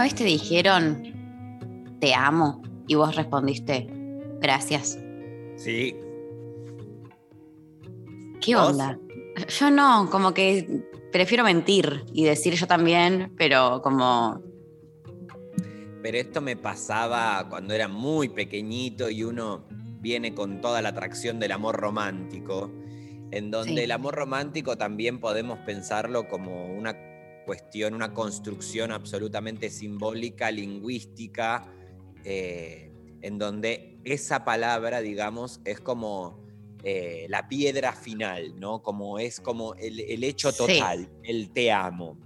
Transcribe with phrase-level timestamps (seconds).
[0.00, 3.86] ¿alguna vez te dijeron te amo y vos respondiste
[4.40, 4.98] gracias?
[5.56, 5.94] sí.
[8.40, 8.70] ¿Qué ¿Vos?
[8.70, 8.98] onda?
[9.58, 14.40] Yo no, como que prefiero mentir y decir yo también, pero como
[16.02, 19.66] Pero esto me pasaba cuando era muy pequeñito y uno
[20.00, 22.70] viene con toda la atracción del amor romántico,
[23.30, 23.80] en donde Sí.
[23.80, 26.96] el amor romántico también podemos pensarlo como una
[27.50, 31.66] cuestión, una construcción absolutamente simbólica, lingüística,
[32.24, 36.38] eh, en donde esa palabra, digamos, es como
[36.84, 38.84] eh, la piedra final, ¿no?
[38.84, 40.58] Como es como el, el hecho Sí.
[40.58, 42.16] total, el te amo.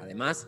[0.00, 0.46] Además,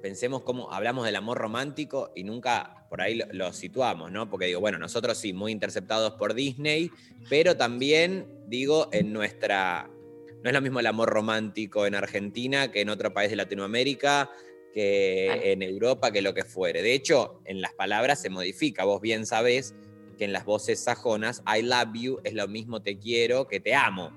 [0.00, 4.30] pensemos cómo hablamos del amor romántico y nunca por ahí lo, lo situamos, ¿no?
[4.30, 6.92] Porque digo, bueno, nosotros sí, muy interceptados por Disney,
[7.28, 9.90] pero también, digo, en nuestra...
[10.42, 14.30] No es lo mismo el amor romántico en Argentina que en otro país de Latinoamérica,
[14.72, 15.42] que Claro.
[15.44, 16.82] en Europa, que lo que fuere.
[16.82, 18.84] De hecho, en las palabras se modifica.
[18.84, 19.74] Vos bien sabés
[20.16, 23.74] que en las voces sajonas, I love you es lo mismo te quiero que te
[23.74, 24.12] amo.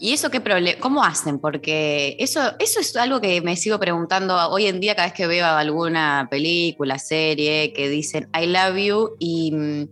[0.00, 0.78] ¿Y eso qué problema?
[0.78, 1.40] ¿Cómo hacen?
[1.40, 5.26] Porque eso, eso es algo que me sigo preguntando hoy en día cada vez que
[5.26, 9.88] veo alguna película, serie, que dicen I love you y, mm,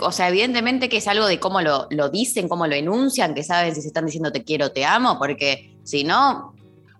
[0.00, 3.42] o sea, evidentemente que es algo de cómo lo, lo dicen, cómo lo enuncian, que
[3.42, 6.52] saben si se están diciendo te quiero, te amo, porque si no,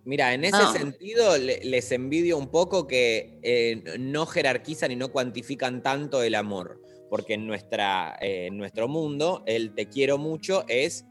[0.05, 0.73] Mira, en ese No.
[0.73, 6.37] sentido le- les envidio un poco que eh, no jerarquizan y no cuantifican tanto el
[6.37, 11.05] amor, porque en, nuestra, eh, en nuestro mundo el te quiero mucho es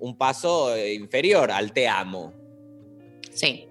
[0.00, 2.32] un paso eh, inferior al te amo.
[3.30, 3.68] sí.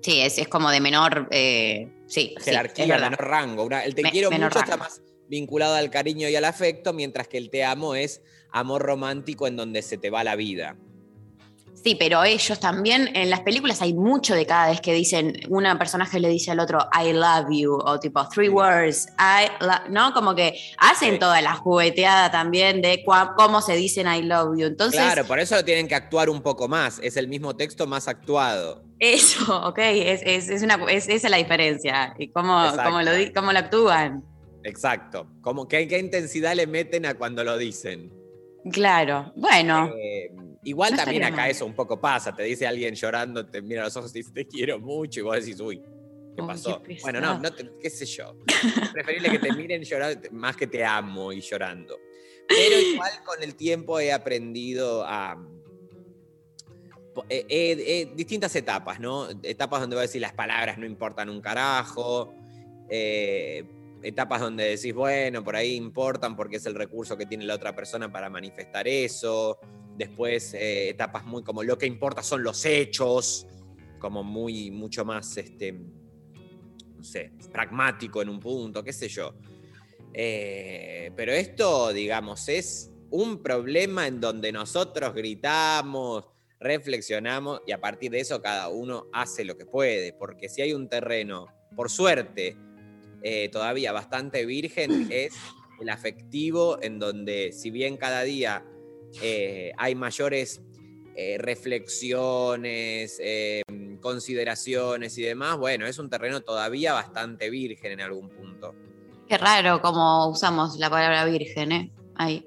[0.00, 3.10] Sí, es, es como de menor, eh, sí, sí, Jerarquía, verdad.
[3.10, 3.64] menor rango.
[3.64, 5.01] Una- el te Me- quiero mucho está más
[5.32, 8.20] vinculado al cariño y al afecto, mientras que el te amo es
[8.50, 10.76] amor romántico en donde se te va la vida.
[11.82, 15.76] Sí, pero ellos también, en las películas hay mucho de cada vez que dicen, una
[15.78, 20.12] personaje le dice al otro, I love you, o tipo, three words, I lo-", ¿no?
[20.12, 21.18] Como que hacen Sí.
[21.18, 23.02] toda la jugueteada también de
[23.36, 24.66] cómo se dicen I love you.
[24.66, 27.00] Entonces, claro, por eso tienen que actuar un poco más.
[27.02, 28.84] Es el mismo texto más actuado.
[29.00, 32.14] eso, ok, es, es, es una, es, esa es la diferencia.
[32.18, 34.22] Y cómo, cómo, lo, cómo lo actúan.
[34.64, 35.28] Exacto.
[35.40, 38.12] Como que, ¿Qué intensidad le meten a cuando lo dicen?
[38.70, 40.30] Claro, bueno, Eh,
[40.64, 41.50] igual No también acá mal.
[41.50, 42.34] eso un poco pasa.
[42.34, 45.22] Te dice alguien llorando, te mira a los ojos y dice te quiero mucho y
[45.24, 45.78] vos decís, uy,
[46.36, 46.80] ¿qué Uy, pasó?
[46.82, 48.36] qué bueno, no, no te- qué sé yo.
[48.92, 51.98] Preferible que te miren llorando más que te amo y llorando.
[52.46, 55.36] Pero igual con el tiempo he aprendido a...
[57.28, 59.28] eh, eh, eh, distintas etapas, ¿no?
[59.42, 62.32] Etapas donde voy a decir las palabras no importan un carajo.
[62.88, 63.64] eh,
[64.02, 67.74] etapas donde decís, bueno, por ahí importan porque es el recurso que tiene la otra
[67.74, 69.58] persona para manifestar eso.
[69.96, 73.46] Después, eh, etapas muy como lo que importa son los hechos,
[73.98, 79.34] como muy, mucho más, este, no sé, pragmático en un punto, qué sé yo.
[80.12, 86.24] Eh, pero esto, digamos, es un problema en donde nosotros gritamos,
[86.58, 90.72] reflexionamos y a partir de eso cada uno hace lo que puede, porque si hay
[90.72, 91.46] un terreno,
[91.76, 92.56] por suerte,
[93.22, 95.34] eh, todavía bastante virgen, es
[95.80, 98.64] el afectivo, en donde si bien cada día
[99.20, 100.62] eh, hay mayores
[101.14, 103.62] eh, reflexiones, eh,
[104.00, 108.74] consideraciones y demás, bueno, es un terreno todavía bastante virgen en algún punto.
[109.28, 111.92] qué raro cómo usamos la palabra virgen, ¿eh?
[112.14, 112.46] Ahí.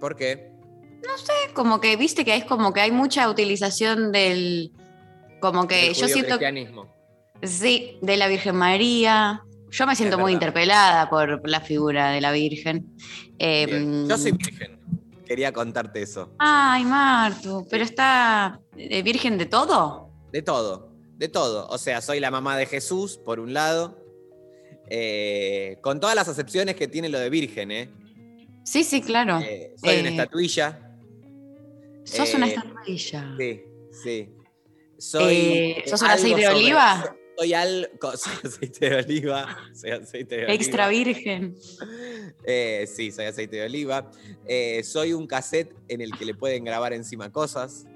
[0.00, 0.50] ¿Por qué?
[1.54, 4.72] Como que, viste que es como que hay mucha utilización del...
[5.40, 6.86] Como que El yo siento cristianismo.
[7.42, 9.42] Sí, de la Virgen María.
[9.70, 12.86] Yo me siento muy interpelada por la figura de la Virgen.
[13.38, 14.04] Eh.
[14.08, 14.78] Yo soy virgen.
[15.26, 16.32] Quería contarte eso.
[16.38, 20.10] Ay, Martu, pero está eh, virgen de todo.
[20.32, 21.68] De todo, de todo.
[21.68, 23.96] O sea, soy la mamá de Jesús, por un lado.
[24.88, 27.90] Eh, con todas las acepciones que tiene lo de virgen, ¿eh?
[28.64, 29.38] Sí, sí, claro.
[29.38, 30.96] Eh, soy una estatuilla.
[32.04, 33.34] Sos una estatuilla.
[33.38, 33.62] Sí,
[34.02, 34.28] sí.
[34.98, 35.76] Soy.
[35.86, 37.16] ¿sos un aceite de sobre- oliva?
[37.40, 37.88] Soy algo.
[38.16, 39.56] Soy aceite de oliva.
[39.74, 40.54] Soy aceite de oliva.
[40.54, 41.54] Extra virgen.
[42.44, 44.10] Eh, sí, soy aceite de oliva.
[44.46, 47.86] Eh, soy un cassette en el que le pueden grabar encima cosas.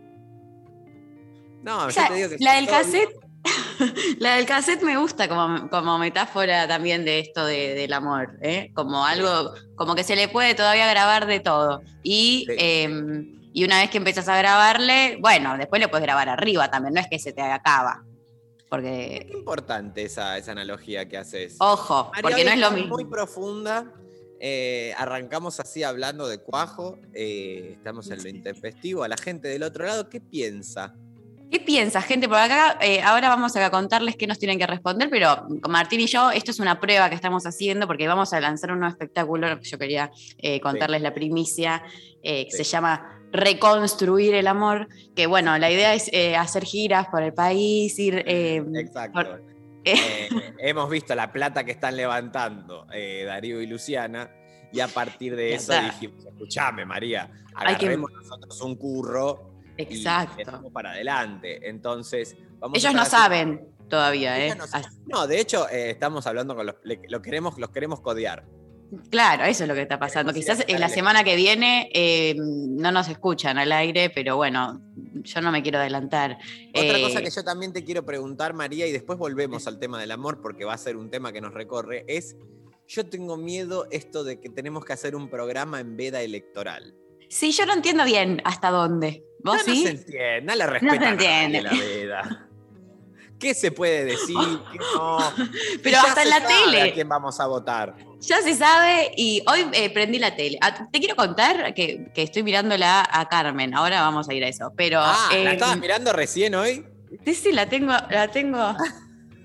[1.63, 3.11] No, Esa- yo te digo que la del cassette,
[4.19, 8.71] la del cassette me gusta como, como metáfora también de esto de- del amor, ¿eh?
[8.75, 11.83] como algo, como que se le puede todavía grabar de todo.
[12.03, 12.55] Y, Sí.
[12.59, 16.95] eh, y una vez que empiezas a grabarle, bueno, después le puedes grabar arriba también,
[16.95, 18.05] no es que se te acaba.
[18.75, 21.57] Porque, Qué importante esa, esa analogía que haces.
[21.61, 22.95] ojo, María, porque no es lo mismo.
[22.97, 23.93] Muy profunda.
[24.41, 26.99] Eh, arrancamos así hablando de cuajo.
[27.15, 29.05] eh, estamos en lo intempestivo.
[29.05, 30.95] A la gente del otro lado, ¿qué piensa?
[31.51, 32.29] ¿Qué piensa, gente?
[32.29, 36.07] Por acá, eh, ahora vamos a contarles qué nos tienen que responder, pero Martín y
[36.09, 39.61] yo, esto es una prueba que estamos haciendo porque vamos a lanzar un nuevo espectáculo.
[39.61, 41.83] Yo quería eh, contarles la primicia,
[42.23, 42.57] eh, que Sí.
[42.59, 44.89] se llama Reconstruir el Amor.
[45.15, 48.23] Que bueno, la idea es eh, hacer giras por el país, ir.
[48.27, 49.13] eh, Exacto.
[49.23, 49.43] por-
[49.87, 50.29] Eh,
[50.61, 54.31] hemos visto la plata que están levantando eh, Darío y Luciana.
[54.73, 55.85] Y a partir de eso está.
[55.85, 60.71] dijimos, escuchame María, Hay que- agarremos nosotros un curro exacto.
[60.73, 61.69] para adelante.
[61.69, 64.57] Entonces, vamos a Ellos no saben todavía, ¿eh?
[65.07, 66.77] No de hecho, eh, estamos hablando con los.
[67.09, 68.45] lo queremos, los queremos codear.
[69.11, 70.33] Claro, eso es lo que está pasando.
[70.33, 74.81] Quizás en la semana que viene eh, no nos escuchan al aire, pero bueno,
[75.23, 76.39] yo no me quiero adelantar.
[76.71, 80.01] Otra Eh, cosa que yo también te quiero preguntar, María, y después volvemos al tema
[80.01, 82.37] del amor, porque va a ser un tema que nos recorre, es,
[82.87, 86.95] yo tengo miedo esto de que tenemos que hacer un programa en veda electoral.
[87.29, 89.25] Sí, yo no entiendo bien hasta dónde.
[89.43, 89.83] ¿Vos No, no sí?
[89.85, 91.63] se entiende, no le respeta se a nadie entiende.
[91.63, 92.41] la veda.
[93.39, 94.37] ¿Qué se puede decir?
[94.73, 95.19] ¿Qué no?
[95.83, 96.83] Pero Ya hasta se en la sabe tele.
[96.83, 97.95] ¿A quién vamos a votar?
[98.21, 100.57] Ya se sabe y hoy eh, prendí la tele.
[100.63, 103.75] Ah, te quiero contar que, que estoy mirándola a Carmen.
[103.75, 104.73] Ahora vamos a ir a eso.
[104.77, 106.87] Pero Ah, ¿la eh, estabas mirando recién hoy?
[107.25, 108.59] sí, sí, la tengo, la tengo.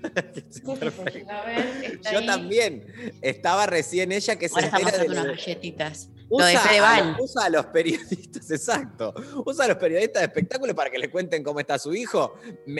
[0.00, 1.32] Perfecto.
[1.46, 2.26] Ver, Yo ahí.
[2.26, 2.86] también.
[3.20, 6.08] Estaba recién ella que se Ahora está entera de unas galletitas.
[6.32, 9.12] Usa, Lo de a usa a los periodistas, exacto.
[9.44, 12.34] Usa a los periodistas de espectáculos para que le cuenten cómo está su hijo.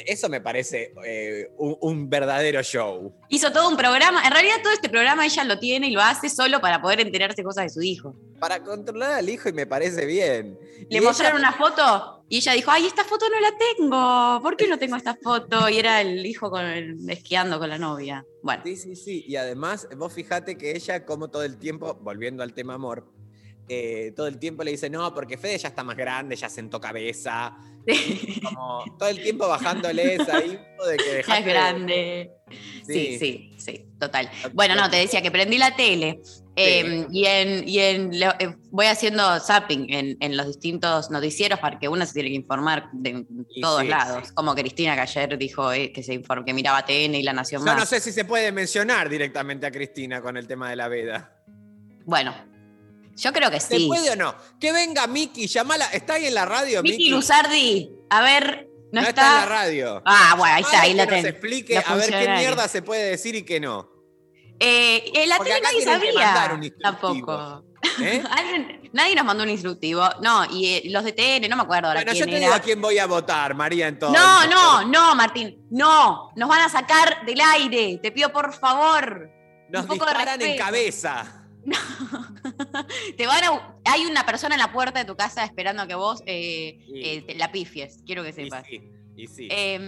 [0.07, 3.13] Eso me parece eh, un, un verdadero show.
[3.29, 4.23] Hizo todo un programa.
[4.25, 7.43] En realidad, todo este programa ella lo tiene y lo hace solo para poder enterarse
[7.43, 8.15] cosas de su hijo.
[8.39, 10.59] Para controlar al hijo y me parece bien.
[10.89, 14.41] Y Le mostraron ella- una foto y ella dijo, ay, esta foto no la tengo.
[14.43, 15.69] ¿Por qué no tengo esta foto?
[15.69, 18.25] Y era el hijo con el- esquiando con la novia.
[18.43, 19.25] Bueno, Sí, sí, sí.
[19.27, 23.05] Y además, vos fijate que ella, como todo el tiempo, volviendo al tema amor,
[23.73, 26.81] eh, todo el tiempo le dice, no, porque Fede ya está más grande, ya sentó
[26.81, 27.57] cabeza.
[28.45, 32.31] Como todo el tiempo bajándole esa info de que ya dejaste es de- grande.
[32.87, 34.29] Sí, sí, sí, total.
[34.53, 36.21] Bueno, no, te decía que prendí la tele
[36.57, 41.79] eh, y, en, y en eh, voy haciendo zapping en, en los distintos noticieros para
[41.79, 44.33] que uno se tiene que informar de Y todos sí, lados.
[44.33, 47.61] Como Cristina que ayer dijo eh, que se inform- que miraba TN y La Nación
[47.63, 47.77] Yo Más.
[47.79, 51.37] no sé si se puede mencionar directamente a Cristina con el tema de la veda.
[52.05, 52.35] Bueno,
[53.21, 53.87] yo creo que ¿Se sí.
[53.87, 54.35] puede o no?
[54.61, 55.87] Que venga Miki, llamala.
[55.87, 56.97] ¿Está ahí en la radio, Miki?
[56.97, 59.23] Miki Luzardi, a ver, no, No, está.
[59.23, 60.03] está en la radio.
[60.05, 61.29] Ah, bueno, ahí está, Llamala ahí la que nos tengo.
[61.37, 63.89] explique a ver qué mierda se puede decir y qué no.
[64.59, 66.83] Eh, en la Porque tele nadie que sabía un instructivo.
[66.83, 67.65] tampoco.
[68.03, 68.23] ¿eh?
[68.93, 70.07] Nadie nos mandó un instructivo.
[70.21, 72.47] No, y eh, los de TN, no me acuerdo ahora Bueno, yo quién te era.
[72.47, 74.21] digo a quién voy a votar, María, entonces.
[74.21, 76.31] no, no, no, Martín, no.
[76.37, 77.99] Nos van a sacar del aire.
[78.03, 79.31] Te pido por favor.
[79.71, 81.47] Nos un poco de disparan en cabeza.
[83.17, 85.95] Te van a, hay una persona en la puerta de tu casa esperando a que
[85.95, 86.93] vos eh, Sí.
[87.05, 88.03] eh, te la pifies.
[88.07, 88.65] Quiero que sepas.
[88.69, 88.81] sí,
[89.23, 89.49] y sí.
[89.51, 89.79] Eh,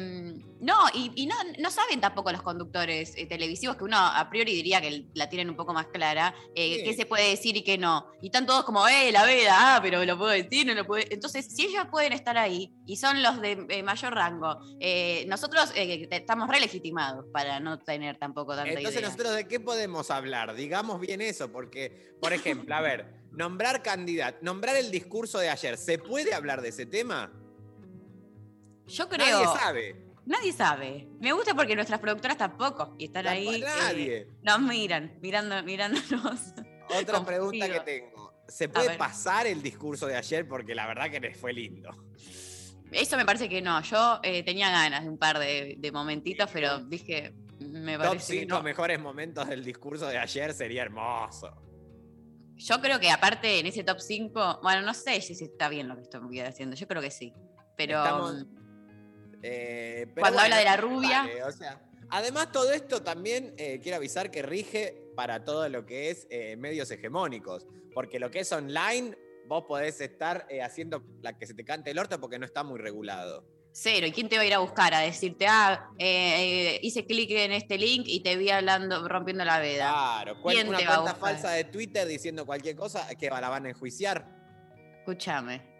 [0.60, 4.54] no, y, y no, no saben tampoco los conductores eh, televisivos, que uno a priori
[4.54, 6.84] diría que la tienen un poco más clara, eh, Sí.
[6.84, 8.06] qué se puede decir y qué no.
[8.22, 11.04] Y están todos como, eh, la veda, ah, pero lo puedo decir, no lo puedo.
[11.10, 14.58] Entonces, si ellos pueden estar ahí y son los de eh, mayor rango,
[15.26, 19.08] nosotros estamos re legitimados para no tener tampoco tanta Entonces, idea.
[19.08, 20.54] ¿nosotros de qué podemos hablar?
[20.54, 25.76] Digamos bien eso, porque, por ejemplo, a ver, nombrar candidato, nombrar el discurso de ayer,
[25.76, 27.32] ¿se puede hablar de ese tema?
[28.92, 29.26] Yo creo.
[29.40, 29.96] Nadie sabe.
[30.24, 31.08] Nadie sabe.
[31.20, 32.94] Me gusta porque nuestras productoras tampoco.
[32.98, 33.56] Y están ahí.
[33.56, 34.28] Eh, nadie.
[34.42, 36.40] nos miran, mirando, mirándonos.
[36.94, 38.32] Otra pregunta que tengo.
[38.46, 40.46] ¿Se puede pasar el discurso de ayer?
[40.46, 41.90] Porque la verdad que les fue lindo.
[42.90, 43.80] Eso me parece que no.
[43.82, 48.34] Yo eh, tenía ganas de un par de, de momentitos, pero dije, me Top parece
[48.34, 48.62] que 5 no.
[48.62, 51.50] mejores momentos del discurso de ayer sería hermoso.
[52.56, 55.96] Yo creo que aparte en ese top 5, bueno, no sé si está bien lo
[55.96, 56.76] que estoy haciendo.
[56.76, 57.32] Yo creo que sí.
[57.76, 58.46] Pero Estamos-
[59.42, 61.28] Eh, pero Cuando habla de la vale, rubia.
[61.46, 61.80] o sea,
[62.10, 66.56] Además, todo esto también eh, quiero avisar que rige para todo lo que es eh,
[66.56, 71.64] medios hegemónicos, porque lo que es online, vos podés estar haciendo la que se te
[71.64, 73.46] cante el orto porque no está muy regulado.
[73.74, 74.06] Cero.
[74.06, 77.78] ¿Y quién te va a ir a buscar a decirte, ah, hice clic en este
[77.78, 79.90] link y te vi hablando, rompiendo la veda?
[79.90, 83.64] Claro, ¿Quién una te va cuenta falsa de Twitter diciendo cualquier cosa que la van
[83.64, 84.26] a enjuiciar.
[84.98, 85.72] Escúchame.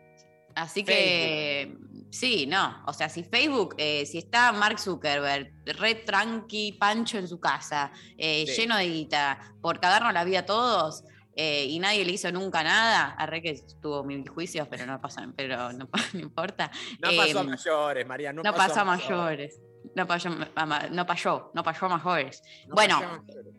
[0.55, 1.75] Así que,
[2.13, 2.83] sí, no.
[2.87, 7.91] O sea, si Facebook, eh, si está Mark Zuckerberg, red tranqui, pancho en su casa,
[8.19, 8.61] eh, Sí.
[8.63, 11.05] lleno de guita, por cagarnos la vida a todos,
[11.35, 15.27] eh, y nadie le hizo nunca nada, arre que tuvo mil juicios, pero no pasa,
[15.35, 16.71] pero no, no importa.
[17.01, 18.33] No pasó a Em, mayores, María.
[18.33, 19.59] No, No, pasó a mayores.
[19.97, 22.43] No pasó, no pasó, no pasó a mayores.
[22.69, 23.55] No Bueno, pasó a mayores.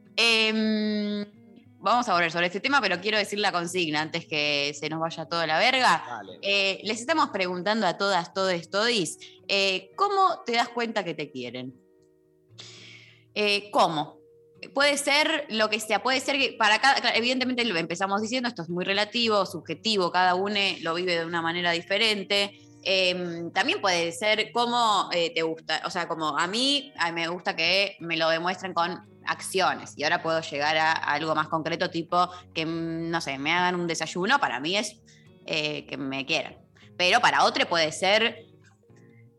[1.84, 4.90] Em, vamos a volver sobre este tema, pero quiero decir la consigna antes que se
[4.90, 6.22] nos vaya toda la verga.
[6.42, 11.30] Eh, les estamos preguntando a todas, todes, todis, eh, ¿cómo te das cuenta que te
[11.30, 11.74] quieren?
[13.36, 14.18] Eh, ¿Cómo?
[14.74, 18.62] Puede ser lo que sea, puede ser que para cada, evidentemente lo empezamos diciendo, esto
[18.62, 22.58] es muy relativo, subjetivo, cada uno lo vive de una manera diferente.
[22.86, 27.22] Eh, también puede ser cómo eh, te gusta, o sea, como a mí, a mí
[27.22, 31.34] me gusta que me lo demuestren con acciones y ahora puedo llegar a, a algo
[31.36, 35.02] más concreto, tipo que, mm, no sé, me hagan un desayuno, para mí es
[35.46, 36.58] eh, que me quieran.
[36.98, 38.46] Pero para otro puede ser,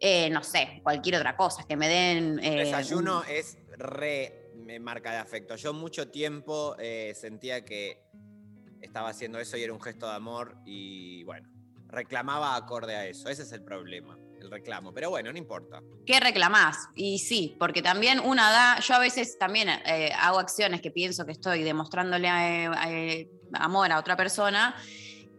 [0.01, 2.39] eh, no sé, cualquier otra cosa, que me den...
[2.43, 5.57] Eh, desayuno un- es re me marca de afecto.
[5.57, 8.01] Yo mucho tiempo eh, sentía que
[8.81, 11.49] estaba haciendo eso y era un gesto de amor y bueno,
[11.89, 13.29] reclamaba acorde a eso.
[13.29, 14.93] Ese es el problema, el reclamo.
[14.93, 15.83] Pero bueno, no importa.
[16.07, 16.89] ¿Qué reclamás?
[16.95, 21.25] Y sí, porque también una da, yo a veces también eh, hago acciones que pienso
[21.27, 24.75] que estoy demostrándole eh, eh, amor a otra persona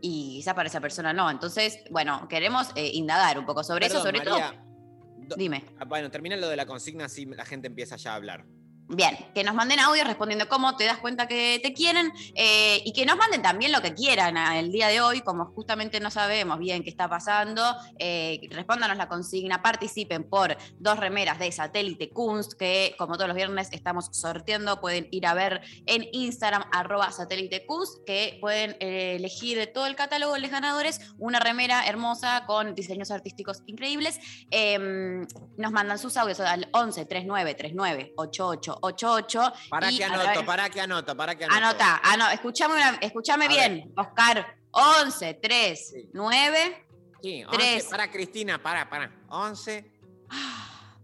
[0.01, 1.29] y quizá para esa persona no.
[1.31, 5.25] Entonces, bueno, queremos eh, indagar un poco sobre eso, sobre María, todo.
[5.29, 5.63] do- Dime.
[5.79, 8.45] ah, Bueno, termina lo de la consigna así la gente empieza ya a hablar.
[8.87, 12.93] Bien, que nos manden audios respondiendo cómo te das cuenta que te quieren eh, y
[12.93, 16.11] que nos manden también lo que quieran a- el día de hoy, como justamente no
[16.11, 17.63] sabemos bien qué está pasando,
[17.97, 23.35] eh, respóndanos la consigna, participen por dos remeras de Satélite Kunst, que como todos los
[23.35, 29.15] viernes estamos sorteando, pueden ir a ver en Instagram arroba Satélite Kunst, que pueden eh,
[29.15, 34.19] elegir de todo el catálogo de los ganadores una remera hermosa con diseños artísticos increíbles.
[34.51, 35.25] Em,
[35.57, 39.53] nos mandan sus audios al 11 39 39 88 88.
[39.69, 41.57] Para que anoto, través- para que anoto, para que anoto.
[41.65, 44.55] Anota, ano- escuchame, una- escuchame A bien, Oscar.
[44.71, 46.09] 11 3 Sí.
[46.13, 46.81] 9
[47.21, 47.83] Sí, Tres.
[47.85, 49.11] 11, para Cristina, para, para.
[49.29, 49.89] 11,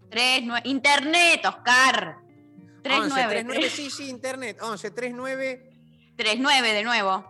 [0.10, 2.18] 3 9 Internet, Oscar.
[2.84, 4.58] 3 11, 9 39, sí, sí, internet.
[4.62, 5.72] 11, 39,
[6.18, 7.26] 3 9 de nuevo.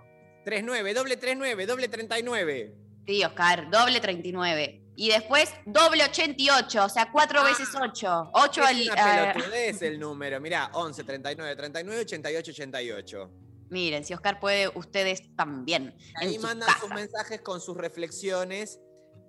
[0.45, 2.73] 39, doble 39, doble 39.
[3.05, 4.80] Sí, Oscar, doble 39.
[4.95, 8.31] Y después doble 88, o sea, 4 Ah, veces 8.
[8.33, 8.81] 8 Es al.
[8.81, 8.93] una
[9.29, 10.39] ah, pelotudez el número.
[10.41, 13.31] Mirá, 11, 39, 39, 88, 88.
[13.69, 15.95] miren, si Oscar puede, ustedes también.
[16.15, 18.79] Ahí mandan sus mensajes con sus reflexiones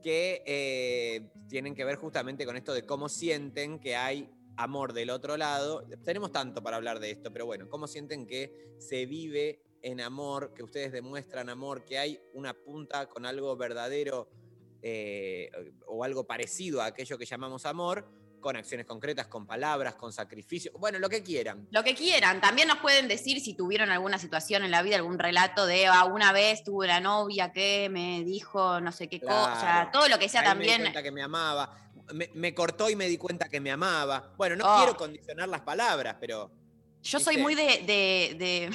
[0.02, 5.10] que eh, tienen que ver justamente con esto de cómo sienten que hay amor del
[5.10, 5.86] otro lado.
[6.04, 10.52] Tenemos tanto para hablar de esto, pero bueno, cómo sienten que se vive en amor,
[10.54, 14.28] que ustedes demuestran amor, que hay una punta con algo verdadero
[14.82, 15.50] eh,
[15.86, 18.08] o algo parecido a aquello que llamamos amor,
[18.40, 21.68] con acciones concretas, con palabras, con sacrificio, bueno, lo que quieran.
[21.70, 22.40] Lo que quieran.
[22.40, 26.04] También nos pueden decir si tuvieron alguna situación en la vida, algún relato de ah,
[26.06, 29.90] una vez tuve una novia que me dijo no sé qué cosa.
[29.92, 30.80] Todo lo que sea Ahí Me di también.
[30.82, 31.76] cuenta que me amaba.
[32.14, 34.34] Me, me cortó y me di cuenta que me amaba.
[34.36, 34.76] Bueno, no Oh.
[34.78, 36.50] quiero condicionar las palabras, pero.
[37.00, 37.62] Yo soy muy de.
[37.86, 38.70] de- de-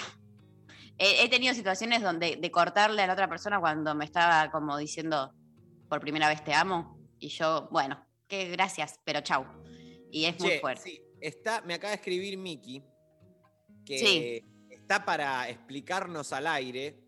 [0.97, 4.77] he, he tenido situaciones donde de cortarle a la otra persona cuando me estaba como
[4.77, 5.33] diciendo
[5.89, 6.97] por primera vez te amo.
[7.19, 9.45] Y yo, bueno, que gracias, pero chau.
[10.11, 10.83] Y es muy fuerte.
[10.83, 12.83] sí, está, me acaba de escribir Miki
[13.85, 14.45] que Sí.
[14.69, 16.99] está para explicarnos al aire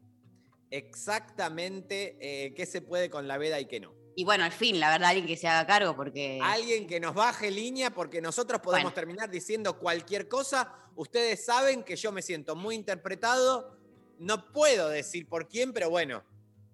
[0.72, 3.94] exactamente eh, qué se puede con la veda y qué no.
[4.16, 6.40] Y bueno, al fin, la verdad, alguien que se haga cargo, porque.
[6.44, 8.96] Alguien que nos baje línea porque nosotros podemos Bueno.
[8.96, 10.74] terminar diciendo cualquier cosa.
[10.96, 13.78] Ustedes saben que yo me siento muy interpretado.
[14.18, 16.24] No puedo decir por quién, pero bueno.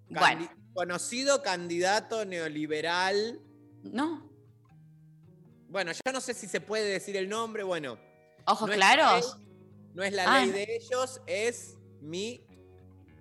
[0.10, 0.50] Bueno.
[0.76, 3.40] Conocido candidato neoliberal.
[3.84, 4.30] No.
[5.70, 7.64] Bueno, yo no sé si se puede decir el nombre.
[7.64, 7.98] Bueno,
[8.46, 9.38] Ojos no claros.
[9.38, 9.48] ley,
[9.94, 10.42] no es la Ah.
[10.46, 12.46] ley de ellos, es mi.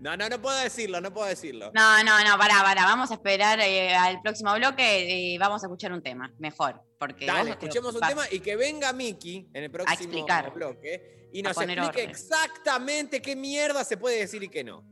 [0.01, 1.71] No, no, no puedo decirlo, no puedo decirlo.
[1.75, 2.83] No, no, no, pará, pará.
[2.87, 5.35] Vamos a esperar eh, al próximo bloque.
[5.35, 6.83] eh, vamos a escuchar un tema, mejor.
[6.99, 11.57] Porque Dale, escuchemos un tema y que venga Miki en el próximo bloque y nos
[11.57, 12.11] explique orden.
[12.11, 14.85] exactamente qué mierda se puede decir y qué no.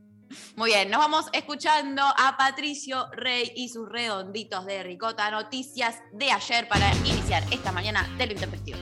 [0.55, 5.29] Muy bien, nos vamos escuchando a Patricio Rey y sus redonditos de ricota.
[5.31, 8.79] Noticias de ayer para iniciar esta mañana de lo intempestivo.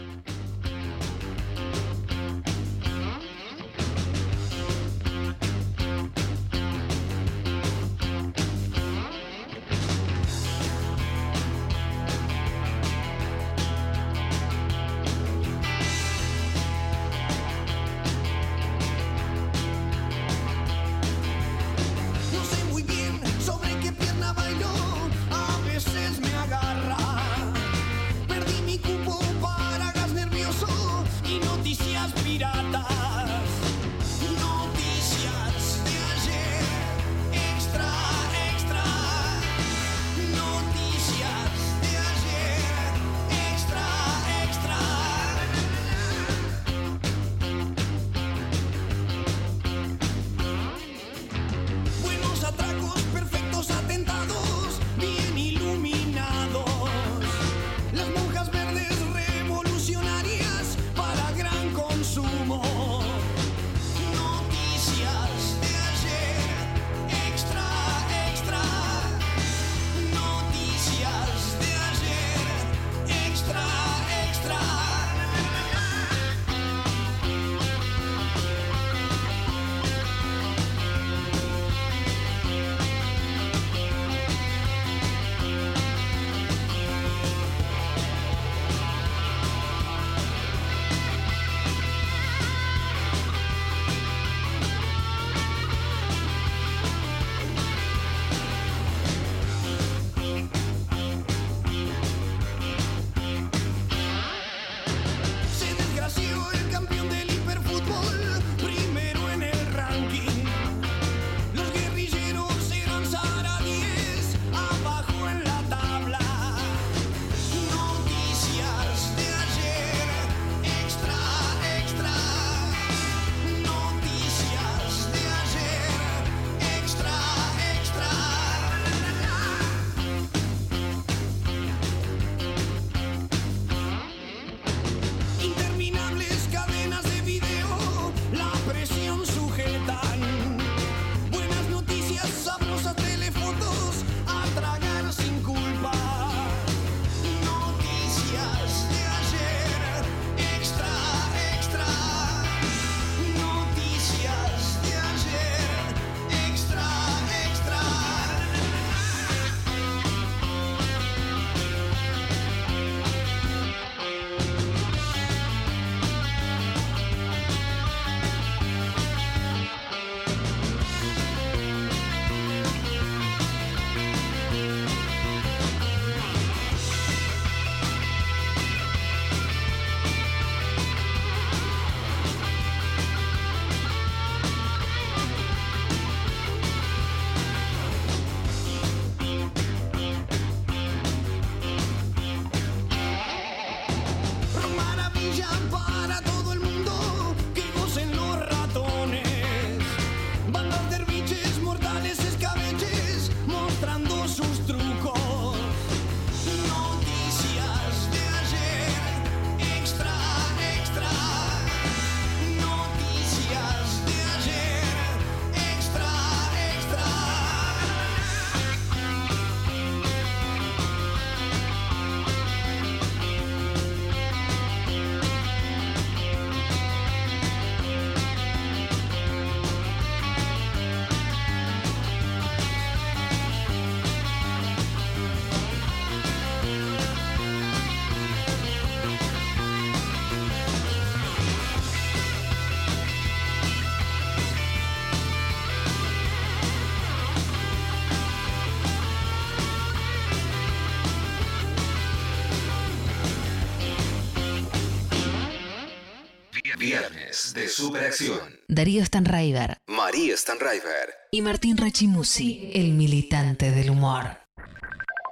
[257.72, 258.60] Superacción.
[258.68, 261.14] Darío Stanraiver María Stanraiver.
[261.32, 264.38] y Martín Rachimusi, el militante del humor.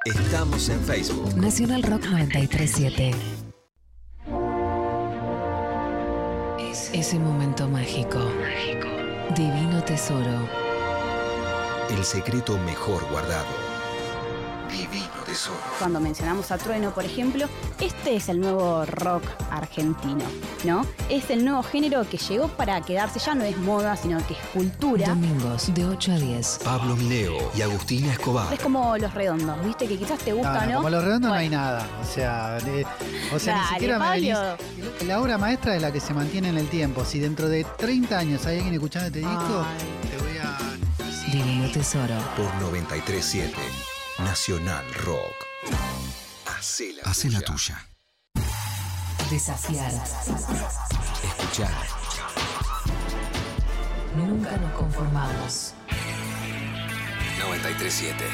[0.06, 1.36] Estamos en Facebook.
[1.36, 3.12] Nacional Rock 937.
[6.60, 8.20] Es ese momento mágico.
[9.36, 10.48] Divino tesoro.
[11.90, 13.69] El secreto mejor guardado.
[14.72, 15.58] Divino tesoro.
[15.80, 17.48] Cuando mencionamos a Trueno, por ejemplo,
[17.80, 20.24] este es el nuevo rock argentino,
[20.64, 20.86] ¿no?
[21.10, 24.40] Es el nuevo género que llegó para quedarse, ya no es moda, sino que es
[24.54, 25.08] cultura.
[25.10, 26.60] Domingos de 8 a 10.
[26.64, 28.54] Pablo Mineo y Agustina Escobar.
[28.54, 29.88] Es como los redondos, ¿viste?
[29.88, 30.78] Que quizás te gusta, ¿no?
[30.78, 31.88] Como los redondos no hay nada.
[32.02, 32.86] O sea, de-
[33.34, 34.22] o sea ni siquiera me Pablo.
[34.22, 37.04] venís- La obra maestra es la que se mantiene en el tiempo.
[37.06, 40.10] Si dentro de 30 años hay alguien escuchando este disco, Ay.
[40.10, 40.58] te voy a.
[41.32, 42.16] Divino tesoro.
[42.36, 43.56] Por 937.
[44.24, 45.34] Nacional Rock.
[46.46, 47.88] Hacé la, Hacé la tuya.
[49.30, 49.92] Desafiar.
[51.24, 51.72] Escuchar.
[54.18, 55.74] Nunca nos conformamos.
[57.40, 58.26] 937.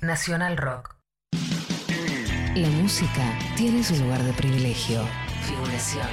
[0.00, 0.96] Nacional Rock.
[2.54, 5.06] La música tiene su lugar de privilegio.
[5.46, 6.08] Figuración.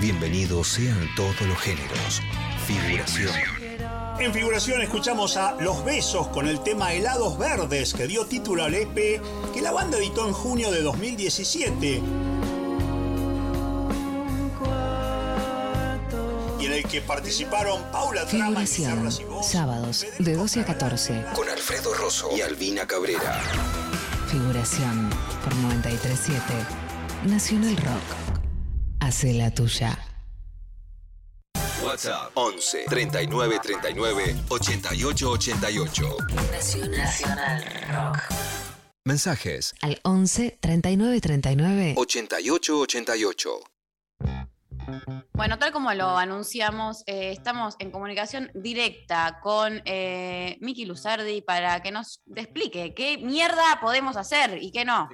[0.00, 2.20] Bienvenidos sean todos los géneros.
[2.66, 3.71] Figuración.
[4.18, 8.74] En figuración escuchamos a Los Besos con el tema Helados Verdes que dio título al
[8.74, 9.20] EP
[9.52, 12.02] que la banda editó en junio de 2017
[16.60, 21.24] y en el que participaron Paula Trama, y Voz, Sábados de 12 a Canal, 14.
[21.34, 23.40] Con Alfredo Rosso y Albina Cabrera.
[24.28, 25.10] Figuración
[25.42, 26.42] por 937
[27.24, 28.42] Nacional Rock.
[29.00, 30.11] Hace la tuya.
[31.84, 36.16] WhatsApp 11 39 39 88 88.
[36.90, 38.18] Nacional Rock.
[39.04, 43.60] Mensajes Al 11 39 39 88 88.
[45.32, 51.80] Bueno, tal como lo anunciamos, eh, estamos en comunicación directa con eh, Miki Luzardi para
[51.82, 55.08] que nos explique qué mierda podemos hacer y qué no.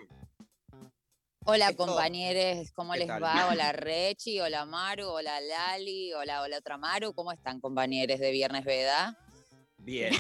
[1.51, 3.25] Hola compañeros, ¿cómo ¿Qué les tal?
[3.25, 3.49] va?
[3.51, 7.15] Hola Rechi, hola Maru, hola Lali, hola, hola otra Maru.
[7.15, 9.17] ¿Cómo están compañeros de Viernes Veda?
[9.79, 10.13] Bien.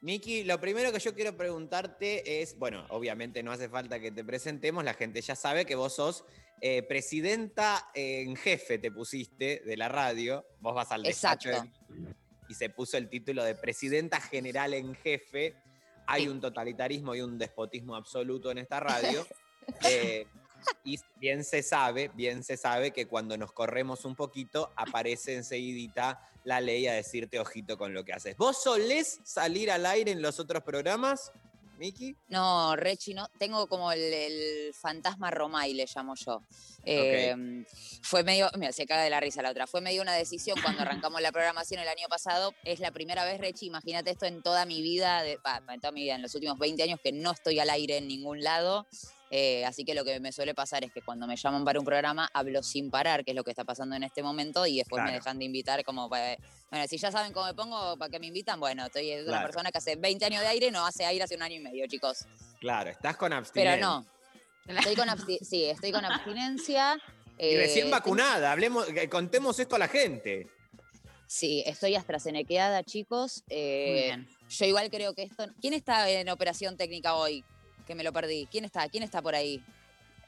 [0.00, 4.24] Miki, lo primero que yo quiero preguntarte es, bueno, obviamente no hace falta que te
[4.24, 6.24] presentemos, la gente ya sabe que vos sos
[6.62, 11.78] eh, presidenta en jefe, te pusiste, de la radio, vos vas al despacho Exacto.
[12.48, 15.54] y se puso el título de presidenta general en jefe.
[16.06, 16.28] Hay Sí.
[16.28, 19.26] un totalitarismo y un despotismo absoluto en esta radio.
[19.86, 20.26] Eh,
[20.84, 26.20] y bien se sabe, bien se sabe que cuando nos corremos un poquito, aparece enseguidita
[26.44, 28.36] la ley a decirte ojito con lo que haces.
[28.36, 31.32] ¿Vos solés salir al aire en los otros programas,
[31.78, 32.16] Miki?
[32.28, 36.42] No, Rechi, no, tengo como el, el fantasma Romay, le llamo yo.
[36.84, 37.64] Eh,
[38.02, 39.66] Fue medio, mira, se caga de la risa la otra.
[39.66, 42.54] Fue medio una decisión cuando arrancamos la programación el año pasado.
[42.64, 45.92] Es la primera vez, Rechi, imagínate esto en toda mi vida, de, bah, en toda
[45.92, 48.86] mi vida, en los últimos 20 años que no estoy al aire en ningún lado.
[49.30, 51.84] Eh, así que lo que me suele pasar es que cuando me llaman para un
[51.84, 55.02] programa hablo sin parar, que es lo que está pasando en este momento, y después
[55.02, 56.36] me dejan de invitar como para...
[56.70, 58.60] Bueno, si ya saben cómo me pongo, ¿para qué me invitan?
[58.60, 61.34] Bueno, estoy es una persona que hace 20 años de aire, no hace aire hace
[61.36, 62.26] un año y medio, chicos.
[62.60, 63.80] Claro, estás con Pero abstinencia.
[63.86, 64.06] no.
[64.66, 65.08] Estoy con
[65.42, 66.96] sí, estoy con abstinencia.
[67.38, 70.48] Y recién eh, vacunada, hablemos, eh, contemos esto a la gente.
[71.26, 73.42] Sí, estoy AstraZenequeada, chicos.
[73.48, 74.28] Muy Eh, bien.
[74.48, 75.46] yo igual creo que esto.
[75.60, 77.44] ¿Quién está en operación técnica hoy?
[77.86, 78.46] Que me lo perdí.
[78.50, 78.88] ¿Quién está?
[78.88, 79.62] ¿Quién está por ahí?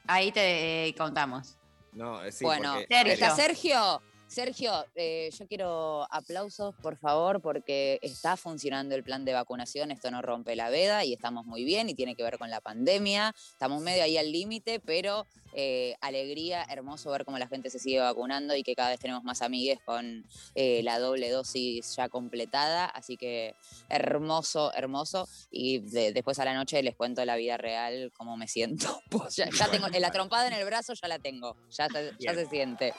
[0.07, 1.57] Ahí te eh, contamos.
[1.91, 3.13] No, eh, sí, bueno, porque- Sergio.
[3.13, 4.01] ¿está Sergio?
[4.27, 10.11] Sergio, eh, yo quiero aplausos, por favor, porque está funcionando el plan de vacunación, esto
[10.11, 13.33] no rompe la veda y estamos muy bien y tiene que ver con la pandemia,
[13.37, 17.99] estamos medio ahí al límite, pero eh, alegría, hermoso ver cómo la gente se sigue
[17.99, 22.85] vacunando y que cada vez tenemos más amigues con eh, la doble dosis ya completada,
[22.85, 23.55] así que
[23.89, 28.47] hermoso, hermoso y de- después a la noche les cuento la vida real, cómo me
[28.47, 29.01] siento.
[29.09, 32.31] Pues ya, ya tengo, la trompada en el brazo ya la tengo, ya, se- ya
[32.33, 32.35] Bien.
[32.35, 32.93] se siente.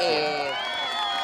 [0.00, 0.50] Eh,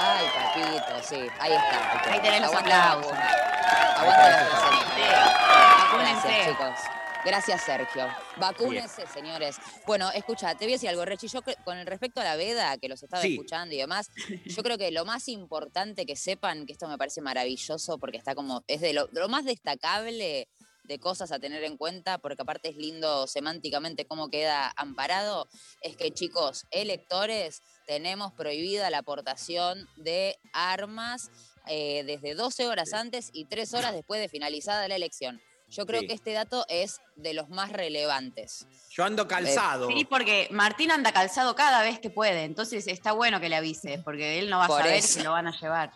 [0.01, 2.13] ay, papito, sí, ahí está.
[2.13, 3.13] Ahí tenés los aplausos.
[3.13, 5.95] Aguante la.
[5.99, 7.04] Gracias, chicos.
[7.25, 8.07] Gracias, Sergio.
[8.37, 9.57] Vacúnense, señores.
[9.87, 11.27] Bueno, escucha, te voy a decir algo, Rechi.
[11.29, 13.33] Yo con el respecto a la veda, que los estaba Sí.
[13.33, 14.11] escuchando y demás,
[14.45, 18.35] yo creo que lo más importante que sepan, que esto me parece maravilloso porque está
[18.35, 20.49] como, es de lo, de lo más destacable
[20.85, 25.49] de cosas a tener en cuenta, porque aparte es lindo semánticamente cómo queda amparado,
[25.81, 31.31] es que chicos, electores, tenemos prohibida la aportación de armas
[31.67, 35.41] eh, desde 12 horas antes y 3 horas después de finalizada la elección.
[35.75, 36.07] Yo creo Sí.
[36.09, 38.67] que este dato es de los más relevantes.
[38.91, 39.89] Yo ando calzado.
[39.89, 44.01] Sí, porque Martín anda calzado cada vez que puede, entonces está bueno que le avises,
[44.05, 45.19] porque él no va a saber eso.
[45.19, 45.93] si lo van a llevar.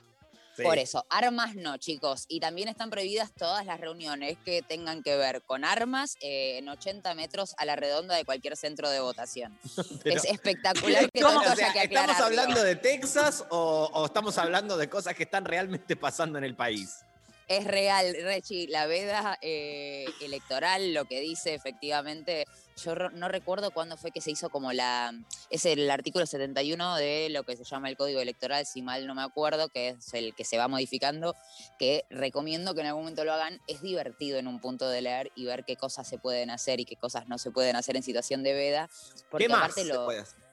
[0.56, 0.64] Sí.
[0.64, 2.24] Por eso, armas no, chicos.
[2.26, 6.68] Y también están prohibidas todas las reuniones que tengan que ver con armas eh, en
[6.68, 9.56] 80 metros a la redonda de cualquier centro de votación.
[10.02, 12.24] Pero- Es espectacular que esto O sea, haya que ¿Estamos aclararlo.
[12.40, 16.56] hablando de Texas o, o estamos hablando de cosas que están realmente pasando en el
[16.56, 17.04] país?
[17.48, 22.44] Es real, Rechi, la veda eh, electoral, lo que dice efectivamente,
[22.84, 25.14] yo no recuerdo cuándo fue que se hizo como la,
[25.48, 29.14] es el artículo 71 de lo que se llama el Código Electoral, si mal no
[29.14, 31.34] me acuerdo, que es el que se va modificando,
[31.78, 35.32] que recomiendo que en algún momento lo hagan, es divertido en un punto de leer
[35.34, 38.02] y ver qué cosas se pueden hacer y qué cosas no se pueden hacer en
[38.02, 38.90] situación de veda.
[39.30, 40.47] Porque ¿Qué más aparte se lo, puede hacer?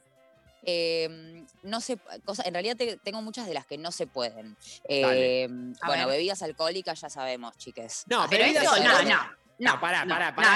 [0.66, 4.58] Eh, no sé, cosas, en realidad te- tengo muchas de las que no se pueden.
[4.90, 5.48] Eh,
[5.82, 6.18] A bueno, ver.
[6.18, 8.04] bebidas alcohólicas ya sabemos, chiques.
[8.08, 9.18] No, que bebidas eso, no, alcohólicas.
[9.28, 9.46] no.
[9.58, 10.50] No, No, pará, no, pará, pará,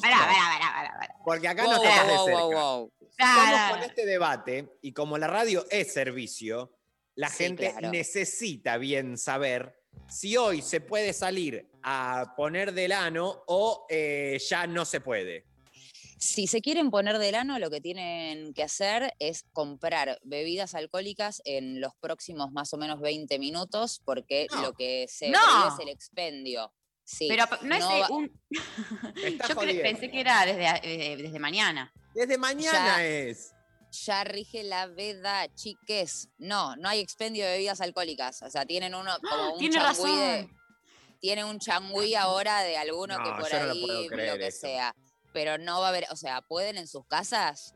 [0.00, 1.10] pará.
[1.24, 2.40] Porque acá Wow, no te wow, de cerca.
[2.42, 2.92] wow, wow.
[3.10, 6.76] Estamos con este debate y como la radio es servicio,
[7.14, 7.90] la Sí, gente claro.
[7.90, 14.66] necesita bien saber si hoy se puede salir a poner del ano o eh, ya
[14.66, 15.44] no se puede.
[16.18, 21.42] Si se quieren poner del ano, lo que tienen que hacer es comprar bebidas alcohólicas
[21.44, 24.62] en los próximos más o menos 20 minutos, porque No.
[24.62, 25.38] lo que se No.
[25.68, 26.72] es el expendio.
[27.06, 28.40] Sí, Pero no es no eh, va- un.
[29.48, 30.66] Yo pensé que era desde,
[31.12, 31.92] eh, desde mañana.
[32.14, 33.04] Desde mañana Ya.
[33.04, 33.50] es.
[34.06, 36.28] ya rige la veda, chiques.
[36.38, 38.42] No, no hay expendio de bebidas alcohólicas.
[38.42, 40.50] O sea, tienen uno como un Tiene de- razón.
[41.20, 44.38] tiene un changüí ahora de alguno que por yo no lo ahí, puedo creer lo
[44.38, 44.60] que eso.
[44.62, 44.94] sea.
[45.34, 47.74] Pero no va a haber, o sea, pueden en sus casas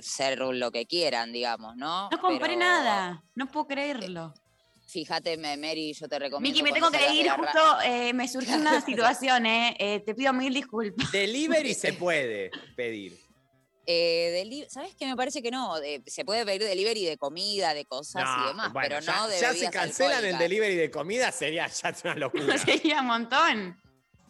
[0.00, 2.10] ser lo que quieran, digamos, ¿no?
[2.10, 3.22] No compré Pero nada.
[3.36, 4.34] No puedo creerlo.
[4.88, 6.40] Fíjate, Mary, yo te recomiendo.
[6.40, 7.80] Miki, me tengo que ir justo.
[7.84, 11.10] eh, me surgió una situación, eh, eh, Te pido mil disculpas.
[11.12, 13.16] Delivery se puede pedir.
[13.86, 15.06] Eh, deli- ¿Sabes qué?
[15.06, 15.78] Me parece que no.
[15.78, 19.28] de- se puede pedir delivery de comida, de cosas y demás, bueno, pero ya, no
[19.28, 22.58] de ya si bebidas cancelan el delivery de comida sería ya una locura.
[22.58, 23.81] Sería un montón.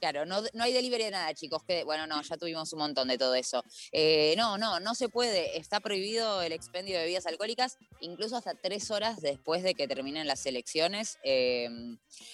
[0.03, 1.63] Claro, no, no hay delivery de nada, chicos.
[1.63, 3.63] Que, bueno, no, ya tuvimos un montón de todo eso.
[3.93, 5.57] Eh, no, no, no se puede.
[5.57, 10.27] Está prohibido el expendio de bebidas alcohólicas, incluso hasta tres horas después de que terminen
[10.27, 11.21] las elecciones.
[11.23, 11.69] Eh,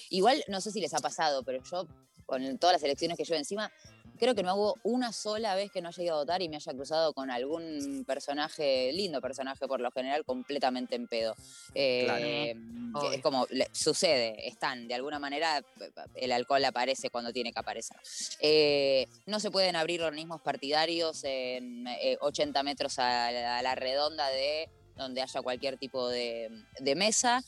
[0.08, 1.86] igual, no sé si les ha pasado, pero yo,
[2.24, 3.70] con todas las elecciones que llevo encima,
[4.18, 6.56] creo que no hubo una sola vez que no haya ido a votar y me
[6.56, 11.34] haya cruzado con algún personaje, lindo personaje por lo general, completamente en pedo.
[11.74, 13.06] Eh, Claro.
[13.06, 13.12] Obvio.
[13.12, 15.62] es como le- sucede, están, de alguna manera
[16.14, 17.96] el alcohol aparece cuando tiene que aparecer.
[18.40, 23.74] Eh, no se pueden abrir organismos partidarios en eh, 80 metros a la, a la
[23.74, 26.50] redonda de donde haya cualquier tipo de,
[26.80, 27.42] de mesa.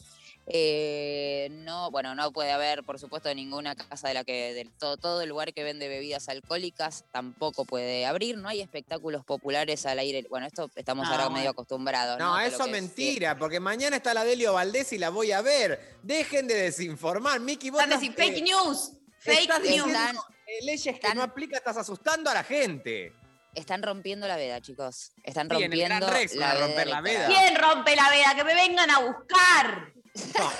[0.46, 4.96] Eh, no, bueno, no puede haber, por supuesto, ninguna casa de la que del todo,
[4.96, 8.36] todo el lugar que vende bebidas alcohólicas tampoco puede abrir.
[8.36, 10.26] No hay espectáculos populares al aire.
[10.28, 11.38] Bueno, esto estamos No, ahora bueno.
[11.38, 12.18] medio acostumbrados.
[12.18, 15.96] No, eso es mentira, porque mañana está la Delio Valdés y la voy a ver.
[16.02, 17.40] Dejen de desinformar.
[17.40, 18.92] Miki, vos Están estás, decir, fake eh, news.
[19.20, 19.86] Fake estás news.
[19.86, 23.12] Están- eh, leyes que están- no aplica, estás asustando a la gente.
[23.54, 25.12] Están rompiendo la veda, chicos.
[25.22, 26.54] Están Sí, en el rompiendo la veda.
[26.54, 27.26] romper la veda.
[27.28, 28.34] ¿Quién rompe la veda?
[28.34, 29.92] Que me vengan a buscar.
[30.38, 30.50] No,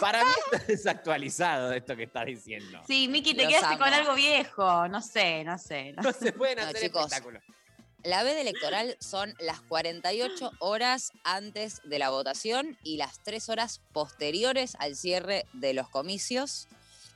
[0.00, 2.80] para mí está desactualizado esto que estás diciendo.
[2.86, 3.78] Sí, Miki, te Los quedaste amo.
[3.84, 4.88] con algo viejo.
[4.88, 5.92] No sé, no sé.
[5.92, 7.04] no No se pueden No, hacer chicos.
[7.04, 7.42] espectáculos.
[8.02, 13.80] La veda electoral son las 48 horas antes de la votación y las 3 horas
[13.92, 16.66] posteriores al cierre de los comicios.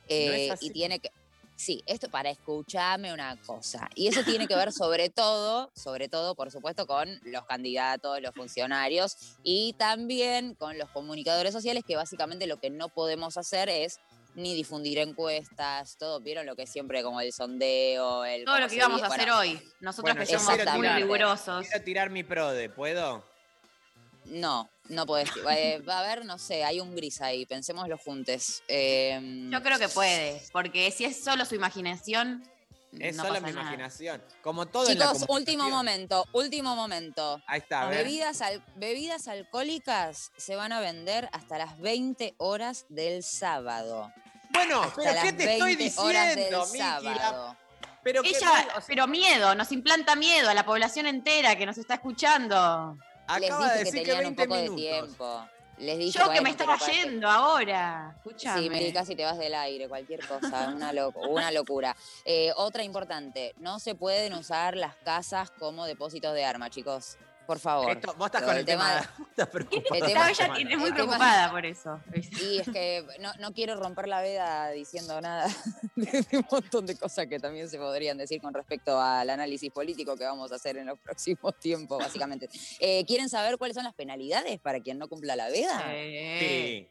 [0.09, 1.11] Eh, y tiene que.
[1.55, 3.89] Sí, esto para escucharme una cosa.
[3.95, 8.35] Y eso tiene que ver sobre todo, sobre todo, por supuesto, con los candidatos, los
[8.35, 13.99] funcionarios y también con los comunicadores sociales, que básicamente lo que no podemos hacer es
[14.35, 18.75] ni difundir encuestas, todo, vieron lo que siempre como el sondeo, el Todo lo que
[18.75, 19.61] íbamos a bueno, hacer hoy.
[19.79, 21.65] Nosotros Bueno, que yo somos muy rigurosos.
[21.67, 23.23] Quiero tirar mi prode, ¿puedo?
[24.25, 25.29] No, no podés.
[25.51, 28.63] eh, va a haber, no sé, hay un gris ahí, pensémoslo juntos.
[28.67, 32.43] Eh, Yo creo que puede, porque si es solo su imaginación,
[32.99, 33.61] Es no solo mi nada.
[33.61, 34.23] imaginación.
[34.41, 37.41] Como todo en la Chicos, último momento, último momento.
[37.45, 37.85] Ahí está.
[37.87, 44.11] Bebidas, al- bebidas alcohólicas se van a vender hasta las 20 horas del sábado.
[44.51, 46.65] Bueno, Hasta pero ¿qué te estoy 20 horas del diciendo,
[47.03, 47.19] Miki?
[47.19, 47.57] La-.
[48.01, 52.95] Pero Ella, pero miedo, nos implanta miedo a la población entera que nos está escuchando.
[53.39, 55.49] Les acaba dije que decir que tenían un 20 poco de tiempo.
[55.77, 58.13] Les dije, Yo que me estaba yendo ahora.
[58.17, 58.61] Escuchame.
[58.61, 60.91] Sí, Mary, casi te vas del aire, cualquier cosa, una,
[61.27, 61.95] una locura.
[62.23, 67.17] Eh, otra importante, no se pueden usar las casas como depósitos de arma, chicos.
[67.45, 67.91] Por favor.
[67.91, 69.95] Esto- vos estás con el tema, tema- de- estás preocupada.
[69.95, 71.99] el No, tema- ella tiene muy preocupada por eso.
[72.41, 75.47] Y es que no, no quiero romper la veda diciendo nada
[75.95, 80.15] de, un montón de cosas que también se podrían decir con respecto al análisis político
[80.15, 82.49] que vamos a hacer en los próximos tiempos, básicamente.
[82.79, 85.83] Eh, ¿Quieren saber cuáles son las penalidades para quien no cumpla la veda?
[86.39, 86.87] Sí.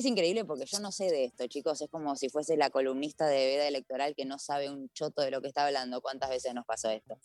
[0.00, 1.78] Es increíble porque yo no sé de esto, chicos.
[1.82, 5.30] Es como si fuese la columnista de veda electoral que no sabe un choto de
[5.30, 6.00] lo que está hablando.
[6.00, 7.18] ¿Cuántas veces nos pasó esto?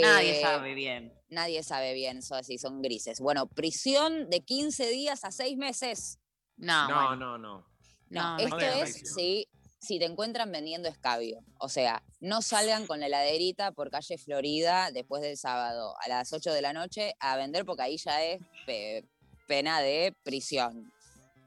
[0.00, 1.12] Nadie Eh, sabe bien.
[1.28, 3.18] Nadie sabe bien, son así, son grises.
[3.18, 6.20] Bueno, prisión de 15 días a 6 meses.
[6.56, 7.16] No, No, bueno.
[7.16, 7.66] no, no.
[8.10, 8.84] No, No, no esto creo.
[8.84, 9.48] es si,
[9.80, 11.40] si te encuentran vendiendo escabio.
[11.58, 16.32] O sea, no salgan con la heladerita por calle Florida después del sábado a las
[16.32, 19.04] 8 de la noche a vender porque ahí ya es pe-
[19.48, 20.92] pena de prisión.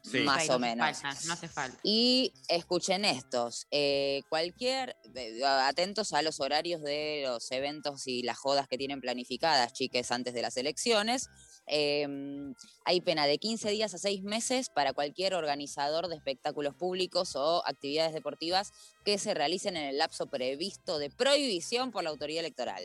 [0.04, 0.20] Sí.
[0.20, 1.00] Más Ay, o no menos.
[1.00, 1.80] Falta, no hace falta.
[1.82, 8.38] Y escuchen estos, eh, cualquier, eh, atentos a los horarios de los eventos y las
[8.38, 11.30] jodas que tienen planificadas, chiques, antes de las elecciones.
[11.68, 12.06] Eh,
[12.84, 17.66] hay pena de 15 días a 6 meses para cualquier organizador de espectáculos públicos o
[17.66, 18.74] actividades deportivas
[19.06, 22.84] que se realicen en el lapso previsto de prohibición por la autoridad electoral.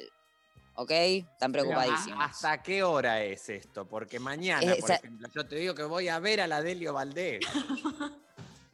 [0.80, 0.92] ¿Ok?
[0.92, 2.24] Están Pero, preocupadísimos.
[2.24, 3.88] ¿Hasta qué hora es esto?
[3.88, 6.92] Porque mañana, Eh, por ejemplo, yo te digo que voy a ver a la Delio
[6.92, 7.40] Valdés.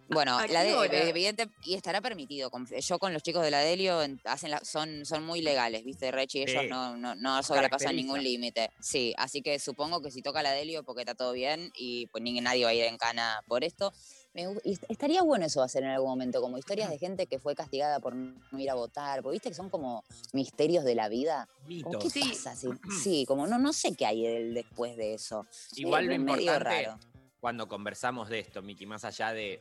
[0.06, 0.98] Bueno, ¿A la de- hora?
[1.08, 2.50] evidente, y estará permitido.
[2.78, 6.10] Yo con los chicos de la Delio en- hacen la- son, son muy legales, ¿viste,
[6.12, 6.42] Rechi?
[6.42, 6.68] Ellos Sí.
[6.68, 8.70] no, no, no sobrepasan ningún límite.
[8.80, 12.22] Sí, así que supongo que si toca la Delio porque está todo bien y pues
[12.22, 13.94] ni nadie va a ir en cana por esto.
[14.34, 14.48] Me
[14.88, 18.16] estaría bueno eso hacer en algún momento, como historias de gente que fue castigada por
[18.16, 21.48] no ir a votar, porque viste que son como misterios de la vida.
[21.68, 22.02] Mitos.
[22.02, 22.20] ¿Qué Sí.
[22.28, 22.54] pasa?
[23.04, 25.46] Sí, como no, no sé qué hay del después de eso.
[25.76, 26.98] Igual Eh, lo importante raro.
[27.38, 29.60] cuando conversamos de esto, Miki, más allá de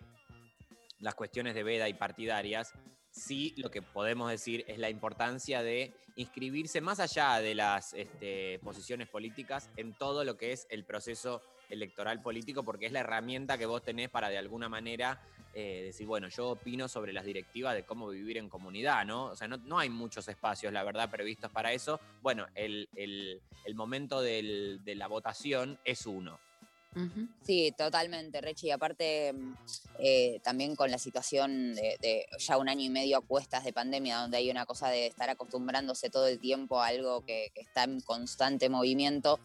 [1.00, 2.72] las cuestiones de veda y partidarias,
[3.12, 8.58] sí lo que podemos decir es la importancia de inscribirse más allá de las este,
[8.64, 13.58] posiciones políticas en todo lo que es el proceso electoral político, porque es la herramienta
[13.58, 15.22] que vos tenés para de alguna manera
[15.54, 19.26] eh, decir, bueno, yo opino sobre las directivas de cómo vivir en comunidad, ¿no?
[19.26, 22.00] O sea, no, no hay muchos espacios, la verdad, previstos para eso.
[22.22, 23.42] Bueno, el, el-
[23.76, 26.40] momento de la votación es uno.
[27.44, 28.68] Sí, totalmente, Rechi.
[28.68, 29.56] Y aparte, mm,
[30.00, 34.18] eh, también con la situación de, ya un año y medio a cuestas de pandemia,
[34.20, 37.84] donde hay una cosa de estar acostumbrándose todo el tiempo a algo que, que está
[37.84, 39.40] en constante movimiento,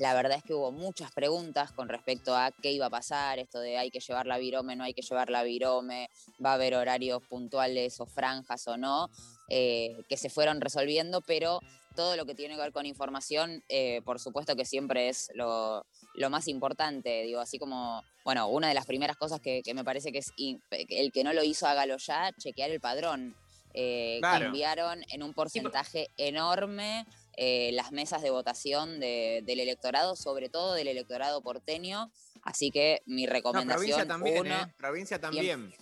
[0.00, 3.60] la verdad es que hubo muchas preguntas con respecto a qué iba a pasar, esto
[3.60, 6.10] de hay que llevar la virome, no hay que llevar la virome,
[6.44, 9.10] va a haber horarios puntuales o franjas o no,
[9.48, 11.60] eh, que se fueron resolviendo, pero
[11.94, 15.86] todo lo que tiene que ver con información, eh, por supuesto que siempre es lo,
[16.14, 19.84] lo más importante, digo, así como, bueno, una de las primeras cosas que, que me
[19.84, 23.36] parece que es el que no lo hizo, hágalo ya, chequear el padrón.
[23.76, 24.44] Eh, Claro.
[24.44, 27.04] Cambiaron en un porcentaje enorme
[27.36, 32.08] eh, las mesas de votación de- del electorado, sobre todo del electorado porteño.
[32.44, 34.74] Así que mi No, recomendación, provincia también, uno, ¿eh?
[34.76, 35.74] Provincia también.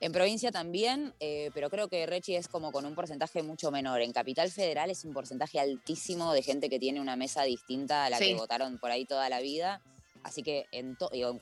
[0.00, 4.00] En provincia también, eh, pero creo que Rechi es como con un porcentaje mucho menor.
[4.02, 8.10] En Capital Federal es un porcentaje altísimo de gente que tiene una mesa distinta a
[8.10, 8.26] la Sí.
[8.28, 9.80] que votaron por ahí toda la vida.
[10.24, 10.96] Así que en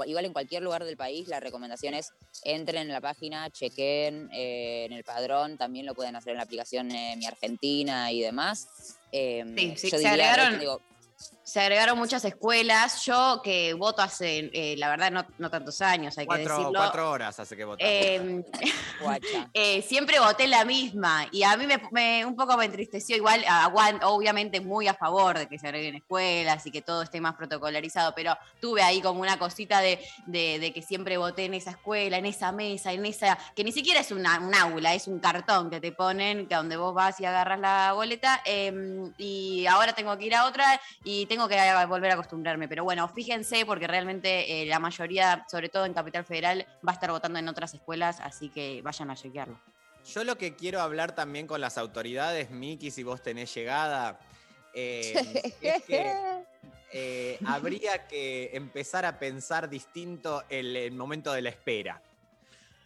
[0.04, 2.12] igual en cualquier lugar del país, la recomendación es
[2.44, 6.42] entren en la página, chequen eh, en el padrón, también lo pueden hacer en la
[6.44, 8.68] aplicación eh, Mi Argentina y demás.
[9.10, 10.80] Sí, sí, yo se diría, agregaron- Rechi, digo,
[11.46, 13.04] Se agregaron muchas escuelas.
[13.04, 16.72] Yo que voto hace, eh, la verdad, no, no tantos años, hay que Cuatro, decirlo.
[16.80, 17.64] cuatro horas hace que.
[17.78, 18.42] Eh,
[19.00, 19.48] guacha.
[19.54, 23.44] eh, siempre voté la misma y a mí me, me- un poco me entristeció igual,
[24.02, 28.12] obviamente muy a favor de que se agreguen escuelas y que todo esté más protocolarizado,
[28.16, 32.16] pero tuve ahí como una cosita de, de- de que siempre voté en esa escuela,
[32.18, 35.70] en esa mesa, en esa, que ni siquiera es una- un aula, es un cartón
[35.70, 38.72] que te ponen, que donde vos vas y agarras la boleta eh,
[39.16, 43.06] y ahora tengo que ir a otra y tengo que volver a acostumbrarme, pero bueno,
[43.08, 47.38] fíjense porque realmente eh, la mayoría, sobre todo en Capital Federal, va a estar votando
[47.38, 49.60] en otras escuelas, así que vayan a chequearlo.
[50.12, 54.18] Yo lo que quiero hablar también con las autoridades, Miki, si vos tenés llegada,
[54.72, 56.12] eh, es que
[56.92, 62.02] eh, habría que empezar a pensar distinto el, el momento de la espera.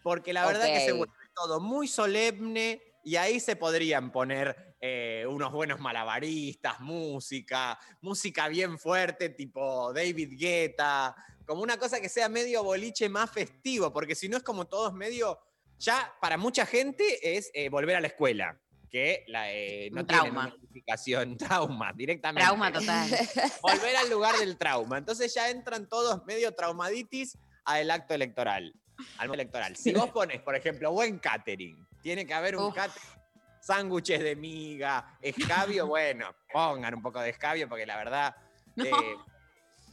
[0.02, 5.26] Porque la verdad que se vuelve todo muy solemne y ahí se podrían poner eh,
[5.28, 11.14] unos buenos malabaristas, música, música bien fuerte, tipo David Guetta,
[11.46, 14.88] como una cosa que sea medio boliche más festivo, porque si no es como todo
[14.88, 15.38] es medio,
[15.78, 18.58] ya para mucha gente es eh, volver a la escuela,
[18.90, 20.50] que la, eh, no trauma.
[20.50, 22.44] calificación, trauma, directamente.
[22.44, 23.10] Trauma total.
[23.62, 24.98] Volver al lugar del trauma.
[24.98, 28.74] Entonces ya entran todos medio traumaditis al acto electoral.
[29.18, 29.76] Al electoral.
[29.76, 32.74] Si vos pones, por ejemplo, buen catering, tiene que haber un Uf.
[32.74, 33.19] catering,
[33.60, 38.34] sándwiches de miga, escabio, bueno, pongan un poco de escabio porque la verdad.
[38.76, 38.84] No.
[38.84, 38.90] eh,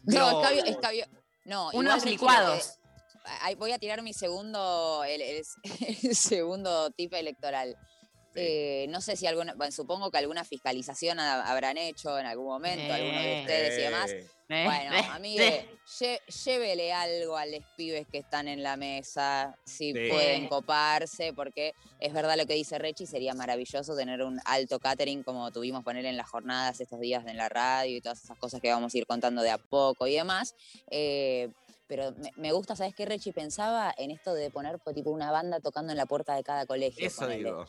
[0.04, 1.06] No, no, escabio, escabio.
[1.46, 2.80] No, Unos licuados.
[3.26, 5.46] eh, ahí voy a tirar mi segundo, el, el-
[6.04, 7.76] el segundo tip electoral.
[8.38, 8.44] Sí.
[8.46, 12.46] Eh, no sé si alguna, bueno, supongo que alguna fiscalización ha- habrán hecho en algún
[12.48, 13.42] momento, algunos de Eh.
[13.42, 14.12] ustedes y demás.
[14.12, 15.70] eh, Eh, Bueno, eh, amigue,
[16.00, 20.08] lle- llévele algo a los pibes que están en la mesa, si Sí.
[20.10, 25.24] pueden coparse, porque es verdad lo que dice Rechi, sería maravilloso tener un alto catering
[25.24, 28.62] como tuvimos poner en las jornadas estos días en la radio y todas esas cosas
[28.62, 30.56] que vamos a ir contando de a poco y demás.
[30.90, 31.50] Eh,
[31.88, 33.32] pero me, me gusta, ¿sabes qué, Rechi?
[33.32, 36.66] Pensaba en esto de poner pues, tipo una banda tocando en la puerta de cada
[36.66, 37.06] colegio.
[37.08, 37.44] Eso ponele.
[37.46, 37.66] digo.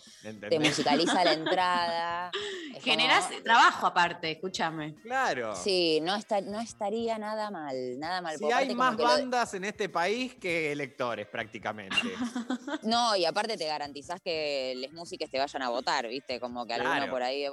[0.49, 2.31] Te musicaliza la entrada.
[2.75, 4.95] es como- Generás trabajo aparte, escúchame.
[5.03, 5.55] Claro.
[5.57, 8.37] Sí, no, está, no estaría nada mal, nada mal.
[8.39, 11.97] Si hay más lo- bandas en este país que electores, prácticamente.
[12.83, 16.39] No, y aparte te garantizás que les músicas te vayan a votar, ¿viste?
[16.41, 17.11] Como que alguno Claro.
[17.13, 17.45] por ahí.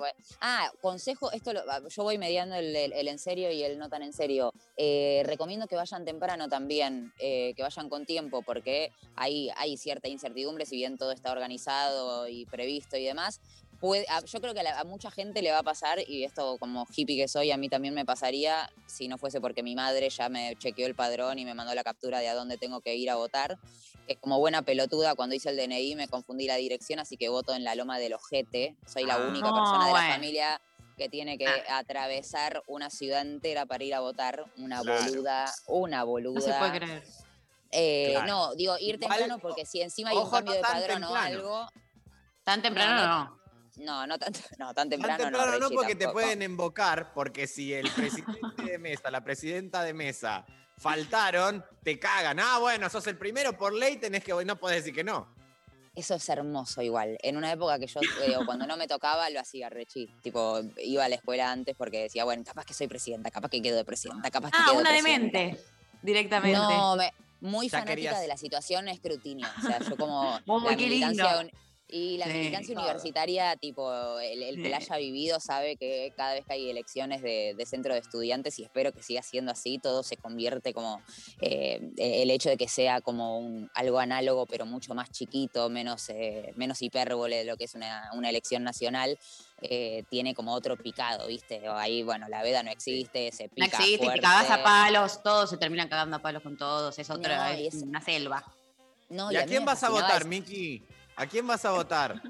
[0.41, 3.89] Ah, consejo, esto lo- yo voy mediando el, el- el en serio y el no
[3.89, 4.51] tan en serio.
[4.77, 10.07] Eh, recomiendo que vayan temprano también, eh, que vayan con tiempo, porque hay, hay cierta
[10.07, 13.41] incertidumbre, si bien todo está organizado y previsto y demás.
[13.81, 16.23] Puede, a- yo creo que a, la- a mucha gente le va a pasar, y
[16.23, 19.75] esto como hippie que soy, a mí también me pasaría, si no fuese porque mi
[19.75, 22.79] madre ya me chequeó el padrón y me mandó la captura de a dónde tengo
[22.79, 23.57] que ir a votar
[24.07, 27.53] que como buena pelotuda cuando hice el DNI me confundí la dirección, así que voto
[27.53, 28.75] en la loma del ojete.
[28.85, 29.27] Soy la Ah.
[29.27, 30.07] única No, persona de bueno.
[30.07, 30.61] la familia
[30.95, 31.77] que tiene que Ah.
[31.79, 34.45] atravesar una ciudad entera para ir a votar.
[34.57, 35.03] Una Claro.
[35.05, 36.35] boluda, una boluda.
[36.35, 37.03] No se puede creer.
[37.71, 38.27] Eh, Claro.
[38.27, 41.17] No, digo, ir temprano porque si encima hay un cambio no de padrón o temprano.
[41.19, 41.67] algo.
[42.43, 43.45] Tan temprano No, no.
[43.77, 47.45] No, no tan, no, tan Tan temprano, temprano no, Rechi, porque te pueden embocar, porque
[47.45, 50.45] si el presidente de mesa, la presidenta de mesa
[50.77, 52.39] faltaron, te cagan.
[52.39, 55.34] Ah, bueno, sos el primero, por ley tenés que, no podés decir que no.
[55.95, 57.17] Eso es hermoso igual.
[57.21, 57.99] En una época que yo,
[58.45, 60.07] cuando no me tocaba, lo hacía Rechi.
[60.21, 63.61] Tipo, iba a la escuela antes porque decía, bueno, capaz que soy presidenta, capaz que
[63.61, 65.37] quedo de presidenta, capaz que Ah, quedo una presidenta.
[65.37, 65.63] demente.
[66.01, 66.57] Directamente.
[66.59, 69.47] No, me- muy Ya fanática querías- de la situación escrutinio.
[69.57, 71.57] O sea, yo como la qué militancia lindo.
[71.87, 72.33] Y la Sí.
[72.33, 76.69] militancia universitaria, tipo, el, el que la haya vivido sabe que cada vez que hay
[76.69, 80.73] elecciones de, de centro de estudiantes, y espero que siga siendo así, todo se convierte
[80.73, 81.03] como
[81.41, 86.09] eh, el hecho de que sea como un, algo análogo, pero mucho más chiquito, menos,
[86.09, 89.17] eh, menos hipérbole de lo que es una, una elección nacional,
[89.61, 91.69] eh, tiene como otro picado, ¿viste?
[91.69, 95.21] O ahí, bueno, la veda no existe, se No pica existe, te cagás a palos,
[95.21, 98.43] todos se terminan cagando a palos con todos, es otra, No, es una selva.
[99.07, 100.25] No, ¿Y y a quién vas a votar.
[100.25, 100.83] Miki?
[101.15, 102.21] ¿A quién vas a votar?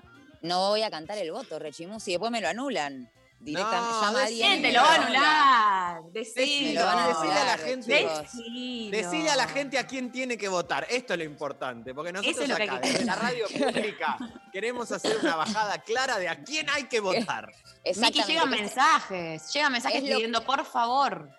[0.41, 3.09] No voy a cantar el voto, Rechimusi, después me lo anulan.
[3.39, 4.47] Directamente No, llama a alguien.
[4.47, 5.87] ¿Quién y te lo va a anula.
[5.89, 6.11] anular?
[6.13, 6.85] Decilo.
[6.85, 8.07] van Decile a la anular, gente-.
[8.21, 8.91] Decilo.
[8.97, 10.87] Decile a la gente a quién tiene que votar.
[10.89, 14.17] Esto es lo importante, porque nosotros que acá, que desde la radio pública,
[14.51, 17.51] queremos hacer una bajada clara de a quién hay que votar.
[17.97, 21.29] Miki, llegan mensajes, llegan mensajes lo- pidiendo, por favor.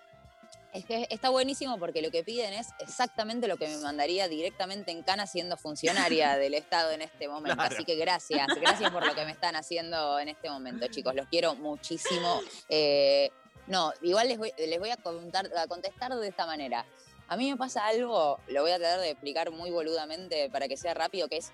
[0.77, 4.91] Es que está buenísimo porque lo que piden es exactamente lo que me mandaría directamente
[4.91, 7.55] en Cana siendo funcionaria del Estado en este momento.
[7.55, 7.73] Claro.
[7.75, 11.15] Así que gracias, gracias por lo que me están haciendo en este momento, chicos.
[11.15, 12.41] Los quiero muchísimo.
[12.69, 13.31] Eh,
[13.65, 16.85] no, igual les voy, les voy a, contar, a contestar de esta manera.
[17.27, 20.77] A mí me pasa algo, lo voy a tratar de explicar muy boludamente para que
[20.77, 21.53] sea rápido, que es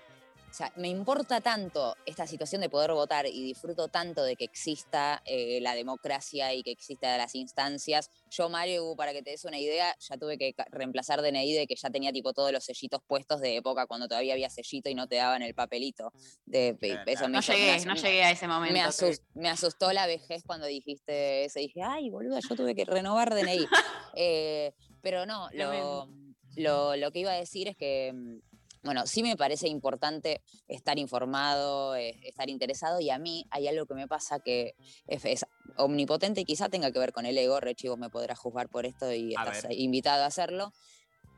[0.54, 4.44] o sea, me importa tanto esta situación de poder votar y disfruto tanto de que
[4.44, 8.08] exista eh, la democracia y que exista las instancias.
[8.30, 11.74] Yo, Mario, para que te des una idea, ya tuve que reemplazar DNI de que
[11.74, 15.08] ya tenía tipo todos los sellitos puestos de época cuando todavía había sellito y no
[15.08, 16.12] te daban el papelito.
[16.46, 17.02] De, Claro.
[17.10, 19.06] eso me No hizo- me llegué, no llegué a ese momento.
[19.34, 21.58] me asustó la vejez cuando dijiste eso.
[21.58, 23.66] Dije, ay, boluda, yo tuve que renovar DNI.
[24.16, 26.08] Eh, pero no, lo,
[26.54, 28.38] lo, lo que iba a decir es que, mm,
[28.84, 33.86] bueno, sí me parece importante estar informado, eh, estar interesado, y a mí hay algo
[33.86, 34.74] que me pasa que
[35.06, 37.60] es, es omnipotente y quizá tenga que ver con el ego.
[37.60, 39.78] Rechi, vos me podrás juzgar por esto y A estás ver.
[39.78, 40.72] invitado a hacerlo.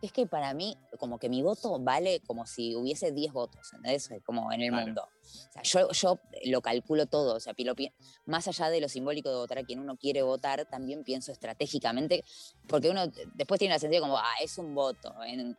[0.03, 4.09] Es que para mí, como que mi voto vale como si hubiese 10 votos, ¿entendés?
[4.25, 4.87] Como en el Claro.
[4.87, 5.03] mundo.
[5.03, 7.75] O sea, yo, yo lo calculo todo, o sea, lo
[8.27, 12.25] más allá de lo simbólico de votar a quien uno quiere votar, también pienso estratégicamente,
[12.69, 15.55] porque uno después tiene el sentido como, ah, es un voto, en,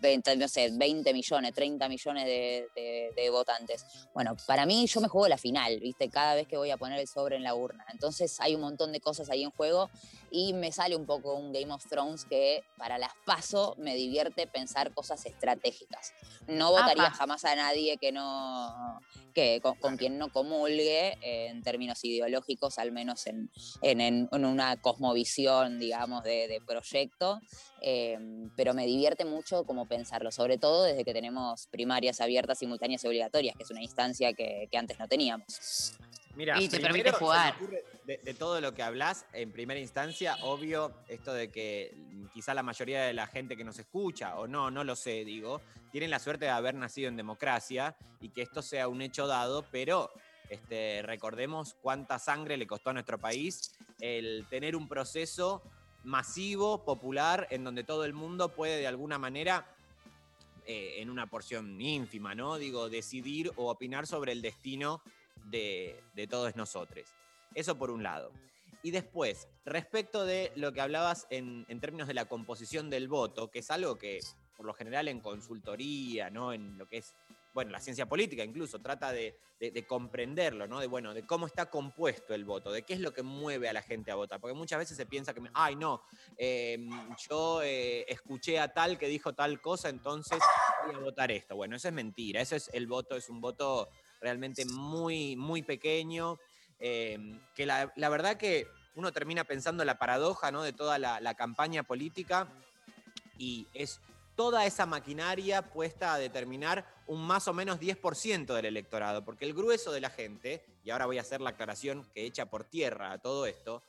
[0.00, 3.84] 20, no sé, 20 millones, 30 millones de, de- de votantes.
[4.14, 6.08] Bueno, para mí yo me juego la final, ¿viste?
[6.10, 7.84] Cada vez que voy a poner el sobre en la urna.
[7.92, 9.90] Entonces hay un montón de cosas ahí en juego
[10.34, 14.46] y me sale un poco un Game of Thrones que para las paso me divierte
[14.46, 16.12] pensar cosas estratégicas.
[16.48, 17.14] No votaría Apa.
[17.16, 18.98] jamás a nadie que no
[19.34, 23.50] que con, con quien no comulgue eh, en términos ideológicos, al menos en,
[23.82, 27.38] en- en- una cosmovisión, digamos, de, de proyecto.
[27.82, 28.18] eh,
[28.56, 33.08] pero me divierte mucho como pensarlo, sobre todo desde que tenemos primarias abiertas, simultáneas y
[33.08, 35.94] obligatorias, que es una instancia que, que antes no teníamos.
[36.34, 37.54] Mira, Y te primero permite se me jugar.
[37.56, 41.94] ocurre De, todo lo que hablas, en primera instancia, obvio, esto de que
[42.34, 45.60] quizá la mayoría de la gente que nos escucha, o no, no lo sé, digo,
[45.92, 49.64] tienen la suerte de haber nacido en democracia y que esto sea un hecho dado,
[49.70, 50.10] pero
[50.48, 55.62] este, recordemos cuánta sangre le costó a nuestro país el tener un proceso
[56.04, 59.66] masivo, popular, en donde todo el mundo puede de alguna manera
[60.66, 62.58] eh, en una porción ínfima, ¿no?
[62.58, 65.02] Digo, decidir o opinar sobre el destino
[65.44, 67.06] de, de todos nosotros.
[67.54, 68.32] Eso por un lado.
[68.82, 73.60] Y después, respecto de lo que hablabas en, términos de la composición del voto, que
[73.60, 74.18] es algo que
[74.56, 76.52] por lo general en consultoría, ¿no?
[76.52, 77.14] En lo que es,
[77.54, 80.80] bueno, la ciencia política incluso, trata de, de- de comprenderlo, ¿no?
[80.80, 83.72] De, bueno, de cómo está compuesto el voto, de qué es lo que mueve a
[83.72, 84.40] la gente a votar.
[84.40, 86.02] Porque muchas veces se piensa que, ay, no,
[86.36, 86.78] eh,
[87.30, 90.38] yo eh, escuché a tal que dijo tal cosa, entonces
[90.86, 91.54] voy a votar esto.
[91.56, 93.88] Bueno, eso es mentira, eso es el voto, es un voto
[94.20, 96.38] realmente muy, muy pequeño,
[96.84, 98.66] eh, que la, verdad que
[98.96, 100.64] uno termina pensando la paradoja ¿no?
[100.64, 102.48] de toda la, la campaña política
[103.38, 104.00] y es
[104.34, 109.54] toda esa maquinaria puesta a determinar un más o menos 10% del electorado, porque el
[109.54, 113.12] grueso de la gente, y ahora voy a hacer la aclaración que echa por tierra
[113.12, 113.84] a todo esto,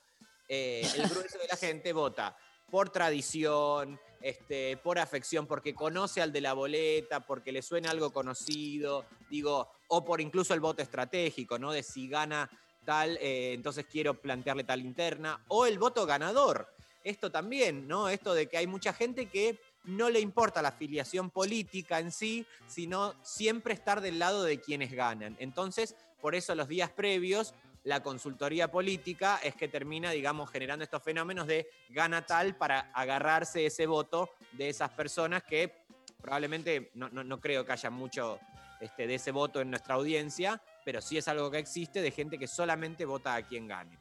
[0.47, 2.37] eh, el grueso de la gente vota
[2.69, 8.11] por tradición, este, por afección, porque conoce al de la boleta, porque le suena algo
[8.11, 11.71] conocido, digo, o por incluso el voto estratégico, ¿no?
[11.71, 12.49] De si gana
[12.85, 16.67] tal, eh, entonces quiero plantearle tal interna, o el voto ganador.
[17.03, 18.07] Esto también, ¿no?
[18.07, 22.45] Esto de que hay mucha gente que no le importa la afiliación política en sí,
[22.67, 25.35] sino siempre estar del lado de quienes ganan.
[25.39, 27.53] Entonces, por eso los días previos,
[27.83, 33.65] la consultoría política es que termina, digamos, generando estos fenómenos de gana tal para agarrarse
[33.65, 35.83] ese voto de esas personas que
[36.21, 38.39] probablemente no, creo que haya mucho
[38.79, 42.37] este, de ese voto en nuestra audiencia, pero sí es algo que existe de gente
[42.37, 43.97] que solamente vota a quien gane.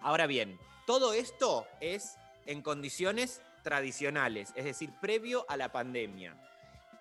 [0.00, 6.36] Ahora bien, todo esto es en condiciones tradicionales, es decir, previo a la pandemia.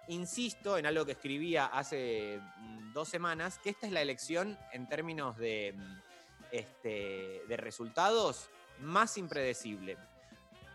[0.07, 4.87] Insisto en algo que escribía hace mm, dos semanas, que esta es la elección en
[4.87, 6.01] términos de, mm,
[6.51, 8.49] este, de resultados
[8.79, 9.97] más impredecible.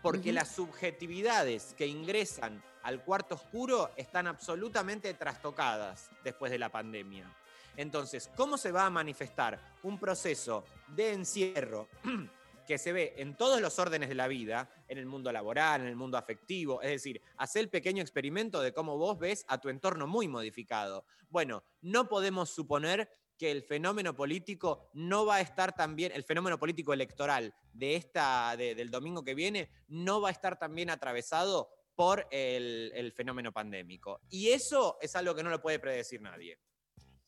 [0.01, 7.29] Porque las subjetividades que ingresan al cuarto oscuro están absolutamente trastocadas después de la pandemia.
[7.77, 11.87] Entonces, ¿cómo se va a manifestar un proceso de encierro
[12.67, 15.87] que se ve en todos los órdenes de la vida, en el mundo laboral, en
[15.87, 16.81] el mundo afectivo?
[16.81, 21.05] Es decir, hacer el pequeño experimento de cómo vos ves a tu entorno muy modificado.
[21.29, 26.57] Bueno, no podemos suponer que el fenómeno político no va a estar también, el fenómeno
[26.57, 31.69] político electoral de esta, de- del domingo que viene, no va a estar también atravesado
[31.93, 34.21] por el, el fenómeno pandémico.
[34.29, 36.57] Y eso es algo que no lo puede predecir nadie.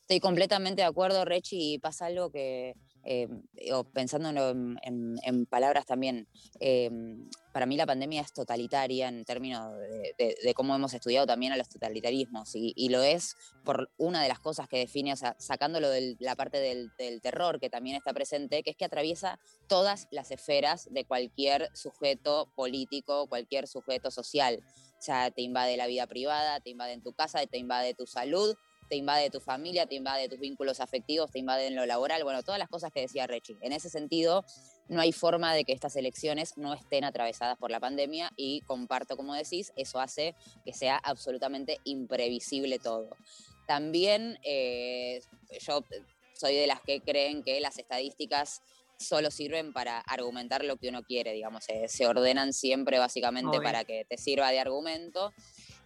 [0.10, 3.28] Estoy completamente de acuerdo, Rechi, y pasa algo que, eh,
[3.94, 4.50] pensándolo
[4.82, 6.28] en, palabras también,
[6.60, 6.90] eh,
[7.54, 9.72] para mí la pandemia es totalitaria en términos
[10.18, 14.30] de, cómo hemos estudiado también a los totalitarismos, y, y lo es por una de
[14.30, 17.96] las cosas que define, o sea, sacándolo de la parte del, del terror que también
[17.96, 24.10] está presente, que es que atraviesa todas las esferas de cualquier sujeto político, cualquier sujeto
[24.10, 24.64] social.
[24.98, 28.08] O sea, te invade la vida privada, te invade en tu casa, te invade tu
[28.08, 28.56] salud,
[28.90, 32.44] te invade tu familia, te invade tus vínculos afectivos, te invade en lo laboral, bueno,
[32.44, 33.56] todas las cosas que decía Rechi.
[33.62, 34.44] En ese sentido,
[34.88, 39.16] no hay forma de que estas elecciones no estén atravesadas por la pandemia y comparto,
[39.16, 40.36] como decís, eso hace
[40.66, 43.16] que sea absolutamente imprevisible todo.
[43.68, 45.22] También eh,
[45.62, 45.84] yo
[46.34, 48.62] soy de las que creen que las estadísticas
[48.98, 53.64] solo sirven para argumentar lo que uno quiere, digamos, se, se ordenan siempre básicamente Obvio.
[53.64, 55.32] para que te sirva de argumento.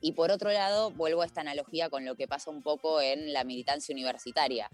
[0.03, 3.31] Y por otro lado, vuelvo a esta analogía con lo que pasa un poco en
[3.31, 4.69] la militancia universitaria.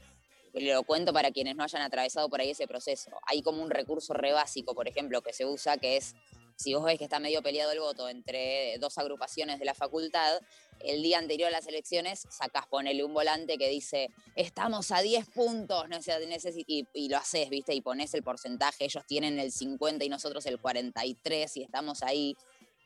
[0.56, 3.12] Lo cuento para quienes no hayan atravesado por ahí ese proceso.
[3.28, 6.16] Hay como un recurso re básico, por ejemplo, que se usa, que es,
[6.56, 10.42] si vos ves que está medio peleado el voto entre dos agrupaciones de la facultad,
[10.80, 15.28] el día anterior a las elecciones sacás, ponele un volante que dice, estamos a 10
[15.30, 16.00] puntos, no
[16.66, 17.76] y, y lo haces, ¿viste?
[17.76, 22.36] Y pones el porcentaje, ellos tienen el 50 y nosotros el 43 y estamos ahí.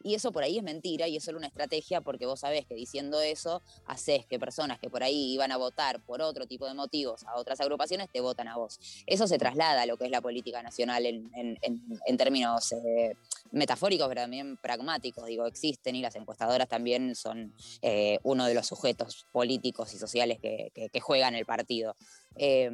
[0.04, 2.76] Y eso por ahí es mentira y es solo una estrategia porque vos sabés que
[2.76, 6.74] diciendo eso haces que personas que por ahí iban a votar por otro tipo de
[6.74, 8.80] motivos a otras agrupaciones te votan a vos.
[9.08, 13.16] Eso se traslada a lo que es la política nacional en, en- términos eh,
[13.52, 15.26] metafóricos, pero también pragmáticos.
[15.26, 20.40] Digo, existen y las encuestadoras también son eh, uno de los sujetos políticos y sociales
[20.40, 21.96] que, juegan el partido.
[22.36, 22.70] Eh,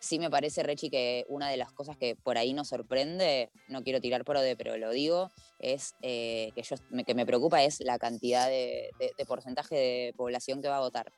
[0.00, 3.82] sí me parece, Rechi, que una de las cosas que por ahí nos sorprende, no
[3.82, 7.62] quiero tirar por de, pero lo digo, es eh, que, yo, me, que me preocupa
[7.62, 11.12] es la cantidad de, de- de porcentaje de población que va a votar.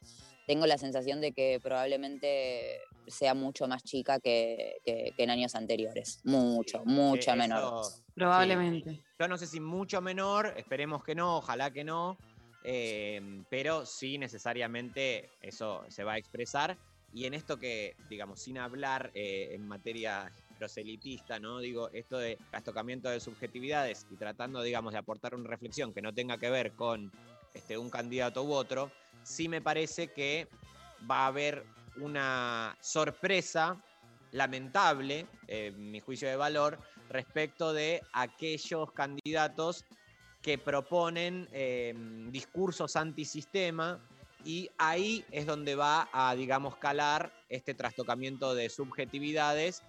[0.46, 5.54] Tengo la sensación de que probablemente sea mucho más chica que, que- que en años
[5.54, 6.20] anteriores.
[6.24, 7.84] Mucho, mucho Eh, menor.
[8.14, 9.04] Probablemente.
[9.18, 12.18] Yo no sé si mucho menor, esperemos que no, ojalá que no,
[12.64, 13.20] eh,
[13.50, 16.76] pero sí necesariamente eso se va a expresar.
[17.12, 21.58] Y en esto que, digamos, sin hablar eh, en materia proselitista, ¿no?
[21.58, 26.14] Digo, esto de trastocamiento de subjetividades y tratando, digamos, de aportar una reflexión que no
[26.14, 27.12] tenga que ver con
[27.52, 28.90] este, un candidato u otro,
[29.22, 30.48] sí me parece que
[31.10, 31.64] va a haber
[31.96, 33.82] una sorpresa
[34.30, 36.78] lamentable, eh, mi juicio de valor,
[37.10, 39.84] respecto de aquellos candidatos
[40.40, 41.94] que proponen eh,
[42.30, 44.00] discursos antisistema
[44.44, 49.82] y ahí es donde va a, digamos, calar este trastocamiento de subjetividades.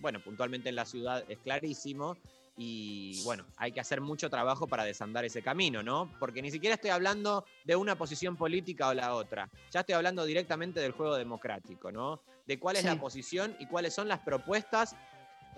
[0.00, 2.16] Bueno, puntualmente en la ciudad es clarísimo
[2.56, 6.12] y bueno, hay que hacer mucho trabajo para desandar ese camino, ¿no?
[6.18, 10.24] Porque ni siquiera estoy hablando de una posición política o la otra, ya estoy hablando
[10.24, 12.20] directamente del juego democrático, ¿no?
[12.46, 12.88] De cuál es Sí.
[12.88, 14.96] la posición y cuáles son las propuestas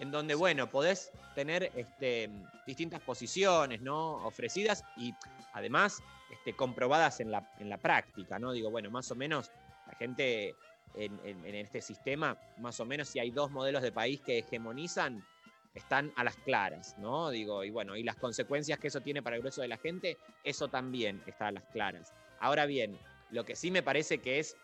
[0.01, 2.31] en donde, bueno, podés tener este,
[2.67, 4.15] distintas posiciones, ¿no?
[4.27, 5.15] Ofrecidas y
[5.53, 8.53] además este, comprobadas en la, en la práctica, ¿no?
[8.53, 9.51] Digo, bueno, más o menos
[9.87, 10.57] la gente
[10.95, 14.39] en, en- en este sistema, más o menos si hay dos modelos de país que
[14.39, 15.23] hegemonizan,
[15.75, 17.31] están a las claras, ¿no?
[17.31, 20.17] Digo, y bueno, y las consecuencias que eso tiene para el grueso de la gente,
[20.43, 22.13] eso también está a las claras.
[22.41, 22.99] Ahora bien,
[23.31, 24.57] lo que sí me parece que es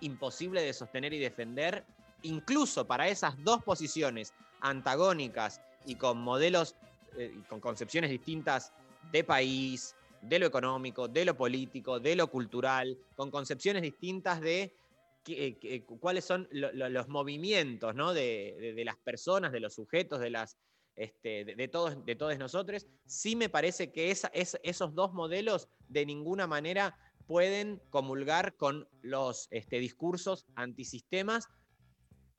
[0.00, 1.84] imposible de sostener y defender,
[2.24, 6.76] incluso para esas dos posiciones antagónicas y con modelos,
[7.16, 8.72] eh, con concepciones distintas
[9.12, 14.74] de país, de lo económico, de lo político, de lo cultural, con concepciones distintas de
[15.22, 18.12] qué- cuáles son lo- lo- los movimientos ¿no?
[18.14, 20.56] de, las personas, de los sujetos, de las...
[20.96, 26.46] este, de, todos, de todos nosotros, sí me parece que esos dos modelos de ninguna
[26.46, 26.96] manera
[27.26, 31.48] pueden comulgar con los este, discursos antisistemas,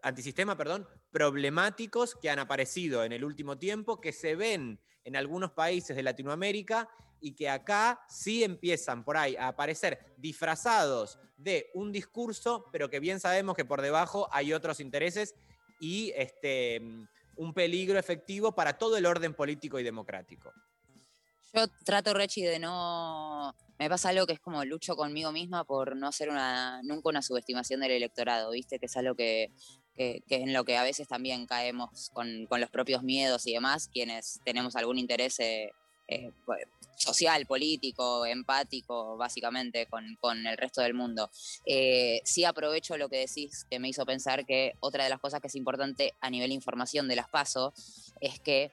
[0.06, 5.52] antisistema, perdón, problemáticos que han aparecido en el último tiempo, que se ven en algunos
[5.52, 6.88] países de Latinoamérica
[7.20, 13.00] y que acá sí empiezan por ahí a aparecer disfrazados de un discurso, pero que
[13.00, 15.34] bien sabemos que por debajo hay otros intereses
[15.80, 16.82] y este,
[17.36, 20.54] un peligro efectivo para todo el orden político y democrático.
[21.52, 23.56] Yo trato, Rechi, de no.
[23.80, 26.30] Me pasa algo que es como lucho conmigo misma por no hacer
[26.84, 28.78] nunca una subestimación del electorado, ¿viste?
[28.78, 29.52] Que es algo que,
[29.96, 33.54] que- que en lo que a veces también caemos con, con los propios miedos y
[33.54, 35.72] demás, quienes tenemos algún interés eh,
[36.08, 36.64] eh, pues,
[36.98, 41.30] social, político, empático, básicamente, con, con el resto del mundo.
[41.66, 45.42] Eh, sí aprovecho lo que decís, que me hizo pensar que otra de las cosas
[45.42, 47.74] que es importante a nivel información de las PASO
[48.22, 48.72] es que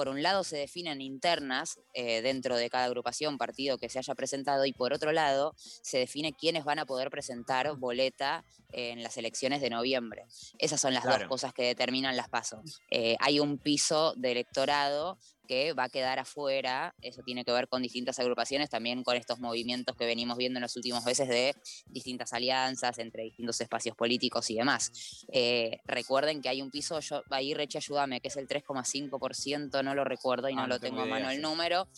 [0.00, 4.14] por un lado se definen internas eh, dentro de cada agrupación, partido que se haya
[4.14, 8.42] presentado, y por otro lado se define quiénes van a poder presentar boleta
[8.72, 10.24] en las elecciones de noviembre.
[10.58, 11.18] Esas son las Claro.
[11.18, 12.80] dos cosas que determinan las pasos.
[13.18, 15.18] hay un piso de electorado
[15.50, 19.40] que va a quedar afuera, eso tiene que ver con distintas agrupaciones, también con estos
[19.40, 21.56] movimientos que venimos viendo en los últimos meses de
[21.88, 25.24] distintas alianzas entre distintos espacios políticos y demás.
[25.32, 29.94] Eh, recuerden que hay un piso, yo, ahí Rechi, ayúdame, que es el 3,5%, no
[29.96, 31.42] lo recuerdo y Ah, no, no lo tengo a idea, mano el sí.
[31.42, 31.88] número,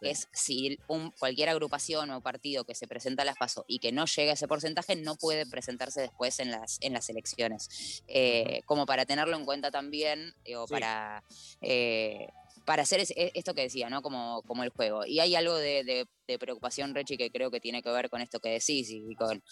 [0.00, 3.92] es si un, cualquier agrupación o partido que se presenta a las PASO y que
[3.92, 8.02] no llegue a ese porcentaje no puede presentarse después en las, en las elecciones.
[8.08, 10.72] Eh, como para tenerlo en cuenta también, eh, o Sí.
[10.72, 11.22] para...
[11.60, 12.28] eh,
[12.64, 14.02] para hacer e- esto que decía, ¿no?
[14.02, 15.04] Como, el juego.
[15.06, 16.06] Y hay algo de,
[16.38, 19.42] preocupación, Rechi, que creo que tiene que ver con esto que decís y con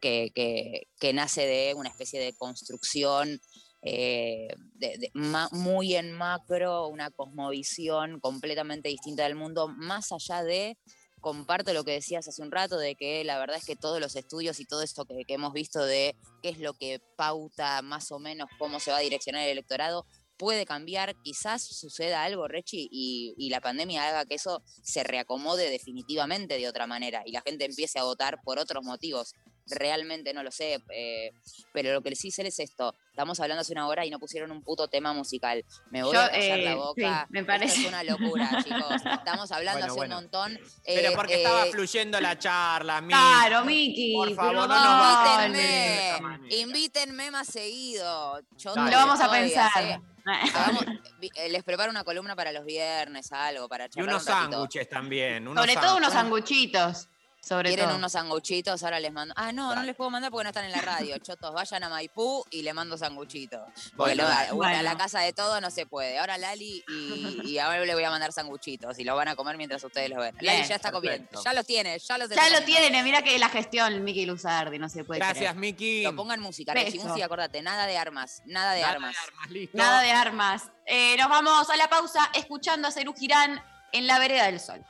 [0.00, 3.40] que, nace de una especie de construcción
[3.82, 10.78] eh, de ma- muy en macro, una cosmovisión completamente distinta del mundo, más allá de
[11.20, 14.16] comparto lo que decías hace un rato, de que la verdad es que todos los
[14.16, 18.12] estudios y todo esto que, que hemos visto de qué es lo que pauta más
[18.12, 20.04] o menos cómo se va a direccionar el electorado,
[20.42, 25.70] puede cambiar, quizás suceda algo, Rechi, y, y la pandemia haga que eso se reacomode
[25.70, 29.34] definitivamente de otra manera y la gente empiece a votar por otros motivos.
[29.66, 31.32] Realmente no lo sé, eh,
[31.72, 32.94] pero lo que sí sé es esto.
[33.10, 35.64] Estamos hablando hace una hora y no pusieron un puto tema musical.
[35.90, 37.26] Me voy Yo, a callar eh, la sí, boca.
[37.30, 37.80] me Esto parece.
[37.82, 39.02] es una locura, chicos.
[39.18, 40.16] Estamos hablando Bueno, hace bueno.
[40.18, 40.58] un montón.
[40.84, 43.14] Pero Eh, porque eh, estaba fluyendo la charla, Miki.
[43.18, 44.12] Claro, Miki.
[44.14, 46.54] Por favor, no esa Invítenme, manera.
[46.56, 48.40] invítenme más seguido.
[48.56, 48.90] Yo Dale.
[48.90, 49.70] Lo vamos a pensar.
[49.74, 50.02] así.
[50.54, 50.86] Hagamos-
[51.20, 54.28] vi- eh, les preparo una columna para los viernes, algo, para Y charlar unos un
[54.32, 54.50] ratito.
[54.52, 55.48] sándwiches también.
[55.48, 57.08] unos Sobre todo unos sanguchitos.
[57.44, 57.96] Sobre Quieren todo.
[57.96, 59.34] unos sanguchitos, ahora les mando.
[59.36, 61.18] Ah, no, no les puedo mandar porque no están en la radio.
[61.18, 63.60] Chotos, vayan a Maipú y le mando sanguchitos.
[63.96, 66.20] Porque Bueno, lo- a- bueno, a la casa de todos no se puede.
[66.20, 69.56] Ahora Lali y, y ahora le voy a mandar sanguchitos y los van a comer
[69.56, 70.36] mientras ustedes los ven.
[70.40, 71.42] Lali Bien, ya está comiendo.
[71.44, 74.88] Ya los tiene, ya los Ya lo tienen, mira que la gestión, Miki Luzardi, no
[74.88, 75.56] se puede Gracias.
[75.56, 76.04] Miki.
[76.04, 79.16] Lo pongan música, Rechi, música, acordate, nada de armas, nada de Nada armas.
[79.48, 79.76] listo.
[79.76, 80.62] Nada de armas.
[80.86, 84.84] Eh, nos vamos a la pausa escuchando a Cerú Girán en la vereda del sol.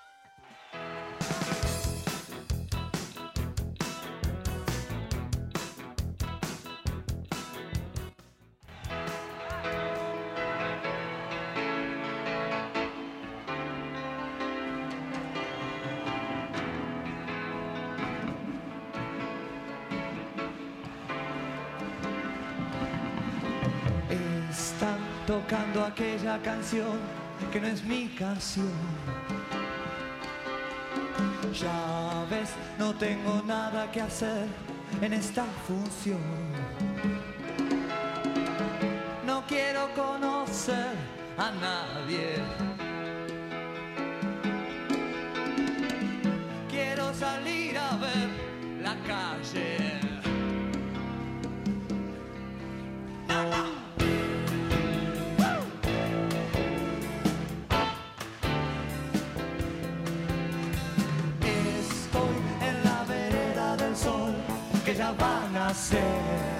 [25.92, 26.98] Aquella canción
[27.52, 28.72] que no es mi canción.
[31.52, 34.46] Ya ves, no tengo nada que hacer
[35.02, 36.20] en esta función.
[39.26, 40.94] No quiero conocer
[41.36, 42.36] a nadie.
[46.70, 48.28] Quiero salir a ver
[48.82, 50.02] la calle.
[53.28, 53.81] Estoy
[65.02, 66.51] que ya va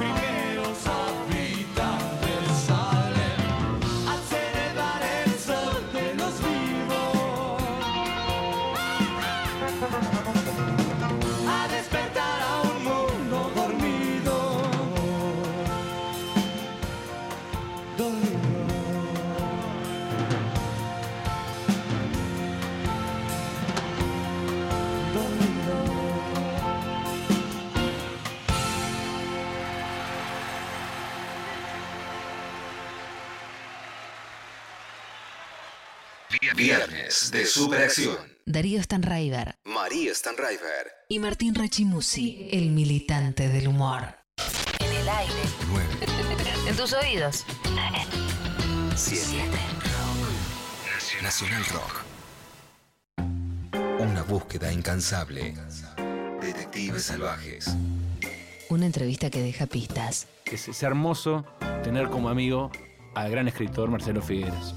[0.00, 0.29] primero.
[37.50, 38.16] Superacción.
[38.46, 40.92] Darío Stanraiver María Stanraiver.
[41.08, 44.02] y Martín Rachimusi, el militante del humor.
[44.80, 45.32] En el aire.
[45.68, 45.86] 9,
[46.68, 47.44] En tus oídos.
[48.96, 49.20] 7.
[51.22, 52.04] Nacional Rock.
[54.00, 55.54] Una búsqueda incansable.
[56.40, 57.66] Detectives salvajes.
[58.70, 60.26] Una entrevista que deja pistas.
[60.46, 61.44] Es, es hermoso
[61.84, 62.70] tener como amigo
[63.14, 64.74] al gran escritor Marcelo Figueres.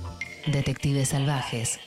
[0.48, 1.80] Detectives salvajes.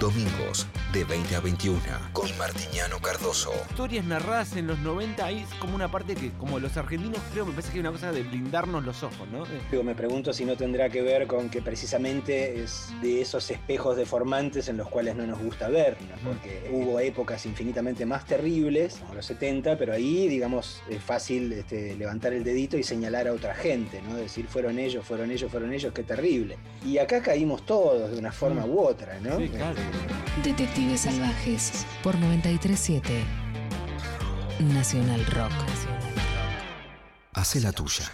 [0.00, 1.78] Domingos de 20 a 21
[2.14, 3.52] con Martiñano Cardoso.
[3.68, 7.44] Historias narradas en los 90 ahí es como una parte que, como los argentinos, creo
[7.44, 9.44] me parece que hay una cosa de blindarnos los ojos, ¿no?
[9.44, 13.50] Eh, Digo, me pregunto si no tendrá que ver con que precisamente es de esos
[13.50, 16.30] espejos deformantes en los cuales no nos gusta ver, ¿no?
[16.30, 21.94] porque hubo épocas infinitamente más terribles, como los 70, pero ahí, digamos, es fácil este,
[21.94, 24.16] levantar el dedito y señalar a otra gente, ¿no?
[24.16, 26.56] decir, fueron ellos, fueron ellos, fueron ellos, qué terrible.
[26.86, 29.36] Y acá caímos todos de una forma u otra, ¿no?
[29.36, 29.89] Sí, claro.
[30.44, 33.24] Detectives salvajes por 937
[34.60, 35.52] Nacional Rock.
[37.32, 38.04] Hace la tuya.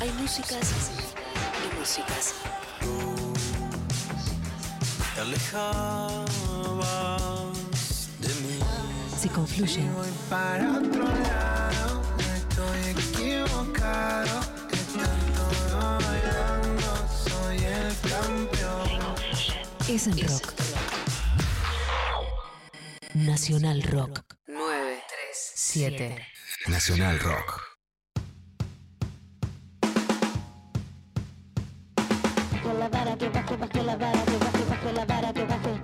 [0.00, 0.90] Hay músicas
[1.64, 2.34] y músicas.
[5.14, 6.38] Te alejabas
[8.20, 8.58] de mí.
[9.20, 9.92] Se confluyen.
[9.94, 11.67] Voy para otro lado,
[15.98, 19.14] bailando, soy el campeón.
[19.88, 20.54] Es en rock.
[23.14, 24.20] Nacional Rock.
[24.46, 26.26] 9, 7.
[26.68, 27.62] Nacional Rock.
[32.52, 35.80] Bajo la vara que baje, baje la vara que baje, baje la vara que baje.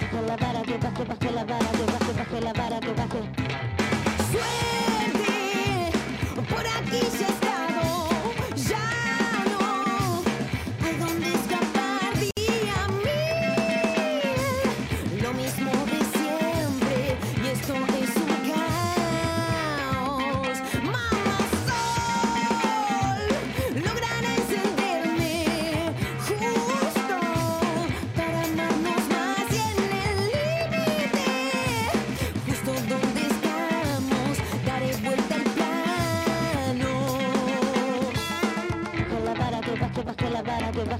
[0.00, 3.43] Bajo la vara que baje, baje la vara que baje, baje la vara que baje.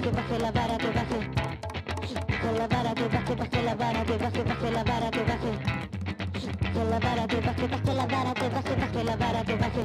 [0.04, 1.18] Baje, baje la vara que baje.
[1.96, 5.52] Baje, baje la vara que baje, baje la vara que baje.
[6.90, 9.84] La vara baje, baje la vara que baje, baje la vara baje.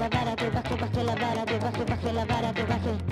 [0.00, 3.09] Baje, baje la vara que baje, baje la vara baje.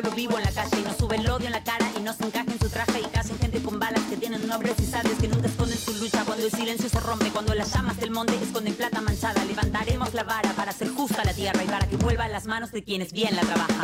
[0.00, 2.20] Pueblo vivo en la calle y nos sube el odio en la cara y nos
[2.20, 5.28] encaja en su traje y casen gente con balas que tienen nombres y sabes que
[5.28, 8.74] nunca esconden su lucha cuando el silencio se rompe, cuando las llamas del monte esconden
[8.74, 12.28] plata manchada, levantaremos la vara para hacer justa la tierra y para que vuelva a
[12.28, 13.83] las manos de quienes bien la trabajan.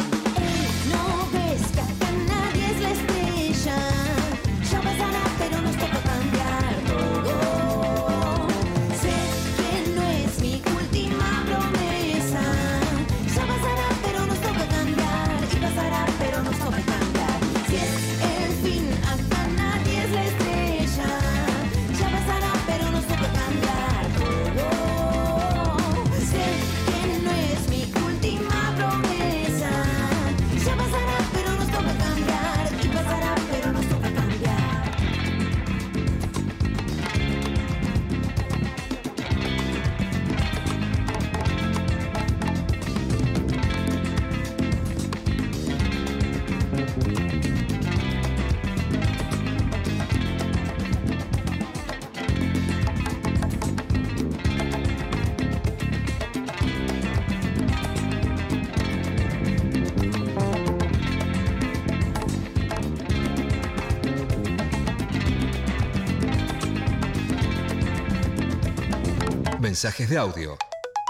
[69.82, 70.58] Mensajes de audio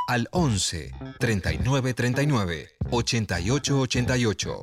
[0.06, 4.60] al 11 39 39 88 88.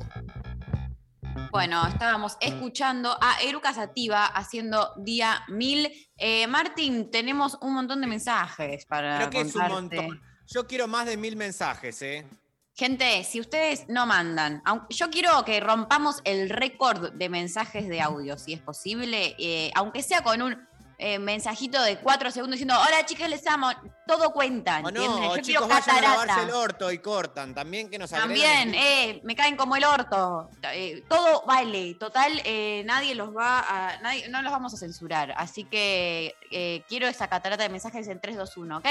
[1.52, 5.92] Bueno, estábamos escuchando a Eruca Sativa haciendo día 1000.
[6.16, 10.22] Eh, Martín, tenemos un montón de mensajes para Creo que es un montón.
[10.46, 12.24] Yo quiero más de mil mensajes, ¿eh?
[12.72, 18.38] Gente, si ustedes no mandan, yo quiero que rompamos el récord de mensajes de audio,
[18.38, 20.67] si es posible, eh, aunque sea con un
[21.00, 23.70] eh, mensajito de cuatro segundos diciendo, hola chicas, les amo,
[24.04, 27.54] todo cuenta, no, o yo chicos, quiero vayan a lavarse el orto y cortan.
[27.54, 30.50] También que nos También, eh, me caen como el orto.
[30.72, 31.94] Eh, todo vale.
[31.94, 34.00] Total, eh, nadie los va a.
[34.00, 35.32] Nadie, no los vamos a censurar.
[35.36, 38.86] Así que eh, quiero esa catarata de mensajes en 3, 2, 1, ¿ok?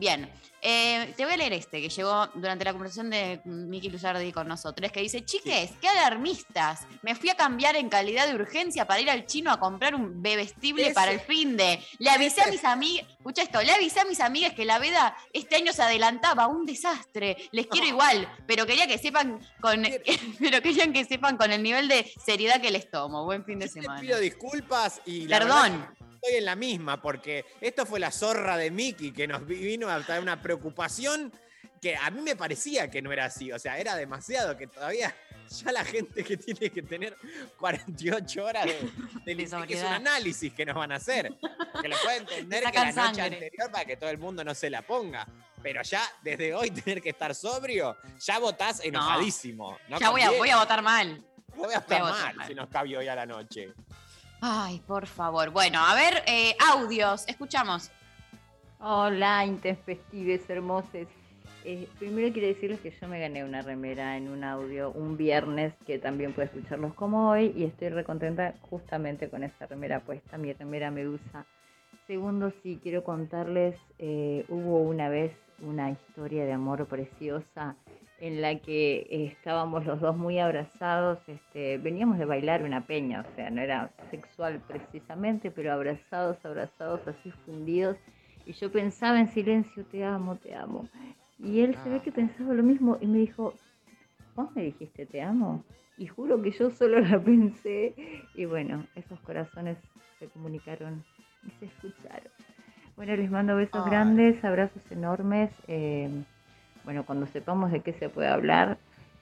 [0.00, 0.30] Bien.
[0.62, 4.46] Eh, te voy a leer este que llegó durante la conversación de Miki Luzardi con
[4.46, 6.86] nosotros, que dice: Chiques, qué alarmistas.
[7.00, 10.20] Me fui a cambiar en calidad de urgencia para ir al chino a comprar un
[10.22, 11.82] bebestible Ese- para el fin de.
[11.98, 13.06] Le avisé a mis amigas.
[13.10, 16.66] Escucha esto, le avisé a mis amigas que la veda este año se adelantaba, un
[16.66, 17.38] desastre.
[17.52, 19.82] Les quiero igual, pero quería que sepan con.
[20.38, 23.24] pero querían que sepan con el nivel de seriedad que les tomo.
[23.24, 24.00] Buen fin de Te semana.
[24.02, 25.72] pido disculpas y la Perdón.
[25.72, 25.88] verdad
[26.22, 29.88] estoy en la misma porque esto fue la zorra de Mickey que nos vi- vino
[29.88, 31.32] a traer una preocupación
[31.80, 35.14] que a mí me parecía que no era así, o sea, era demasiado que todavía
[35.64, 37.16] ya la gente que tiene que tener
[37.58, 38.90] 48 horas de,
[39.24, 41.32] de que es un análisis que nos van a hacer,
[41.80, 43.22] que lo puede entender que la noche sangre.
[43.24, 45.26] anterior para que todo el mundo no se la ponga.
[45.62, 49.78] Pero ya desde hoy tener que estar sobrio, ya votás enojadísimo.
[49.88, 50.38] No ya voy a, conviene.
[50.38, 51.22] voy a votar mal.
[51.56, 52.48] Voy a estar voy a votar mal mal.
[52.48, 53.72] si nos cabe hoy a la noche.
[54.40, 55.50] Ay, por favor.
[55.50, 57.28] Bueno, a ver, eh, audios.
[57.28, 57.90] Escuchamos.
[58.80, 61.06] Hola, intempestives hermosos.
[61.62, 65.74] Eh, primero quiero decirles que yo me gané una remera en un audio un viernes
[65.86, 70.54] que también puede escucharlos como hoy y estoy recontenta justamente con esa remera puesta, mi
[70.54, 71.44] remera Medusa.
[72.06, 77.76] Segundo, sí, quiero contarles, eh, hubo una vez una historia de amor preciosa
[78.20, 83.24] en la que eh, estábamos los dos muy abrazados, este, veníamos de bailar una peña,
[83.26, 87.96] o sea, no era sexual precisamente, pero abrazados, abrazados, así fundidos,
[88.44, 90.88] y yo pensaba en silencio, te amo, te amo.
[91.38, 93.54] Y él se ve que pensaba lo mismo y me dijo,
[94.36, 95.64] ¿vos me dijiste te amo?
[95.96, 97.94] Y juro que yo solo la pensé,
[98.34, 99.78] y bueno, esos corazones
[100.18, 101.02] se comunicaron
[101.46, 102.30] y se escucharon.
[102.96, 103.90] Bueno, les mando besos Ay.
[103.90, 105.50] grandes, abrazos enormes.
[105.68, 106.10] eh,
[106.84, 108.78] bueno, cuando sepamos de qué se puede hablar,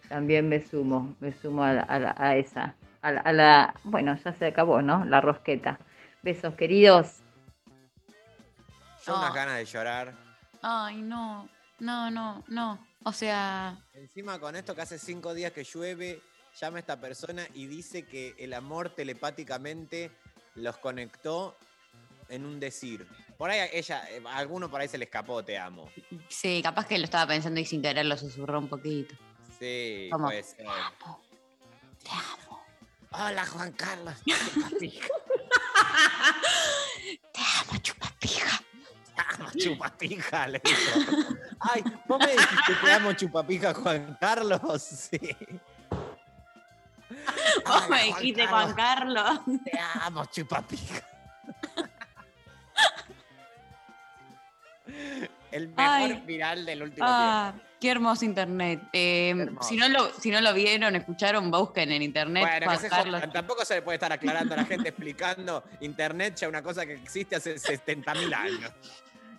[0.08, 4.16] también me sumo, me sumo a, la- a a esa, a la, a la- bueno,
[4.16, 5.04] ya se acabó, ¿no?
[5.04, 5.78] La rosqueta.
[6.22, 7.20] Besos, queridos.
[9.06, 9.18] Yo No.
[9.18, 10.14] unas ganas de llorar.
[10.62, 11.48] Ay, no.
[11.80, 12.84] No, no, no.
[13.04, 16.20] O sea, Encima con esto que hace cinco días que llueve,
[16.60, 20.10] llama esta persona y dice que el amor telepáticamente
[20.56, 21.56] los conectó
[22.28, 23.06] en un decir.
[23.38, 25.88] Por ahí ella, eh, a alguno por ahí se le escapó, te amo.
[26.28, 29.14] sí, capaz que lo estaba pensando y sin querer lo susurró un poquito.
[29.60, 30.26] Sí, ¿Cómo?
[30.26, 30.66] puede ser.
[30.66, 32.64] Te amo.
[33.12, 34.14] Hola, Juan Carlos.
[37.32, 38.60] Te amo, chupapija.
[39.14, 41.00] Te amo, chupapija, le dijo.
[41.60, 44.60] Ay, ¿vos me dijiste te amo, chupapija, Juan Carlos?
[44.82, 45.18] Sí.
[47.66, 49.40] Vos me dijiste, Juan Carlos.
[49.64, 51.07] Te amo, chupapija.
[55.58, 56.22] El mejor Ay.
[56.26, 58.80] viral del último Ah, Qué hermoso internet.
[58.92, 59.68] Eh, hermoso.
[59.68, 62.42] si, no lo, si no lo vieron, escucharon, busquen en internet.
[62.44, 62.88] Bueno, que se
[63.32, 66.94] tampoco se le puede estar aclarando a la gente explicando internet ya una cosa que
[66.94, 68.72] existe hace 70.000 años.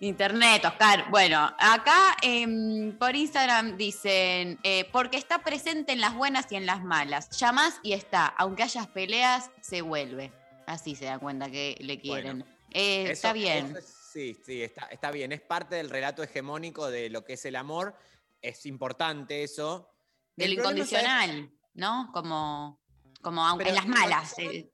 [0.01, 1.09] Internet, Oscar.
[1.09, 6.65] Bueno, acá em, por Instagram dicen, eh, porque está presente en las buenas y en
[6.65, 7.29] las malas.
[7.31, 8.25] Llamás y está.
[8.25, 10.31] Aunque hayas peleas, se vuelve.
[10.65, 12.45] Así se dan cuenta que le quieren.
[12.71, 13.65] Eh, Eso- está bien.
[13.65, 15.31] eso es- sí, sí, está, está bien.
[15.31, 17.95] Es parte del relato hegemónico de lo que es el amor.
[18.41, 19.89] Es importante eso.
[20.35, 22.09] De lo incondicional, ¿no?
[22.13, 22.81] Como,
[23.21, 24.39] como aunque Pero en las malas.
[24.39, 24.71] eh,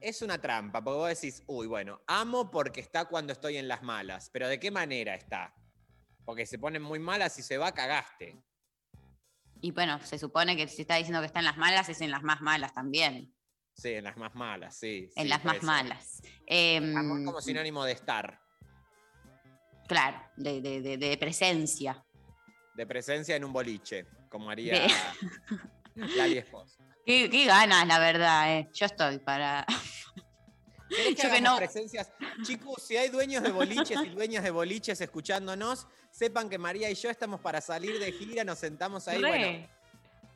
[0.00, 3.82] Es una trampa, porque vos decís, uy, bueno, amo porque está cuando estoy en las
[3.82, 5.54] malas, pero ¿de qué manera está?
[6.24, 8.36] Porque se ponen muy malas y se va, cagaste.
[9.62, 12.10] y bueno, se supone que si está diciendo que está en las malas, es en
[12.10, 13.34] las más malas también.
[13.74, 15.10] Sí, en las más malas, sí.
[15.16, 16.22] En sí, las más malas.
[16.46, 18.38] Em, Amor como sinónimo de estar,
[19.88, 22.04] Claro, de, de- de- de presencia.
[22.74, 24.86] de presencia en un boliche, como haría
[25.94, 26.78] Lali Esposa.
[27.06, 28.70] Qué, qué ganas, la verdad, eh.
[28.72, 29.66] Yo estoy para.
[30.88, 32.12] ¿Querés que Yo que no- presencias?
[32.42, 36.94] Chicos, si hay dueños de boliches y dueñas de boliches escuchándonos, sepan que María y
[36.94, 39.28] yo estamos para salir de gira, nos sentamos ahí, Re.
[39.28, 39.68] bueno,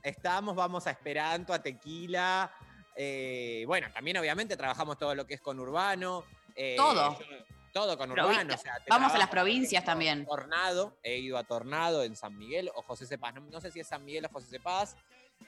[0.03, 2.51] estamos, vamos a Esperanto, a Tequila.
[2.97, 6.25] Eh, bueno, también obviamente trabajamos todo lo que es con Urbano.
[6.57, 7.19] eh, Todo.
[7.19, 7.27] yo-
[7.73, 8.55] todo con Urbano.
[8.55, 10.25] o sea, te Vamos a las provincias también.
[10.25, 13.35] Tornado, he ido a Tornado en San Miguel o José Cepaz.
[13.35, 14.95] No, no sé si es San Miguel o José Cepaz.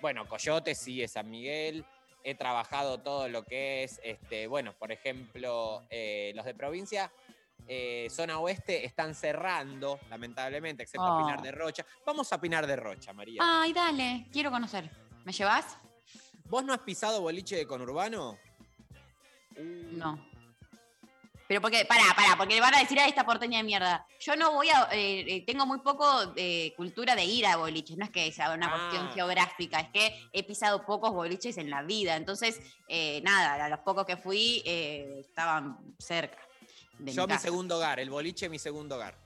[0.00, 1.84] Bueno, Coyote sí es San Miguel.
[2.24, 7.12] He trabajado todo lo que es, este, bueno, por ejemplo, eh, los de provincia,
[7.68, 11.24] eh, zona oeste, están cerrando, lamentablemente, excepto Oh.
[11.24, 11.86] Pinar de Rocha.
[12.04, 13.40] Vamos a Pinar de Rocha, María.
[13.44, 14.90] Ay, dale, quiero conocer.
[15.24, 15.78] ¿Me llevas?
[16.48, 18.38] ¿Vos no has pisado boliche de conurbano?
[19.58, 20.24] No.
[21.48, 24.04] Pero porque, pará, pará, porque le van a decir a esta porteña de mierda.
[24.18, 24.88] Yo no voy a.
[24.92, 27.96] eh, eh, tengo muy poco eh, cultura de ir a boliches.
[27.96, 29.12] No es que sea una cuestión Ah.
[29.14, 32.16] geográfica, es que he pisado pocos boliches en la vida.
[32.16, 36.38] Entonces, eh, nada, a los pocos que fui eh, estaban cerca.
[36.98, 39.16] De Yo mi mi segundo hogar, el boliche mi segundo hogar.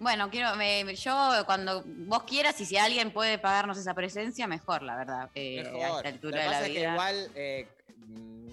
[0.00, 4.80] Bueno, quiero, me- yo cuando vos quieras y si alguien puede pagarnos esa presencia, mejor,
[4.82, 5.30] la verdad.
[5.34, 5.96] eh, a Mejor.
[5.98, 7.30] esta altura Lo la pasa es que igual.
[7.34, 7.68] eh,
[8.06, 8.50] mm,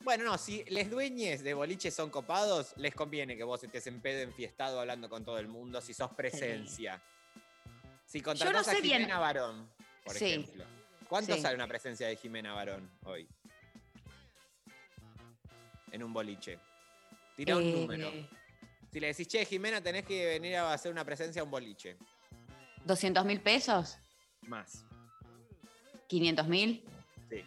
[0.00, 4.00] bueno, no, si les dueñes de boliches son copados, les conviene que vos estés en
[4.00, 7.02] pedo enfiestado hablando con todo el mundo si sos presencia.
[8.06, 9.00] Si contratás sé a bien.
[9.02, 9.68] Jimena Barón,
[10.02, 10.24] por Sí.
[10.24, 10.64] ejemplo.
[11.06, 11.42] ¿Cuánto Sí.
[11.42, 13.28] sale una presencia de Jimena Barón hoy?
[15.92, 16.58] En un boliche.
[17.36, 18.10] Tira un Eh, número.
[18.98, 21.96] Si le decís, che, Jimena, tenés que venir a hacer una presencia a un boliche.
[22.84, 23.96] 200 mil pesos,
[24.42, 24.84] Más.
[26.08, 26.84] 500 mil.
[27.30, 27.44] Sí.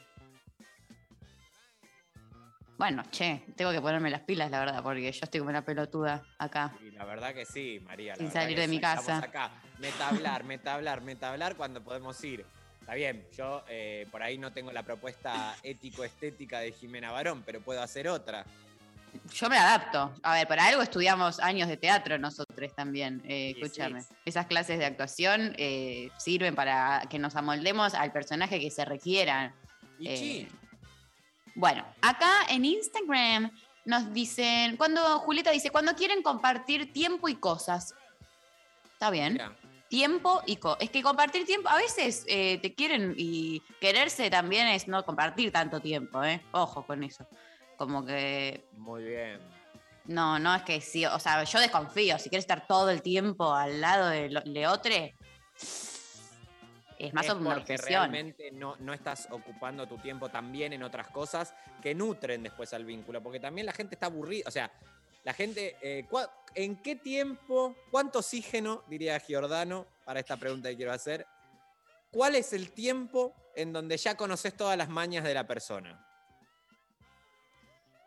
[2.78, 6.24] Bueno, che, tengo que ponerme las pilas, la verdad, porque yo estoy como una pelotuda
[6.38, 6.74] acá.
[6.82, 8.14] Y la verdad que sí, María.
[8.14, 9.18] la Sin salir de mi sí, estamos casa.
[9.18, 9.52] acá.
[9.80, 12.46] Meta hablar, meta hablar, meta hablar cuando podemos ir.
[12.80, 17.60] Está bien, yo eh, por ahí no tengo la propuesta ético-estética de Jimena Barón, pero
[17.60, 18.46] puedo hacer otra.
[19.34, 20.14] Yo me adapto.
[20.24, 23.22] A ver, para algo estudiamos años de teatro nosotros también.
[23.26, 24.04] Eh, escúchame.
[24.26, 29.54] Esas clases de actuación eh, sirven para que nos amoldemos al personaje que se requiera.
[30.00, 30.48] Eh, sí,
[31.56, 33.52] Bueno, acá en Instagram
[33.86, 37.96] nos dicen, cuando Julieta dice, cuando quieren compartir tiempo y cosas.
[38.94, 39.34] Está bien.
[39.34, 39.56] mira,
[39.88, 40.84] Tiempo y cosas.
[40.84, 45.52] Es que compartir tiempo, a veces eh, te quieren y quererse también es no compartir
[45.52, 46.42] tanto tiempo, ¿eh?
[46.52, 47.28] Ojo con eso.
[47.82, 49.40] Como que muy bien.
[50.06, 53.56] no, no es que sí, o sea, yo desconfío, si quieres estar todo el tiempo
[53.56, 54.92] al lado de, otro,
[57.00, 58.02] es más es o menos una porque obsesión.
[58.02, 62.86] realmente no, no estás ocupando tu tiempo también en otras cosas que nutren después al
[62.86, 64.72] vínculo, porque también la gente está aburrida, o sea,
[65.24, 70.76] la gente, eh, ¿cuá- ¿en qué tiempo, cuánto oxígeno, diría Giordano, para esta pregunta que
[70.78, 71.26] quiero hacer,
[72.12, 76.06] cuál es el tiempo en donde ya conoces todas las mañas de la persona?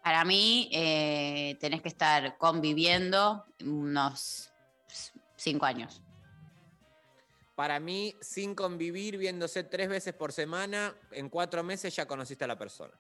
[0.04, 4.52] Para mí, eh, tenés que estar conviviendo unos
[5.34, 6.02] cinco años.
[7.54, 12.48] Para mí, sin convivir, viéndose tres veces por semana, en cuatro meses ya conociste a
[12.48, 12.92] la persona.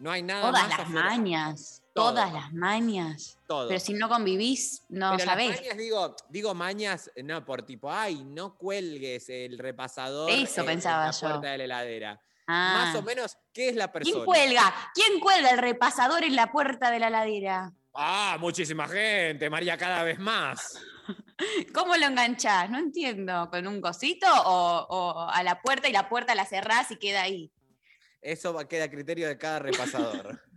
[0.00, 1.04] No hay nada Todas más las afuera.
[1.04, 2.10] mañas, Todo.
[2.10, 3.38] todas las mañas.
[3.46, 3.68] Todo.
[3.68, 5.60] Pero si no convivís, no Pero las sabés.
[5.60, 11.02] mañas, digo, digo mañas, no por tipo, ay, no cuelgues el repasador Eso en- pensaba
[11.02, 11.20] en la yo.
[11.20, 12.20] puerta de la heladera.
[12.46, 12.84] Ah.
[12.86, 14.14] Más o menos, ¿qué es la persona?
[14.14, 14.74] ¿Quién cuelga?
[14.94, 17.72] ¿Quién cuelga el repasador en la puerta de la ladera?
[17.94, 20.78] Ah, muchísima gente, María, cada vez más.
[21.74, 22.70] ¿Cómo lo enganchás?
[22.70, 23.48] No entiendo.
[23.50, 27.22] ¿Con un cosito o, o a la puerta y la puerta la cerrás y queda
[27.22, 27.50] ahí?
[28.20, 30.40] Eso queda a criterio de cada repasador.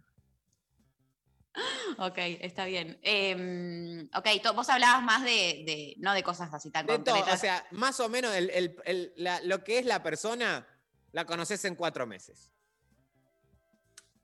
[1.97, 2.99] Ok, está bien.
[3.01, 7.37] Em, ok, vos hablabas más de, de- no de cosas así tan De todo, o
[7.37, 10.65] sea, más o menos el- el- el- la- lo que es la persona,
[11.11, 12.51] la conoces en cuatro meses.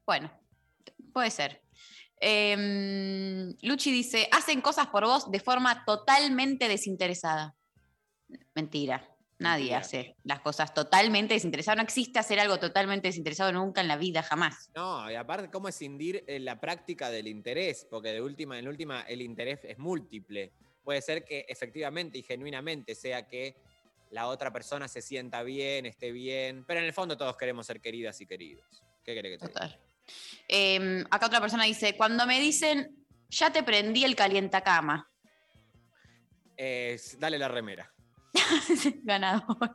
[0.06, 0.32] Bueno,
[1.14, 1.62] puede ser.
[2.20, 7.56] Em, Luchi dice, hacen cosas por vos de forma totalmente desinteresada.
[8.54, 9.12] Mentira.
[9.38, 9.80] Nadie Mentira.
[9.80, 11.76] hace las cosas totalmente desinteresadas.
[11.76, 14.72] No existe hacer algo totalmente desinteresado nunca en la vida, jamás.
[14.74, 17.86] No, y aparte, ¿cómo escindir eh, la práctica del interés?
[17.90, 20.54] Porque de última, en última, el interés es múltiple.
[20.86, 23.58] Puede ser que efectivamente y genuinamente sea que
[24.12, 27.82] la otra persona se sienta bien, esté bien, pero en el fondo todos queremos ser
[27.82, 28.84] queridas y queridos.
[29.03, 29.53] ¿Qué querés que te diga?
[29.53, 29.80] Total.
[30.47, 35.10] Em, acá otra persona dice, cuando me dicen, ya te prendí el calientacama.
[36.58, 37.91] Eh, dale la remera.
[39.03, 39.72] Ganador.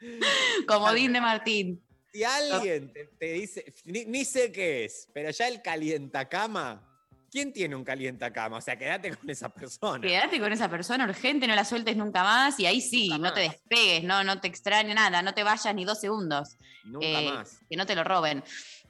[0.66, 1.82] Comodín de Martín.
[2.12, 6.89] Si alguien te, te dice, ni, ni sé qué es, pero ya el calientacama,
[7.30, 8.56] ¿quién tiene un calientacama?
[8.58, 10.00] O sea, quédate con esa persona.
[10.00, 13.40] Quédate con esa persona urgente, no la sueltes nunca más y ahí sí, no te
[13.40, 16.56] despegues, no, no te extrañe nada, no te vayas ni dos segundos.
[16.84, 17.58] Nunca Eh, más.
[17.68, 18.42] Que no te lo roben.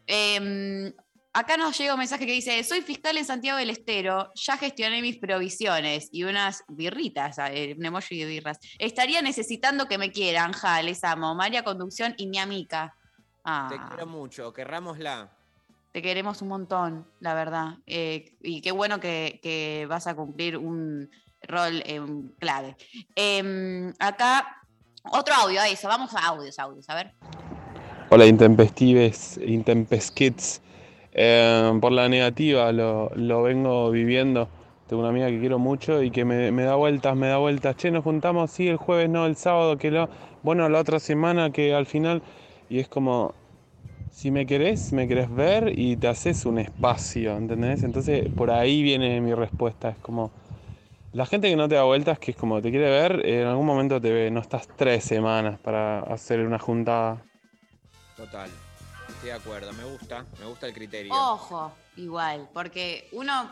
[0.06, 0.92] Em,
[1.32, 5.02] acá nos llega un mensaje que dice, soy fiscal en Santiago del Estero, ya gestioné
[5.02, 8.58] mis provisiones y unas birritas, un emoji de birras.
[8.78, 11.34] Estaría necesitando que me quieran, ja, les amo.
[11.34, 12.94] María Conducción y mi amiga.
[13.44, 15.30] Ah, Te quiero mucho, querrámosla.
[15.92, 17.78] Te queremos un montón, la verdad.
[17.86, 21.10] Eh, y qué bueno que, que vas a cumplir un
[21.42, 22.76] rol em, clave.
[23.16, 24.62] Em, acá,
[25.10, 25.88] otro audio, eso.
[25.88, 27.12] Vamos a audios, audios, a ver.
[28.10, 30.62] Hola Intempestives, Intempeskits.
[31.12, 34.48] Eh, por la negativa lo, lo vengo viviendo.
[34.86, 37.76] Tengo una amiga que quiero mucho y que me, me da vueltas, me da vueltas.
[37.76, 40.08] Che, nos juntamos, sí, el jueves, no, el sábado, que lo.
[40.42, 42.22] Bueno, la otra semana que al final.
[42.68, 43.34] Y es como.
[44.12, 47.82] Si me querés, me querés ver y te haces un espacio, ¿entendés?
[47.82, 49.90] Entonces por ahí viene mi respuesta.
[49.90, 50.30] Es como.
[51.12, 53.66] La gente que no te da vueltas, que es como te quiere ver, en algún
[53.66, 54.30] momento te ve.
[54.30, 57.24] No estás tres semanas para hacer una juntada.
[58.16, 58.50] Total.
[59.08, 61.12] Estoy de acuerdo, me gusta, me gusta el criterio.
[61.12, 63.50] Ojo, igual, porque uno,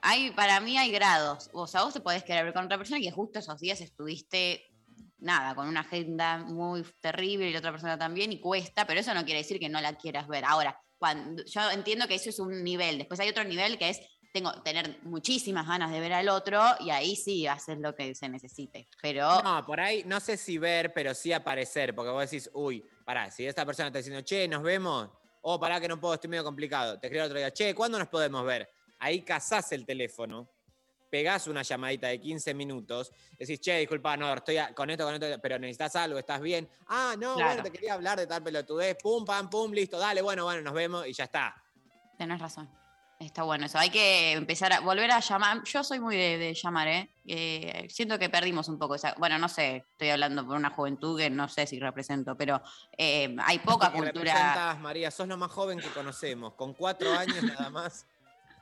[0.00, 1.50] hay, para mí hay grados.
[1.52, 3.80] O sea, vos te podés querer ver con otra persona y que justo esos días
[3.80, 4.71] estuviste,
[5.22, 9.14] nada, con una agenda muy terrible y la otra persona también y cuesta, pero eso
[9.14, 10.44] no quiere decir que no la quieras ver.
[10.44, 14.00] Ahora, cuando, yo entiendo que eso es un nivel, después hay otro nivel que es
[14.32, 18.28] tengo tener muchísimas ganas de ver al otro y ahí sí haces lo que se
[18.28, 18.88] necesite.
[19.00, 22.82] Pero No, por ahí no sé si ver, pero sí aparecer, porque vos decís, uy,
[23.04, 25.10] pará, si esta persona está diciendo, che, nos vemos,
[25.42, 26.98] oh, pará que no puedo, estoy medio complicado.
[26.98, 28.70] Te escribo otro día, che, ¿cuándo nos podemos ver?
[28.98, 30.48] Ahí cazás el teléfono,
[31.12, 35.12] pegás una llamadita de 15 minutos, decís, che, disculpa, no, estoy a- con esto, con
[35.22, 36.66] esto, pero necesitas algo, estás bien.
[36.86, 37.48] Ah, no, Claro.
[37.50, 40.72] bueno, te quería hablar de tal pelotudez, pum, pam, pum, listo, dale, bueno, bueno, nos
[40.72, 41.54] vemos y ya está.
[42.16, 42.66] Tenés razón.
[43.20, 43.78] Está bueno eso.
[43.78, 45.62] Hay que empezar a volver a llamar.
[45.64, 47.10] Yo soy muy de, de llamar, ¿eh?
[47.26, 49.14] Eh, Siento que perdimos un poco esa.
[49.18, 52.60] Bueno, no sé, estoy hablando por una juventud que no sé si represento, pero
[52.98, 57.68] eh, hay poca cultura, María, sos lo más joven que conocemos, con cuatro años nada
[57.70, 58.06] más.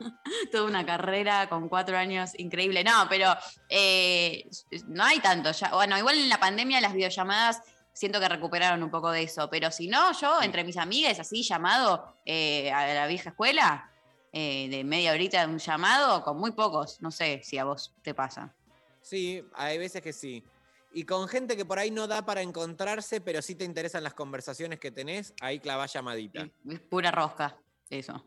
[0.53, 2.85] toda una carrera con cuatro años increíble.
[2.85, 3.35] No, pero
[3.69, 4.49] eh,
[4.87, 5.53] no hay tanto.
[5.53, 7.63] Ya, bueno, igual en la pandemia las videollamadas
[7.93, 11.43] siento que recuperaron un poco de eso, pero si no, yo entre mis amigas, así
[11.43, 13.91] llamado eh, a la vieja escuela,
[14.33, 17.01] eh, de media horita de un llamado, con muy pocos.
[17.03, 18.55] No sé si a vos te pasa.
[19.03, 20.45] Sí, hay veces que sí.
[20.93, 24.15] Y con gente que por ahí no da para encontrarse, pero sí te interesan las
[24.15, 26.49] conversaciones que tenés, ahí clavás llamadita.
[26.69, 27.57] Es pura rosca,
[27.89, 28.25] eso.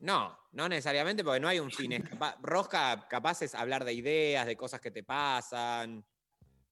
[0.00, 2.08] No, no necesariamente porque no hay un fin.
[2.42, 6.04] Rosca capaz es hablar de ideas, de cosas que te pasan.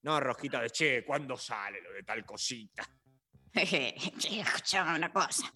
[0.01, 2.83] No rosquita de, che, ¿cuándo sale lo de tal cosita?
[3.53, 3.95] Che,
[4.39, 5.51] escuchame una cosa.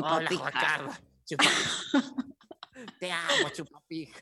[0.00, 0.50] Hola, Chupapija.
[0.50, 0.96] Carlos.
[3.00, 4.20] Te amo, chupapija.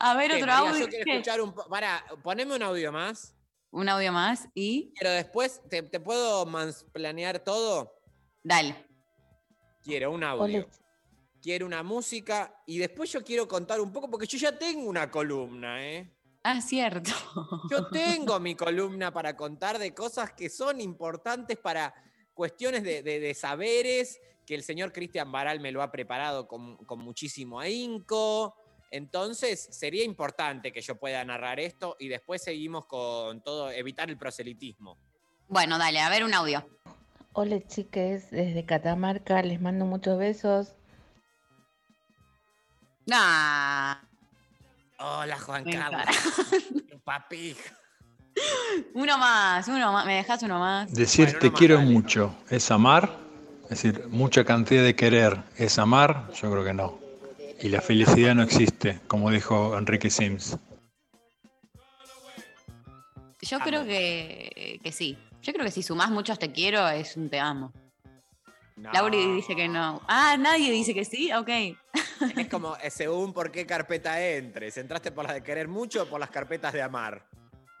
[0.00, 0.84] A ver, otro María, audio.
[0.84, 1.12] Yo quiero ¿Qué?
[1.12, 1.54] escuchar un...
[1.54, 3.36] Pará, poneme un audio más.
[3.70, 4.92] Un audio más y.
[4.98, 6.46] Pero después, ¿te, te puedo
[6.92, 8.00] planear todo?
[8.42, 8.74] Dale.
[9.84, 10.68] Quiero un audio.
[11.42, 15.10] Quiero una música y después yo quiero contar un poco, porque yo ya tengo una
[15.10, 16.10] columna, ¿eh?
[16.42, 17.10] Ah, cierto.
[17.70, 21.94] Yo tengo mi columna para contar de cosas que son importantes para
[22.34, 26.76] cuestiones de, de- de saberes, que el señor Cristian Baral me lo ha preparado con,
[26.84, 28.54] con muchísimo ahínco.
[28.90, 34.18] Entonces, sería importante que yo pueda narrar esto y después seguimos con todo, evitar el
[34.18, 34.98] proselitismo.
[35.48, 36.66] Bueno, dale, a ver un audio.
[37.32, 40.74] Hola chiques, desde Catamarca les mando muchos besos.
[43.06, 43.96] Nah.
[44.98, 46.16] Hola, Juan Me Carlos.
[47.04, 47.56] Papi.
[48.94, 50.06] Uno más, uno más.
[50.06, 50.92] ¿Me dejas uno más?
[50.92, 53.16] Decir te quiero mucho es amar,
[53.64, 56.98] es decir, mucha cantidad de querer es amar, yo creo que no.
[57.60, 60.56] y la felicidad no existe, como dijo Enrique Sims.
[63.42, 65.18] Yo creo que, que sí.
[65.42, 67.72] Yo creo que si sumás muchos te quiero es un te amo.
[68.80, 68.90] No.
[68.92, 70.00] Lauri dice que no.
[70.08, 71.48] Ah, nadie dice que sí, ok.
[72.36, 74.76] Es como eh, según por qué carpeta entres.
[74.78, 77.22] ¿Entraste por las de querer mucho o por las carpetas de amar?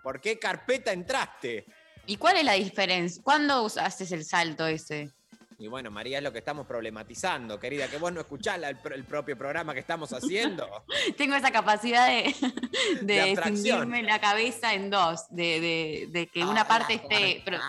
[0.02, 1.64] ¿Por qué carpeta entraste?
[2.06, 3.22] ¿Y cuál es la diferencia?
[3.22, 5.10] ¿Cuándo haces el salto ese?
[5.58, 8.78] Y bueno, María, es lo que estamos problematizando, querida, que vos no escuchás la- el,
[8.78, 10.66] pro- el propio programa que estamos haciendo.
[11.18, 12.34] Tengo esa capacidad de,
[13.02, 17.42] de, De la cabeza en dos, de, de- de que una parte esté...
[17.44, 17.58] pero-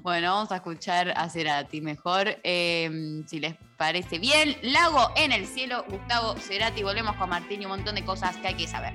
[0.00, 4.56] Bueno, vamos a escuchar a Cerati mejor, eh, si les parece bien.
[4.62, 6.84] Lago en el cielo, Gustavo Cerati.
[6.84, 8.92] Volvemos con Martín y un montón de cosas que hay que saber.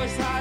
[0.00, 0.37] El tiempo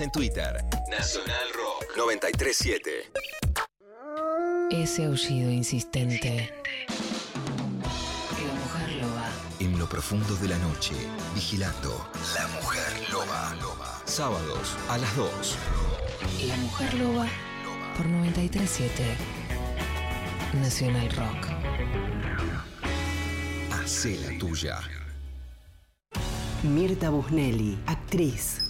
[0.00, 0.64] En Twitter.
[0.90, 3.12] Nacional Rock 937.
[4.70, 6.50] Ese aullido insistente.
[6.88, 9.28] La mujer loba.
[9.58, 10.94] En lo profundo de la noche,
[11.34, 12.08] vigilando.
[12.34, 13.54] La mujer loba.
[14.06, 15.58] Sábados a las 2.
[16.46, 17.26] La mujer loba
[17.94, 19.04] por 937
[20.54, 21.46] Nacional Rock.
[23.72, 24.80] Hacé la tuya.
[26.62, 28.69] Mirta Busnelli, actriz.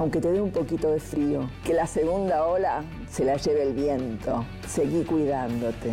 [0.00, 1.48] aunque te dé un poquito de frío.
[1.62, 4.46] Que la segunda ola se la lleve el viento.
[4.66, 5.92] Seguí cuidándote.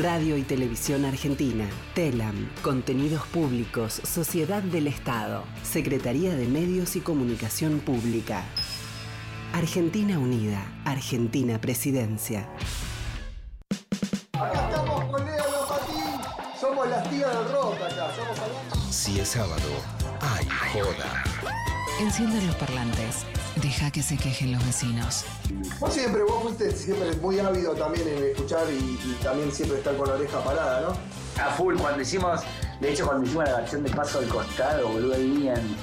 [0.00, 1.68] Radio y Televisión Argentina.
[1.94, 2.48] TELAM.
[2.62, 4.00] Contenidos Públicos.
[4.04, 5.42] Sociedad del Estado.
[5.64, 8.44] Secretaría de Medios y Comunicación Pública.
[9.52, 10.64] Argentina Unida.
[10.84, 12.48] Argentina Presidencia.
[14.34, 16.60] Acá estamos con Leo Lopatín.
[16.60, 18.10] Somos las tías del rock acá.
[18.10, 18.92] Estamos hablando.
[18.92, 19.68] Si es sábado,
[20.20, 21.24] hay joda.
[22.00, 23.26] Enciendan los parlantes.
[23.56, 25.24] Deja que se quejen los vecinos.
[25.80, 29.96] Vos siempre, vos fuiste siempre muy ávido también en escuchar y, y también siempre estar
[29.96, 31.42] con la oreja parada, ¿no?
[31.42, 32.42] A full, cuando hicimos,
[32.80, 35.76] de hecho cuando hicimos la versión de Paso al Costado, boludo, ahí en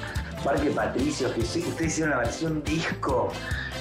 [0.46, 3.32] Parque Patricios, que sí, ustedes hicieron la versión disco,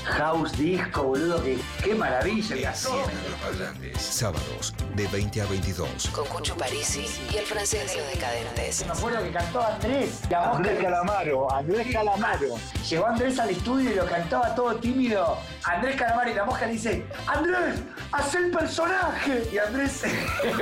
[0.06, 2.98] house disco, boludo, que qué maravilla, el gasón.
[2.98, 4.02] Enciendan los parlantes.
[4.02, 6.08] Sábados, de 20 a 22.
[6.08, 8.84] Con Cucho Parisi y el francés de los decadentes.
[8.84, 10.22] Me acuerdo que cantó Andrés.
[10.34, 12.56] a vos Andrés Calamaro, Andrés Calamaro.
[12.90, 15.38] Llegó Andrés al estudio y lo cantaba todo tímido.
[15.66, 17.80] Andrés Calamaro y la mosca le dice, Andrés,
[18.12, 19.48] haz el personaje.
[19.54, 20.02] Y Andrés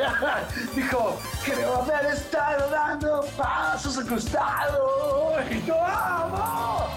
[0.75, 5.37] dijo, creo haber estado dando pasos al costado.
[5.49, 6.87] Y yo amo.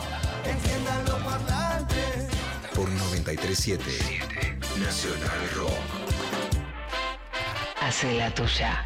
[0.45, 2.27] Enciendan los parlantes.
[2.75, 3.85] Por 937.
[4.79, 5.79] Nacional Rock.
[7.81, 8.85] Hace la tuya.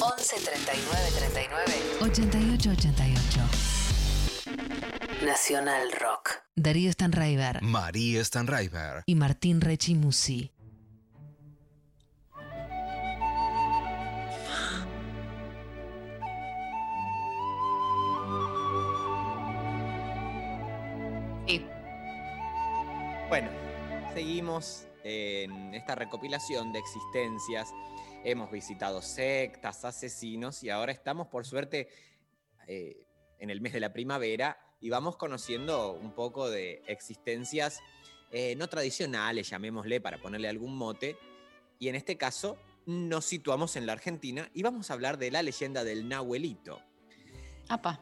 [0.00, 1.72] 11 39 39
[2.02, 3.40] 88 88.
[5.24, 6.30] Nacional Rock.
[6.56, 9.02] Darío Stanraiver María Stanraiver.
[9.06, 10.52] y Martín Rechimusi.
[23.28, 23.50] Bueno,
[24.12, 27.72] seguimos en esta recopilación de existencias.
[28.22, 31.88] Hemos visitado sectas, asesinos y ahora estamos, por suerte,
[32.66, 33.06] eh,
[33.38, 37.80] en el mes de la primavera y vamos conociendo un poco de existencias
[38.30, 41.16] eh, no tradicionales, llamémosle para ponerle algún mote.
[41.78, 45.42] Y en este caso nos situamos en la Argentina y vamos a hablar de la
[45.42, 46.82] leyenda del Nahuelito.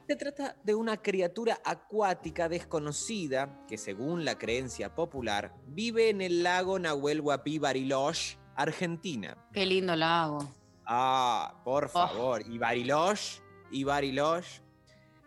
[0.08, 6.42] Se trata de una criatura acuática desconocida que, según la creencia popular, vive en el
[6.42, 9.36] lago Nahuel Huapi Bariloche, Argentina.
[9.52, 10.52] Qué lindo lago.
[10.84, 12.42] Ah, por favor.
[12.46, 13.40] Y Bariloche,
[13.70, 14.62] y Bariloche.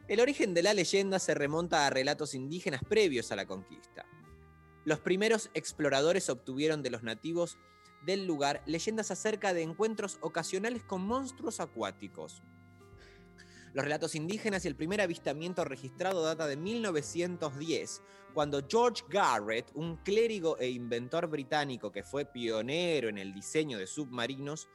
[0.07, 4.05] El origen de la leyenda se remonta a relatos indígenas previos a la conquista.
[4.83, 7.57] Los primeros exploradores obtuvieron de los nativos
[8.05, 12.43] del lugar leyendas acerca de encuentros ocasionales con monstruos acuáticos.
[13.75, 18.01] Los relatos indígenas y el primer avistamiento registrado data de 1910,
[18.33, 23.85] cuando George Garrett, un clérigo e inventor británico que fue pionero en el diseño de
[23.85, 24.69] submarinos,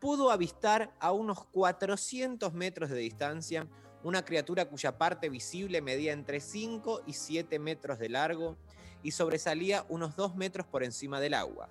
[0.00, 3.68] pudo avistar a unos 400 metros de distancia
[4.02, 8.56] una criatura cuya parte visible medía entre 5 y 7 metros de largo
[9.04, 11.68] y sobresalía unos 2 metros por encima del agua.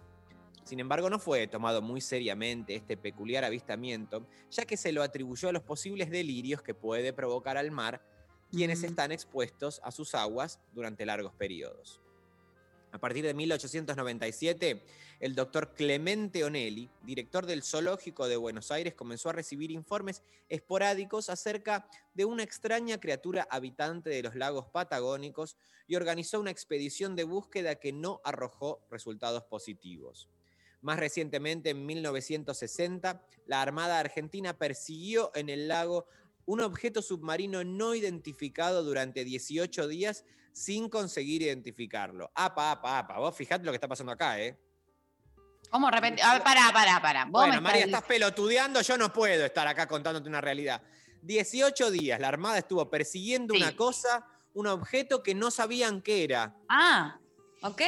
[0.70, 5.50] Sin embargo, no fue tomado muy seriamente este peculiar avistamiento, ya que se lo atribuyó
[5.50, 8.06] a los posibles delirios que puede provocar al mar
[8.52, 12.00] quienes están expuestos a sus aguas durante largos periodos.
[12.92, 14.86] A partir de 1897,
[15.20, 21.32] el doctor Clemente Onelli, director del Zoológico de Buenos Aires, comenzó a recibir informes esporádicos
[21.32, 27.24] acerca de una extraña criatura habitante de los lagos patagónicos y organizó una expedición de
[27.24, 30.30] búsqueda que no arrojó resultados positivos.
[30.82, 36.08] Más recientemente, en 1960, la Armada Argentina persiguió en el lago
[36.46, 42.32] un objeto submarino no identificado durante 18 días sin conseguir identificarlo.
[42.34, 43.20] Apa, apa, apa.
[43.20, 44.58] Vos fijate lo que está pasando acá, ¿eh?
[45.70, 46.22] ¿Cómo repente?
[46.22, 47.26] A ver, pará, pará, pará.
[47.26, 50.82] Vos Bueno, me María, estás estás pelotudeando, yo no puedo estar acá contándote una realidad.
[51.22, 56.56] 18 días la Armada estuvo persiguiendo una cosa un objeto que no sabían qué era.
[56.68, 57.20] Ah,
[57.62, 57.82] ok.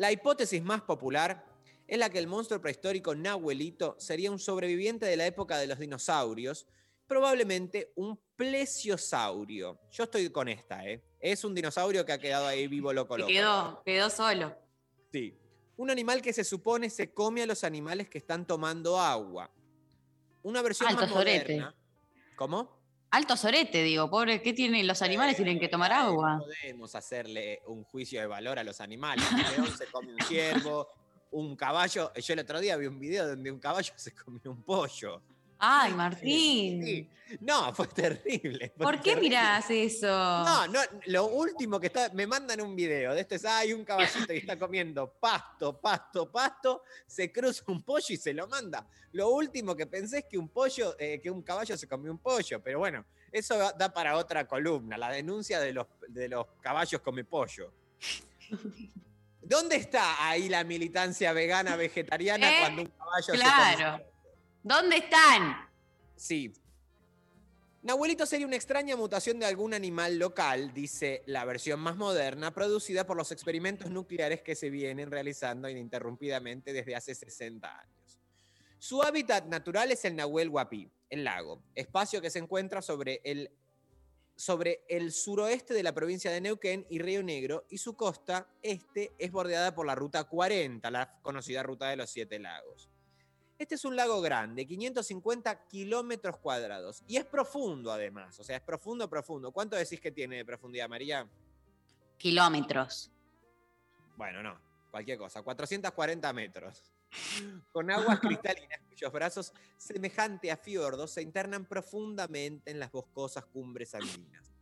[0.00, 1.44] La hipótesis más popular
[1.86, 5.78] es la que el monstruo prehistórico Nahuelito sería un sobreviviente de la época de los
[5.78, 6.66] dinosaurios,
[7.06, 9.78] probablemente un plesiosaurio.
[9.90, 11.02] Yo estoy con esta, ¿eh?
[11.20, 13.28] Es un dinosaurio que ha quedado ahí vivo loco loco.
[13.28, 14.56] quedó, quedó solo.
[15.12, 15.36] Sí.
[15.76, 19.50] Un animal que se supone se come a los animales que están tomando agua.
[20.42, 21.56] Una versión Alto más sorete.
[21.56, 21.74] moderna.
[22.36, 22.79] ¿Cómo?
[23.12, 24.86] Alto sorete, digo, pobre, ¿qué tienen?
[24.86, 26.38] Los animales tienen que tomar agua.
[26.38, 29.24] Podemos hacerle un juicio de valor a los animales.
[29.32, 30.88] Un león se come un ciervo,
[31.32, 32.12] un caballo.
[32.14, 35.22] Yo el otro día vi un video donde un caballo se comió un pollo.
[35.60, 36.82] Ay, Martín.
[36.84, 37.10] Sí.
[37.42, 38.72] No, fue terrible.
[38.76, 39.28] fue ¿Por qué terrible.
[39.28, 40.08] mirás eso?
[40.08, 43.84] No, no, lo último que está, me mandan un video de este es, hay un
[43.84, 48.84] caballito y está comiendo pasto, pasto, pasto, se cruza un pollo y se lo manda.
[49.12, 52.18] Lo último que pensé es que un pollo, eh, que un caballo se comió un
[52.18, 57.00] pollo, pero bueno, eso da- para otra columna, la denuncia de los, de los caballos
[57.00, 57.72] come pollo.
[59.42, 62.56] ¿Dónde está ahí la militancia vegana vegetariana ¿Eh?
[62.60, 64.04] cuando un caballo se come Claro.
[64.62, 65.68] ¿Dónde están?
[66.16, 66.52] Sí.
[67.82, 73.06] Nahuelito sería una extraña mutación de algún animal local, dice la versión más moderna, producida
[73.06, 78.20] por los experimentos nucleares que se vienen realizando ininterrumpidamente desde hace 60 años.
[78.78, 83.50] Su hábitat natural es el Nahuel Huapi, el lago, espacio que se encuentra sobre el,
[84.36, 89.12] sobre el suroeste de la provincia de Neuquén y Río Negro, y su costa este
[89.18, 92.89] es bordeada por la Ruta 40, la conocida Ruta de los Siete Lagos.
[93.60, 97.04] Este es un lago grande, 550 kilómetros cuadrados.
[97.06, 98.40] Y es profundo además.
[98.40, 99.52] O sea, es profundo, profundo.
[99.52, 101.28] ¿Cuánto decís que tiene de profundidad, María?
[102.16, 103.10] Kilómetros.
[104.16, 104.58] Bueno, no.
[104.90, 105.42] Cualquier cosa.
[105.42, 106.90] 440 metros.
[107.70, 113.94] Con aguas cristalinas cuyos brazos, semejante a fiordos, se internan profundamente en las boscosas cumbres
[113.94, 114.54] andinas.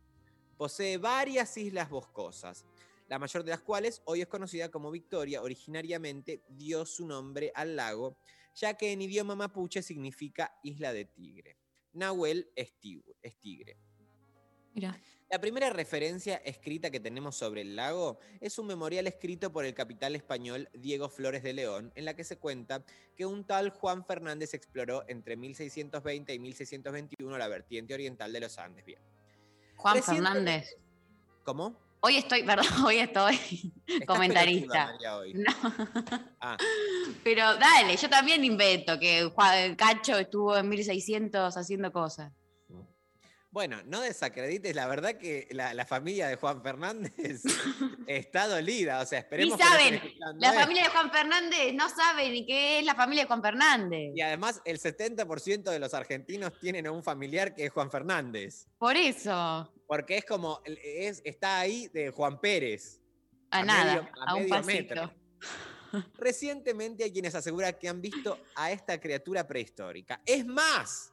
[0.57, 2.65] Posee varias islas boscosas,
[3.07, 5.41] la mayor de las cuales hoy es conocida como Victoria.
[5.41, 8.17] Originariamente dio su nombre al lago,
[8.59, 11.57] ya que en idioma mapuche significa isla de tigre.
[11.93, 13.77] Nahuel es tigre.
[14.73, 14.99] Mira.
[15.31, 19.75] La primera referencia escrita que tenemos sobre el lago es un memorial escrito por el
[19.75, 22.83] capital español Diego Flores de León, en la que se cuenta
[23.15, 28.57] que un tal Juan Fernández exploró entre 1620 y 1621 la vertiente oriental de los
[28.57, 28.85] Andes.
[28.85, 28.99] Bien.
[29.75, 30.77] Juan Fernández.
[31.43, 31.77] ¿Cómo?
[32.01, 33.39] Hoy estoy, perdón, hoy estoy
[34.05, 34.87] comentarista.
[34.87, 35.33] pelotuda, hoy.
[35.33, 35.53] No.
[36.41, 36.55] Ah,
[37.23, 42.31] Pero dale, yo también invento que Juan Cacho estuvo en 1600 haciendo cosas.
[43.51, 47.41] Bueno, no desacredites, la verdad que la, la familia de Juan Fernández
[48.07, 50.59] está dolida, o sea, Ni esperemos que no estén saben, la esto.
[50.61, 54.11] familia de Juan Fernández no sabe ni qué es la familia de Juan Fernández.
[54.15, 58.67] Y además el 70% de los argentinos tienen a un familiar que es Juan Fernández.
[58.77, 63.01] Por eso, Porque es como, es, está ahí de Juan Pérez.
[63.49, 64.71] a, nada, medio- a, un medio pasito.
[64.73, 65.13] metro.
[66.19, 70.21] Recientemente hay quienes aseguran que han visto a esta criatura prehistórica.
[70.23, 71.11] Es más,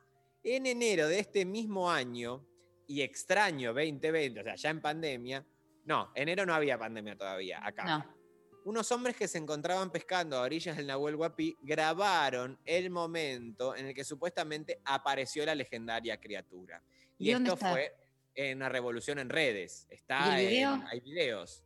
[0.55, 2.47] en enero de este mismo año,
[2.89, 5.45] y extraño 2020, o sea, ya en pandemia,
[5.87, 7.85] no, enero no había pandemia todavía, acá.
[7.85, 8.17] No.
[8.65, 13.87] Unos hombres que se encontraban pescando a orillas del Nahuel Huapi grabaron el momento en
[13.87, 16.83] el que supuestamente apareció la legendaria criatura.
[17.19, 17.71] ¿Y Y, esto está?
[17.71, 17.95] fue
[18.35, 19.87] en una revolución en redes.
[19.91, 20.85] Está ¿Y el en- video?
[20.91, 21.63] hay videos.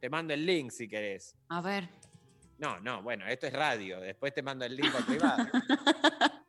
[0.00, 1.36] Te mando el link si querés.
[1.48, 1.88] A ver.
[2.58, 4.00] No, no, bueno, esto es radio.
[4.00, 5.46] Después te mando el link por privado.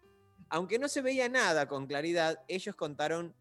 [0.53, 3.33] Aunque no se veía nada con claridad, ellos contaron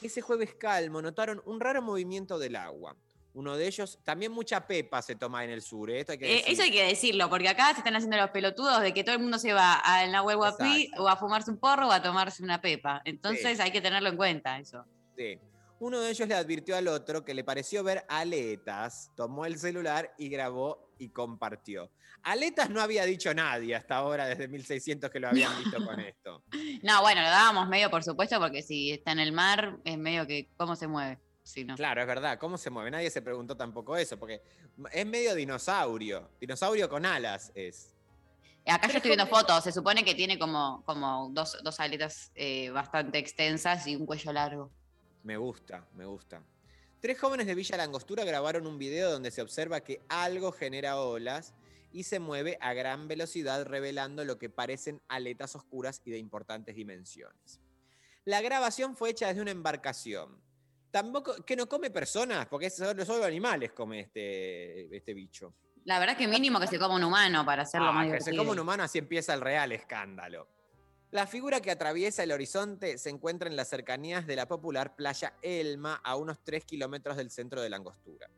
[0.00, 2.96] que ese jueves calmo notaron un raro movimiento del agua.
[3.34, 6.00] Uno de ellos, también mucha pepa se toma en el sur, ¿eh?
[6.00, 8.80] esto hay que Eh, eso hay que decirlo, porque acá se están haciendo los pelotudos
[8.80, 11.86] de que todo el mundo se va al Nahuel Huapi o a fumarse un porro
[11.86, 13.00] o a tomarse una pepa.
[13.04, 13.62] Entonces Sí.
[13.62, 14.84] hay que tenerlo en cuenta eso.
[15.16, 15.38] Sí.
[15.78, 20.12] Uno de ellos le advirtió al otro que le pareció ver aletas, tomó el celular
[20.18, 21.90] y grabó y compartió.
[22.22, 26.42] Aletas no había dicho nadie hasta ahora, desde 1600 que lo habían visto con esto.
[26.82, 30.26] No, bueno, lo dábamos medio por supuesto, porque si está en el mar, es medio
[30.26, 31.18] que cómo se mueve.
[31.42, 31.76] Si no.
[31.76, 32.38] Claro, es verdad.
[32.40, 32.90] ¿Cómo se mueve?
[32.90, 34.42] Nadie se preguntó tampoco eso, porque
[34.90, 36.30] es medio dinosaurio.
[36.40, 37.94] Dinosaurio con alas es.
[38.66, 42.68] Acá yo estoy viendo fotos, se supone que tiene como, como dos, dos aletas eh,
[42.70, 44.72] bastante extensas y un cuello largo.
[45.22, 46.42] Me gusta, me gusta.
[47.00, 51.54] Tres jóvenes de Villa Langostura grabaron un video donde se observa que algo genera olas
[51.92, 56.74] y se mueve a gran velocidad revelando lo que parecen aletas oscuras y de importantes
[56.74, 57.60] dimensiones.
[58.24, 60.40] La grabación fue hecha desde una embarcación.
[60.90, 65.54] Tampoco, que no come personas, porque solo, solo animales come este, este bicho.
[65.84, 68.30] La verdad que mínimo que se coma un humano para hacerlo Ah, más que se
[68.30, 68.42] divertido.
[68.42, 70.48] come un humano, así empieza el real escándalo.
[71.12, 75.38] La figura que atraviesa el horizonte se encuentra en las cercanías de la popular playa
[75.40, 78.28] Elma, a unos 3 kilómetros del centro de la angostura.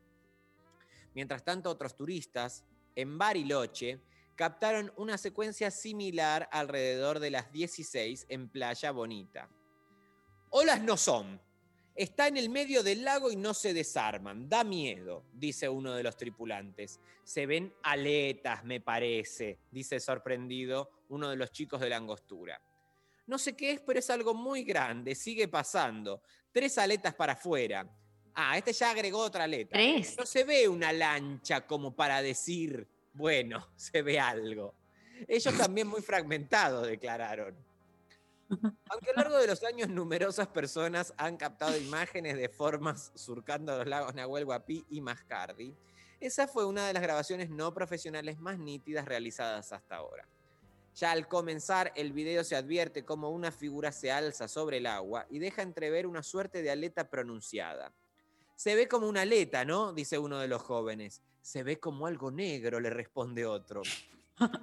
[1.15, 2.65] Mientras tanto, otros turistas,
[2.95, 4.01] en Bariloche,
[4.36, 9.49] captaron una secuencia similar alrededor de las 16 en Playa Bonita.
[10.51, 11.40] Olas no son.
[11.99, 14.49] Está en el medio del lago y no se desarman.
[14.49, 17.01] Da miedo, dice uno de los tripulantes.
[17.25, 22.62] Se ven aletas, me parece, dice sorprendido uno de los chicos de la angostura.
[23.27, 25.16] No sé qué es, pero es algo muy grande.
[25.16, 26.23] Sigue pasando.
[26.53, 27.85] Tres aletas para afuera.
[28.33, 29.73] Ah, este ya agregó otra aleta.
[29.73, 30.16] ¿Tres?
[30.16, 34.73] No se ve una lancha como para decir, bueno, se ve algo.
[35.27, 37.57] Ellos también muy fragmentados declararon.
[38.49, 43.77] Aunque a lo largo de los años numerosas personas han captado imágenes de formas surcando
[43.77, 45.75] los lagos Nahuel Huapi y Mascardi,
[46.20, 50.27] esa fue una de las grabaciones no profesionales más nítidas realizadas hasta ahora.
[50.97, 55.27] Ya al comenzar, el video se advierte cómo una figura se alza sobre el agua
[55.31, 57.93] y deja entrever una suerte de aleta pronunciada.
[58.57, 59.93] Se ve como una aleta, ¿no?
[59.93, 61.23] dice uno de los jóvenes.
[61.41, 63.83] Se ve como algo negro, le responde otro.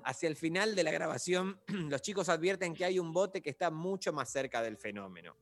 [0.03, 3.71] Hacia el final de la grabación, los chicos advierten que hay un bote que está
[3.71, 5.35] mucho más cerca del fenómeno.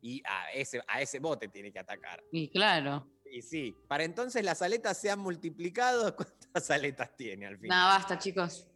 [0.00, 2.22] Y a ese, a ese bote tiene que atacar.
[2.30, 3.08] Y claro.
[3.30, 6.14] Y sí, para entonces las aletas se han multiplicado.
[6.16, 7.76] ¿Cuántas aletas tiene al final?
[7.76, 8.68] Nada, basta, chicos.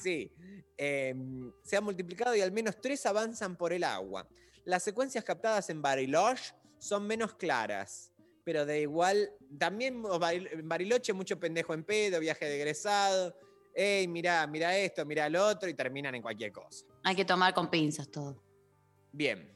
[0.00, 0.32] Sí,
[0.76, 1.14] eh,
[1.62, 4.26] se han multiplicado y al menos tres avanzan por el agua.
[4.64, 8.12] Las secuencias captadas en Bariloche son menos claras,
[8.44, 13.36] pero de igual, también en Bariloche mucho pendejo en pedo, viaje de egresado,
[13.74, 16.86] hey, mirá, mirá esto, mirá lo otro, y terminan en cualquier cosa.
[17.02, 18.42] Hay que tomar con pinzas todo.
[19.12, 19.52] Bien,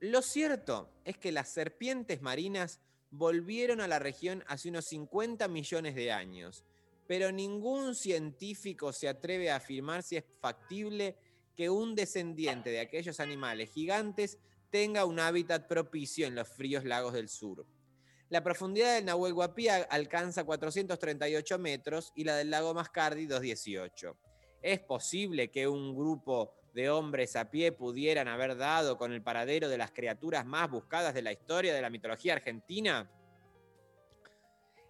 [0.00, 2.80] lo cierto es que las serpientes marinas
[3.10, 6.64] volvieron a la región hace unos 50 millones de años,
[7.06, 11.16] pero ningún científico se atreve a afirmar si es factible
[11.54, 14.38] que un descendiente de aquellos animales gigantes
[14.70, 17.66] tenga un hábitat propicio en los fríos lagos del sur.
[18.32, 24.16] La profundidad del Nahuel Huapi a- alcanza 438 metros y la del lago Mascardi 218.
[24.62, 29.68] ¿Es posible que un grupo de hombres a pie pudieran haber dado con el paradero
[29.68, 33.10] de las criaturas más buscadas de la historia de la mitología argentina?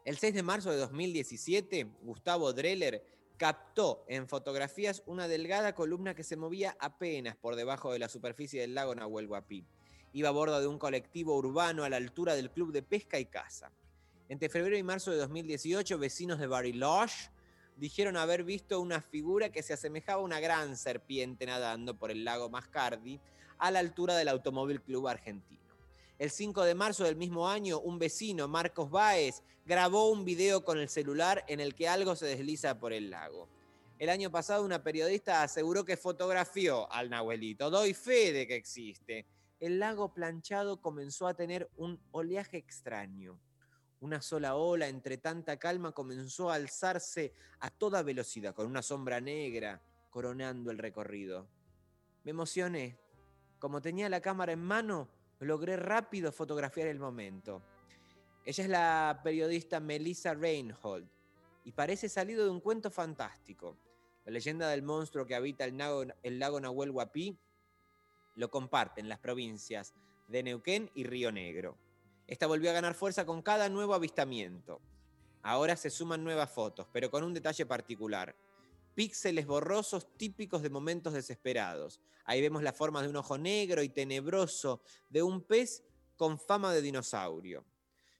[0.04, 3.04] El 6 de marzo de 2017, Gustavo Dreller
[3.36, 8.60] captó en fotografías una delgada columna que se movía apenas por debajo de la superficie
[8.60, 9.66] del lago Nahuel Huapi.
[10.14, 13.24] Iba a bordo de un colectivo urbano a la altura del Club de Pesca y
[13.24, 13.72] Caza.
[14.28, 17.30] Entre febrero y marzo de 2018, vecinos de Bariloche
[17.76, 22.24] dijeron haber visto una figura que se asemejaba a una gran serpiente nadando por el
[22.24, 23.20] lago Mascardi
[23.58, 25.62] a la altura del Automóvil Club Argentino.
[26.18, 30.78] El 5 de marzo del mismo año, un vecino, Marcos Báez, grabó un video con
[30.78, 33.48] el celular en el que algo se desliza por el lago.
[33.98, 37.70] El año pasado una periodista aseguró que fotografió al Nahuelito.
[37.70, 39.26] Doy fe de que existe.
[39.62, 43.38] El lago planchado comenzó a tener un oleaje extraño.
[44.00, 49.20] Una sola ola, entre tanta calma, comenzó a alzarse a toda velocidad, con una sombra
[49.20, 49.80] negra
[50.10, 51.46] coronando el recorrido.
[52.24, 52.98] Me emocioné.
[53.60, 55.08] Como tenía la cámara en mano,
[55.38, 57.62] logré rápido fotografiar el momento.
[58.44, 61.08] Ella es la periodista Melissa Reinhold
[61.62, 63.76] y parece salido de un cuento fantástico.
[64.24, 67.38] La leyenda del monstruo que habita el lago, el Nahuel Huapi
[68.34, 69.94] lo comparten las provincias
[70.28, 71.76] de Neuquén y Río Negro.
[72.26, 74.80] Esta volvió a ganar fuerza con cada nuevo avistamiento.
[75.42, 78.36] Ahora se suman nuevas fotos, pero con un detalle particular.
[78.94, 82.00] Píxeles borrosos típicos de momentos desesperados.
[82.24, 85.82] Ahí vemos la forma de un ojo negro y tenebroso de un pez
[86.16, 87.64] con fama de dinosaurio.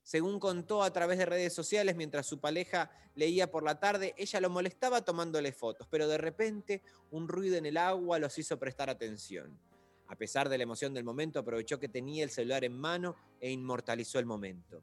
[0.03, 4.41] Según contó a través de redes sociales mientras su pareja leía por la tarde, ella
[4.41, 6.83] lo molestaba tomándole fotos, pero de repente
[7.13, 9.57] un ruido en el agua los hizo prestar atención.
[10.13, 13.51] A pesar de la emoción del momento, aprovechó que tenía el celular en mano e
[13.51, 14.83] inmortalizó el momento.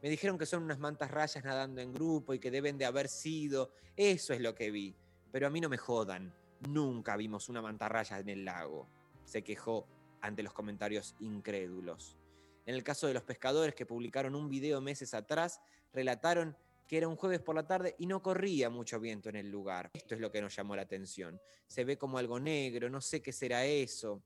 [0.00, 3.08] Me dijeron que son unas mantas rayas nadando en grupo y que deben de haber
[3.08, 3.72] sido.
[3.96, 4.94] Eso es lo que vi.
[5.32, 6.32] Pero a mí no me jodan.
[6.68, 8.88] Nunca vimos una mantarraya en el lago.
[9.24, 9.88] Se quejó
[10.20, 12.16] ante los comentarios incrédulos.
[12.64, 15.60] En el caso de los pescadores que publicaron un video meses atrás,
[15.92, 16.56] relataron
[16.86, 19.90] que era un jueves por la tarde y no corría mucho viento en el lugar.
[19.92, 21.40] Esto es lo que nos llamó la atención.
[21.66, 24.22] Se ve como algo negro, no sé qué será eso.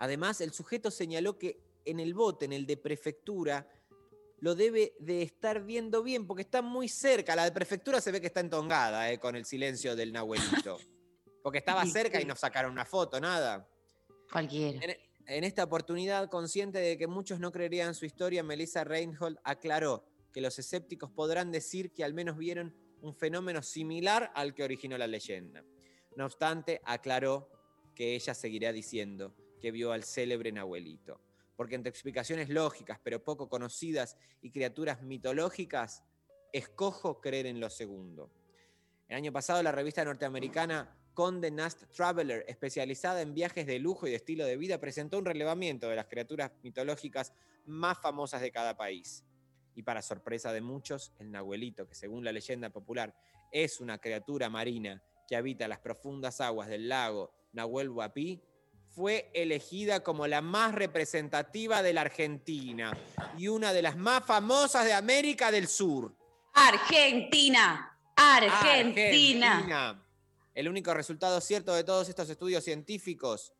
[0.00, 3.68] Además, el sujeto señaló que en el bote, en el de prefectura,
[4.40, 7.36] lo debe de estar viendo bien porque está muy cerca.
[7.36, 10.78] La de prefectura se ve que está entongada eh, con el silencio del Nahuelito.
[11.42, 13.66] Porque estaba cerca y nos sacaron una foto, nada.
[14.30, 14.78] Cualquiera.
[14.84, 14.96] En,
[15.26, 20.04] en esta oportunidad, consciente de que muchos no creerían su historia, Melissa Reinhold aclaró
[20.34, 24.98] que los escépticos podrán decir que al menos vieron un fenómeno similar al que originó
[24.98, 25.64] la leyenda.
[26.14, 27.48] No obstante, aclaró
[27.94, 31.20] que ella seguirá diciendo que vio al célebre Nahuelito.
[31.56, 36.02] Porque entre explicaciones lógicas pero poco conocidas y criaturas mitológicas,
[36.52, 38.32] escojo creer en lo segundo.
[39.08, 44.14] El año pasado la revista norteamericana Condé Nast Traveler, especializada en viajes de lujo y
[44.14, 47.32] estilo de vida, presentó un relevamiento de las criaturas mitológicas
[47.66, 49.24] más famosas de cada país.
[49.74, 53.14] Y para sorpresa de muchos, el Nahuelito, que según la leyenda popular
[53.52, 58.40] es una criatura marina que habita las profundas aguas del lago Nahuel Huapi,
[58.94, 62.96] fue elegida como la más representativa de la Argentina
[63.38, 66.14] y una de las más famosas de América del Sur.
[66.54, 69.52] Argentina, Argentina.
[69.52, 70.06] Argentina.
[70.54, 73.52] El único resultado cierto de todos estos estudios científicos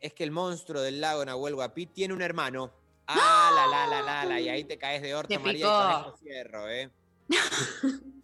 [0.00, 2.72] es que el monstruo del lago Nahuel Huapi tiene un hermano.
[3.06, 6.18] Ah, la, la, la, la, la, y ahí te caes de orto, María, y con
[6.18, 6.90] cierro, ¿eh?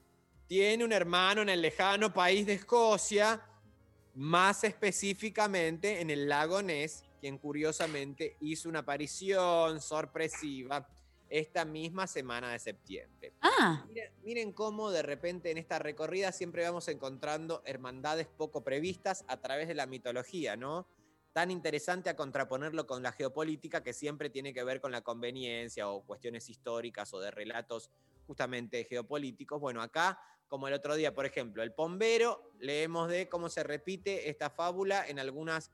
[0.47, 3.41] tiene un hermano en el lejano país de Escocia,
[4.15, 10.89] más específicamente en el lago Ness, quien curiosamente hizo una aparición sorpresiva
[11.29, 13.33] esta misma semana de septiembre.
[13.41, 19.25] Ah, Miren, miren cómo de repente en esta recorrida siempre vamos encontrando hermandades poco previstas
[19.29, 20.89] a través de la mitología, ¿no?
[21.33, 25.89] Tan interesante a contraponerlo con la geopolítica que siempre tiene que ver con la conveniencia
[25.89, 27.91] o cuestiones históricas o de relatos
[28.27, 29.61] justamente geopolíticos.
[29.61, 30.21] Bueno, acá,
[30.51, 35.07] como el otro día, por ejemplo, el Pombero, leemos de cómo se repite esta fábula
[35.07, 35.71] en algunas,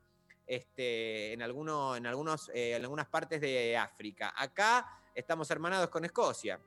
[0.46, 4.34] este, en alguno, en algunos, eh, en algunas partes de África.
[4.36, 6.60] Acá estamos hermanados con Escocia.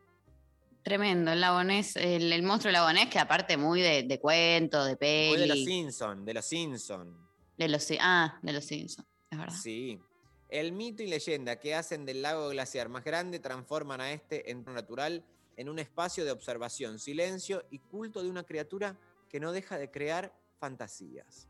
[0.81, 1.31] tremendo.
[1.31, 5.29] El lagonés, el, el monstruo lagonés, que aparte muy de, de cuento, de peli.
[5.29, 7.15] Muy de los Simpson, de los Simpson.
[7.57, 9.53] de los ah, de los Simpsons, es verdad.
[9.55, 10.01] Sí.
[10.49, 14.81] El mito y leyenda que hacen del lago glaciar más grande transforman a este entorno
[14.81, 15.23] natural
[15.59, 19.91] en un espacio de observación, silencio y culto de una criatura que no deja de
[19.91, 21.49] crear fantasías.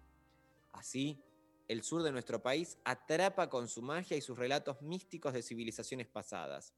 [0.72, 1.22] Así,
[1.68, 6.08] el sur de nuestro país atrapa con su magia y sus relatos místicos de civilizaciones
[6.08, 6.74] pasadas.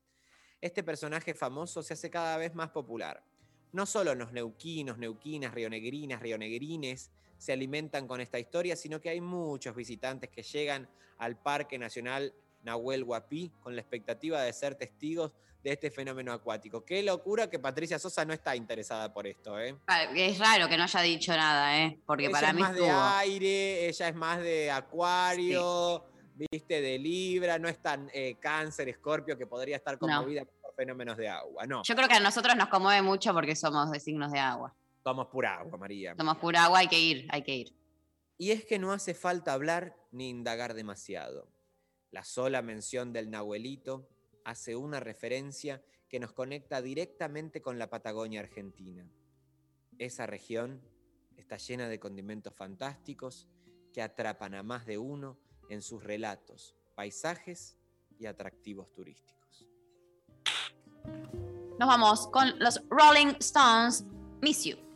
[0.59, 3.23] Este personaje famoso se hace cada vez más popular.
[3.71, 9.21] No solo los neuquinos, neuquinas, rionegrinas, rionegrines se alimentan con esta historia, sino que hay
[9.21, 15.31] muchos visitantes que llegan al Parque Nacional Nahuel Huapi con la expectativa de ser testigos
[15.63, 16.83] de este fenómeno acuático.
[16.83, 19.75] Qué locura que Patricia Sosa no está interesada por esto, ¿eh?
[20.15, 21.99] Es raro que no haya dicho nada, ¿eh?
[22.05, 26.03] Porque ella para es mí más de aire, ella es más de acuario,
[26.35, 31.15] viste, de Libra, no es tan eh, cáncer, escorpio, que podría estar conmovida por fenómenos
[31.17, 31.67] de agua.
[31.67, 34.73] No, Yo creo que a nosotros nos conmueve mucho porque somos de signos de agua.
[35.03, 36.15] somos pura agua, María.
[36.15, 37.73] Somos pura agua, hay que ir, hay que ir.
[38.39, 41.47] Y es que no hace falta hablar ni indagar demasiado.
[42.11, 44.09] La sola mención del Nahuelito
[44.43, 49.09] hace una referencia que nos conecta directamente con la Patagonia Argentina.
[49.97, 50.81] Esa región
[51.37, 53.47] está llena de condimentos fantásticos
[53.93, 55.37] que atrapan a más de uno
[55.69, 57.77] en sus relatos, paisajes
[58.19, 59.67] y atractivos turísticos.
[61.79, 64.03] Nos vamos con los Rolling Stones,
[64.41, 64.90] Miss You.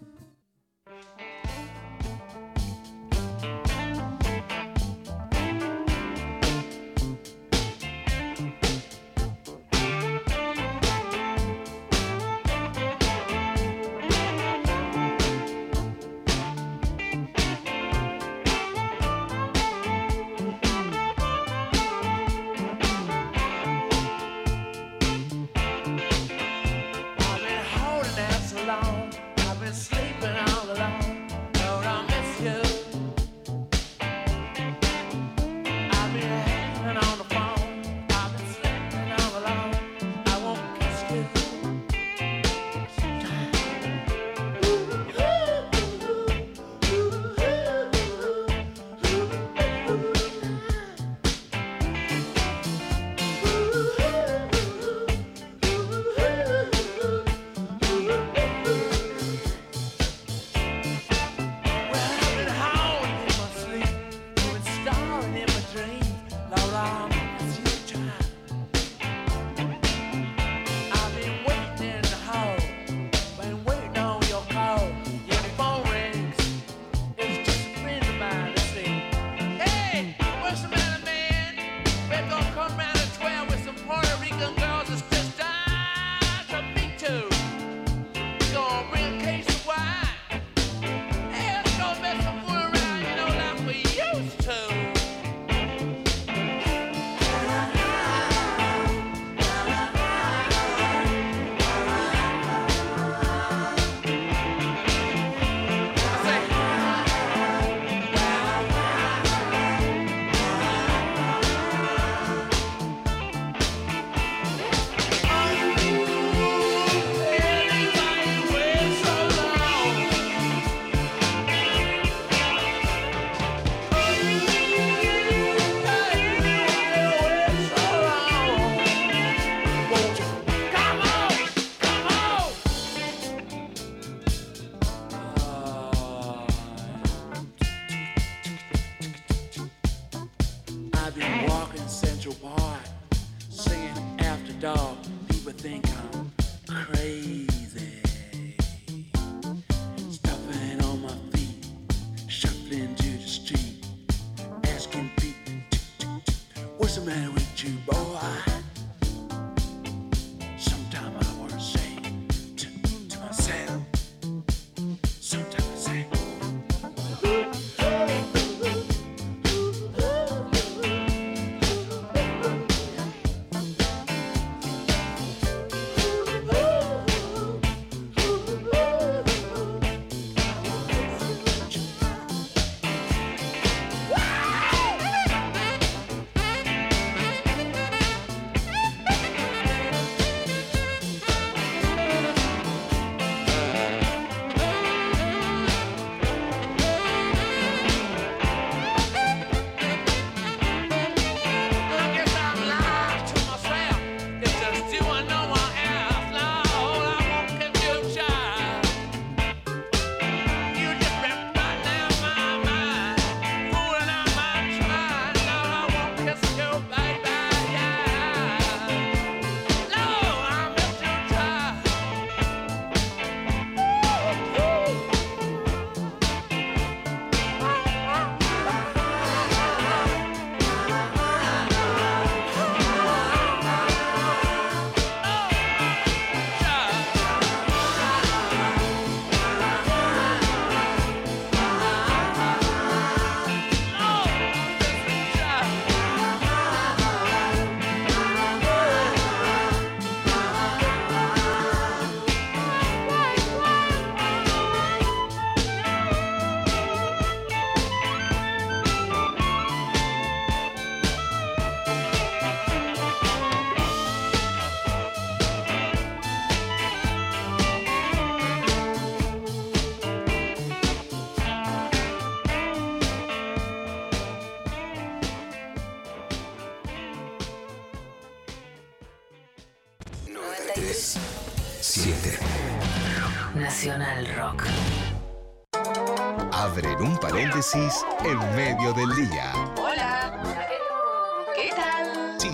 [287.74, 289.52] En medio del día.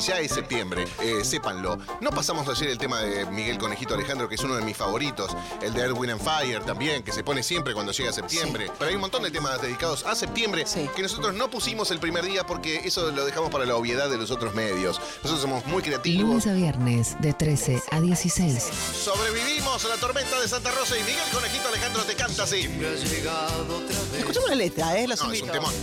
[0.02, 1.78] ¿Qué ya es septiembre, eh, sépanlo.
[2.00, 5.32] No pasamos ayer el tema de Miguel Conejito Alejandro, que es uno de mis favoritos.
[5.62, 8.72] El de Erwin and Fire también, que se pone siempre cuando llega septiembre.
[8.80, 10.66] Pero hay un montón de temas dedicados a septiembre
[10.96, 14.18] que nosotros no pusimos el primer día porque eso lo dejamos para la obviedad de
[14.18, 15.00] los otros medios.
[15.22, 16.30] Nosotros somos muy creativos.
[16.30, 18.70] Lunes a viernes de 13 a 16.
[19.04, 22.68] Sobrevivimos a la tormenta de Santa Rosa y Miguel Conejito Alejandro te canta así.
[24.18, 25.08] Escuchamos la letra, ¿eh?
[25.08, 25.74] Los No, es un temón.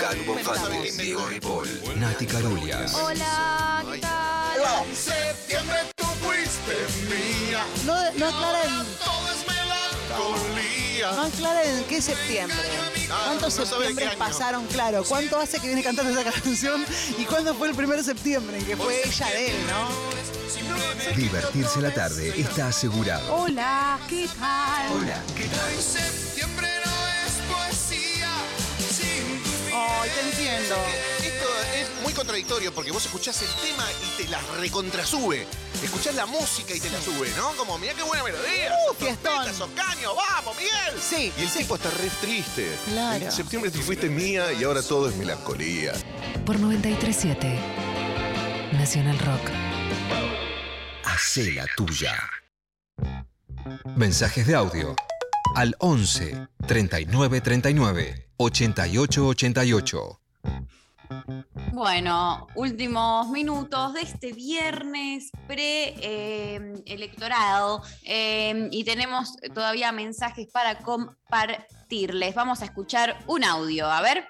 [0.00, 2.94] Calu Bonfante, Diego Ripoll, Nati Carulias.
[2.94, 4.86] Hola, ¿qué tal?
[4.88, 6.74] En septiembre tú fuiste
[7.08, 7.64] mía.
[7.84, 11.12] No, no aclaren, Todo es melancolía.
[11.12, 12.56] no aclaren qué septiembre.
[13.08, 14.18] ¿Cuántos no sabe septiembre qué año.
[14.18, 14.66] pasaron?
[14.68, 16.84] Claro, ¿cuánto hace que viene cantando esa canción?
[17.18, 18.58] ¿Y cuándo fue el primer septiembre?
[18.58, 21.16] en Que fue ella de él, ¿no?
[21.16, 23.34] Divertirse la tarde está asegurado.
[23.34, 24.92] Hola, ¿qué tal?
[24.92, 25.70] Hola, ¿qué tal?
[25.72, 26.68] En septiembre
[29.80, 30.76] Ay, te entiendo.
[31.24, 35.46] Esto es muy contradictorio porque vos escuchás el tema y te la recontrasube.
[35.82, 37.52] Escuchás la música y te la sube, ¿no?
[37.56, 38.72] Como, mirá qué buena melodía.
[38.72, 41.00] Uh, sos trompeta, sos caño, vamos, Miguel.
[41.00, 41.32] Sí.
[41.38, 42.76] Y el tipo está re triste.
[42.88, 43.24] Claro.
[43.24, 45.92] En septiembre tú fuiste mía y ahora todo es melancolía.
[46.44, 47.58] Por 937.
[48.72, 49.50] Nacional Rock.
[51.04, 52.14] Hacé la tuya.
[53.96, 54.94] Mensajes de audio
[55.54, 60.20] al 11 39 39 88 88.
[61.72, 72.34] Bueno, últimos minutos de este viernes pre-electoral y tenemos todavía mensajes para compartirles.
[72.34, 74.24] Vamos a escuchar un audio, a ver.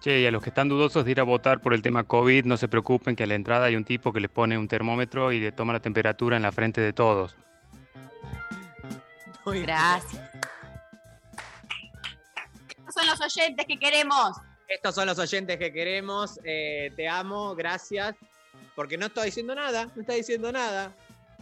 [0.00, 2.44] Che, y a los que están dudosos de ir a votar por el tema COVID,
[2.44, 5.32] no se preocupen que a la entrada hay un tipo que les pone un termómetro
[5.32, 7.36] y le toma la temperatura en la frente de todos.
[9.46, 10.22] Gracias.
[12.70, 14.36] Estos son los oyentes que queremos.
[14.68, 16.40] Estos son los oyentes que queremos.
[16.44, 18.16] eh, te amo, gracias.
[18.74, 20.94] Porque no está diciendo nada, no está diciendo nada.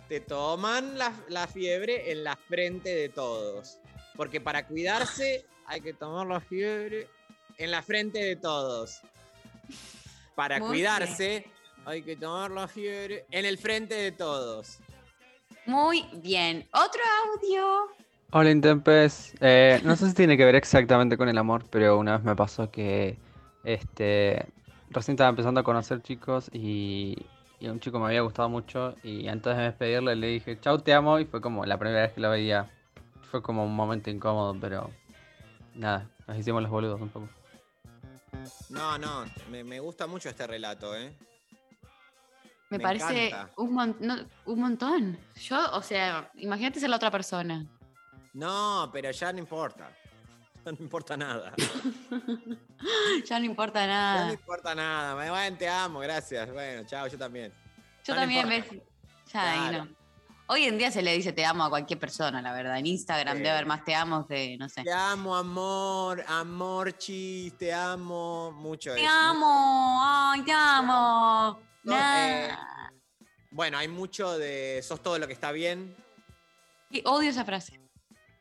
[0.09, 3.79] Te toman la, la fiebre en la frente de todos.
[4.17, 7.09] Porque para cuidarse hay que tomar la fiebre
[7.57, 9.01] en la frente de todos.
[10.35, 11.47] Para Muy cuidarse
[11.87, 14.79] hay que tomar la fiebre en el frente de todos.
[15.67, 16.67] Muy bien.
[16.73, 17.89] Otro audio.
[18.33, 22.17] Hola Intempes, Eh, no sé si tiene que ver exactamente con el amor, pero una
[22.17, 23.17] vez me pasó que
[23.63, 24.47] este
[24.91, 27.17] recién estaba empezando a conocer chicos y,
[27.61, 30.93] y un chico me había gustado mucho y antes de despedirle le dije chau te
[30.93, 32.71] amo y fue como la primera vez que lo veía.
[33.31, 34.91] Fue como un momento incómodo, pero
[35.75, 37.29] nada, nos hicimos los boludos un poco.
[38.69, 41.13] No, no, me, me gusta mucho este relato, ¿eh?
[42.79, 45.19] Me, Me parece un, mon- no, un montón.
[45.41, 47.65] Yo, o sea, imagínate ser la otra persona.
[48.33, 49.91] No, pero ya no importa.
[50.65, 51.53] Ya no importa nada.
[53.27, 54.27] ya no importa Ya nada.
[54.27, 55.15] no importa nada.
[55.15, 56.51] Me- Bueno, te amo, gracias.
[56.53, 57.53] Bueno, chao, yo también.
[58.05, 58.67] Yo Ya no también, ves.
[59.33, 59.85] Ya Claro.
[59.85, 59.91] no.
[60.47, 62.79] Hoy en día se le dice te amo a cualquier persona, la verdad.
[62.79, 64.83] En Instagram debe haber más te amo que, no sé.
[64.83, 68.93] Te amo, amor, amor, chis, te amo mucho.
[68.95, 69.11] Te eso.
[69.11, 71.59] amo, ay, te amo.
[71.85, 72.47] No, Nah.
[72.47, 72.57] eh,
[73.51, 75.95] bueno, hay mucho de sos todo lo que está bien.
[76.91, 77.81] Y odio esa frase.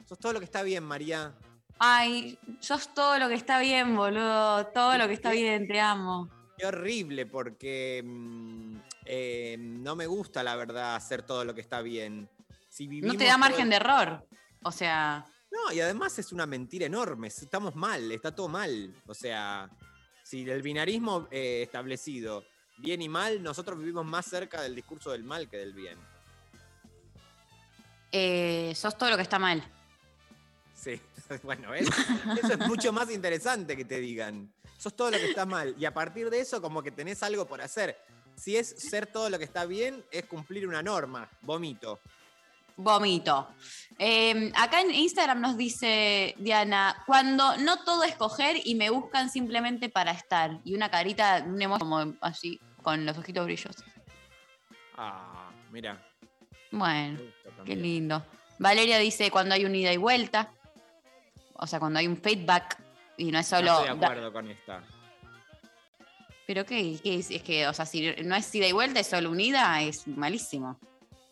[0.08, 1.34] Sos todo lo que está bien, María.
[1.80, 4.68] Ay, sos todo lo que está bien, boludo.
[4.68, 6.30] Todo lo que está bien, te amo.
[6.58, 8.76] Qué horrible porque mm,
[9.06, 12.30] eh, no me gusta, la verdad, hacer todo lo que está bien.
[12.70, 14.28] Si No te da margen el- de error.
[14.64, 17.28] O sea, No, y además es una mentira enorme.
[17.28, 18.94] Estamos mal, está todo mal.
[19.08, 19.70] O sea,
[20.24, 22.44] si el binarismo eh, establecido,
[22.84, 25.98] bien y mal, nosotros vivimos más cerca del discurso del mal que del bien.
[28.12, 29.64] eh, sos todo lo que está mal.
[30.76, 31.00] Sí,
[31.44, 31.92] bueno, eso
[32.52, 34.54] es mucho más interesante que te digan.
[34.78, 35.74] Sos todo lo que está mal.
[35.80, 37.98] Y a partir de eso, como que tenés algo por hacer.
[38.36, 41.30] Si es ser todo lo que está bien, es cumplir una norma.
[41.42, 42.00] Vomito.
[42.76, 43.48] Vomito.
[43.98, 49.30] Eh, acá en Instagram nos dice Diana, cuando no todo es coger y me buscan
[49.30, 50.60] simplemente para estar.
[50.66, 53.84] Y una carita, un emoji como así, con los ojitos brillosos.
[54.96, 55.98] Ah, mira.
[56.72, 57.20] Bueno,
[57.66, 58.24] qué lindo.
[58.60, 60.52] Valeria dice cuando hay un ida y vuelta.
[61.56, 62.78] O sea, cuando hay un feedback
[63.18, 63.72] y no es solo.
[63.72, 64.84] no estoy de da- acuerdo con esta.
[66.46, 69.08] Pero qué, qué es, es que, o sea, si no es ida y vuelta, es
[69.08, 70.78] solo unida, es malísimo.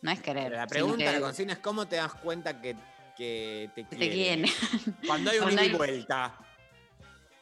[0.01, 0.45] No es querer.
[0.45, 2.75] Pero la pregunta, que- la consigna es cómo te das cuenta que,
[3.17, 4.45] que te quieren.
[5.07, 6.33] Cuando hay un ida y vuelta.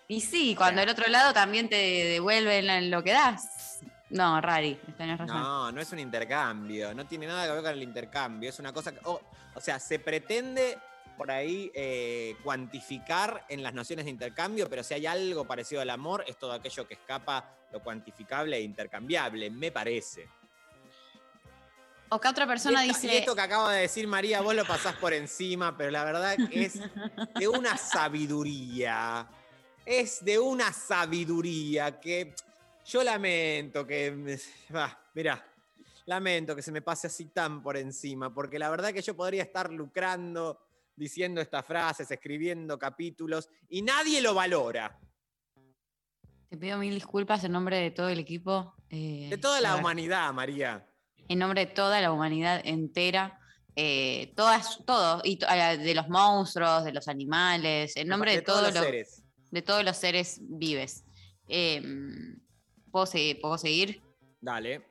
[0.07, 3.79] Y sí, cuando el otro lado también te devuelven lo que das.
[4.09, 5.37] No, Rari, tenés razón.
[5.37, 8.73] No, no es un intercambio, no tiene nada que ver con el intercambio, es una
[8.73, 9.21] cosa que, o-
[9.53, 10.77] o sea, se pretende
[11.15, 15.89] por ahí eh, cuantificar en las nociones de intercambio, pero si hay algo parecido al
[15.89, 20.27] amor, es todo aquello que escapa lo cuantificable e intercambiable, me parece.
[22.11, 23.17] O que otra persona esto, dice.
[23.19, 26.65] esto que acaba de decir María, vos lo pasás por encima, pero la verdad que
[26.65, 26.79] es
[27.37, 29.27] de una sabiduría.
[29.85, 32.33] Es de una sabiduría que
[32.85, 34.37] yo lamento que.
[34.75, 35.45] Va, mirá,
[36.05, 39.43] lamento que se me pase así tan por encima, porque la verdad que yo podría
[39.43, 40.59] estar lucrando
[40.95, 44.99] diciendo estas frases, escribiendo capítulos, y nadie lo valora.
[46.49, 48.73] Te pido mil disculpas en nombre de todo el equipo.
[48.89, 50.85] eh, De toda la humanidad, María.
[51.27, 53.35] En nombre de toda la humanidad entera.
[53.81, 58.43] eh, todas, todo, y to- de los monstruos, de los animales, en nombre de, de
[58.43, 59.23] todos todos los seres.
[59.51, 61.05] de todos los seres vives.
[61.47, 61.81] Eh,
[62.91, 64.01] ¿puedo, seguir, ¿Puedo seguir?
[64.41, 64.85] Dale.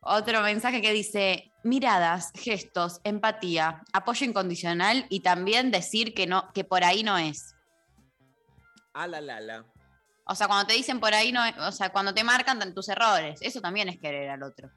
[0.00, 6.64] Otro mensaje que dice miradas, gestos, empatía, apoyo incondicional y también decir que no, que
[6.64, 7.54] por ahí no es.
[8.94, 9.64] A la la la.
[10.26, 12.88] O sea, cuando te dicen por ahí no es, o sea, cuando te marcan tus
[12.88, 14.70] errores, eso también es querer al otro,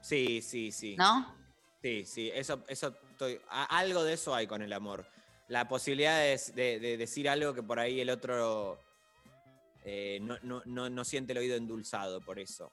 [0.00, 0.94] Sí, sí, sí.
[0.96, 1.34] ¿no?
[1.82, 5.06] Sí, sí, eso, eso estoy- a- algo de eso hay con el amor.
[5.48, 8.78] La posibilidad de, de- de decir algo que por ahí el otro
[9.88, 12.72] eh, no, no- no- no siente el oído endulzado por eso.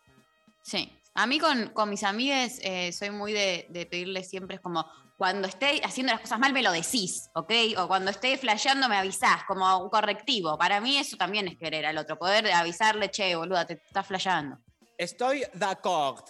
[0.64, 0.91] Sí.
[1.14, 4.84] A mí con, con mis amigues eh, soy muy de, de pedirles siempre, es como,
[5.15, 7.52] cuando esté haciendo las cosas mal me lo decís, ¿ok?
[7.77, 10.57] O cuando esté flasheando me avisás, como un correctivo.
[10.57, 14.57] Para mí eso también es querer al otro, poder avisarle, che, boluda, te estás flasheando.
[14.98, 16.23] Estoy d'acord.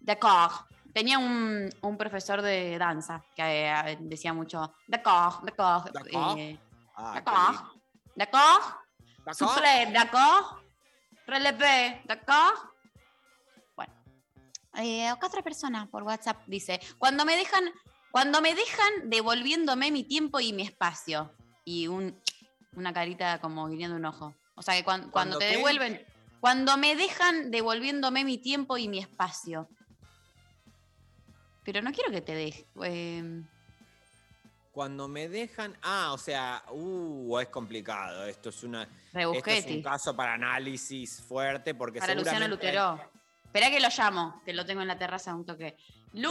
[0.00, 0.52] D'accord.
[0.94, 5.90] Tenía un, un profesor de danza que eh, decía mucho, d'accord, d'accord.
[5.92, 6.38] D'accord.
[6.38, 6.58] eh,
[6.96, 7.72] Ah, qué d'accord.
[8.16, 8.28] lindo.
[9.34, 10.62] Soufflé, d'accord.
[11.26, 12.72] Relevé, d'accord.
[13.76, 13.92] Bueno.
[14.76, 17.64] Eh, acá otra persona por WhatsApp dice, cuando me dejan,
[18.10, 21.32] cuando me dejan devolviéndome mi tiempo y mi espacio.
[21.64, 22.18] Y un,
[22.74, 24.34] una carita como guiñando un ojo.
[24.54, 25.56] O sea que cuan- cuando, ¿Cuándo te qué?
[25.56, 26.06] devuelven,
[26.40, 29.68] cuando me dejan devolviéndome mi tiempo y mi espacio.
[31.64, 32.66] Pero no quiero que te deje.
[32.84, 33.42] eh,
[34.78, 35.76] Cuando me dejan.
[35.82, 38.24] Ah, o sea, uh, es complicado.
[38.26, 38.84] Esto es una.
[39.12, 43.10] Esto es un caso para análisis fuerte porque para Luciano seguramente- Lutero.
[43.44, 45.76] Esperá que lo llamo, que lo tengo en la terraza un toque.
[46.12, 46.30] ¡Lu!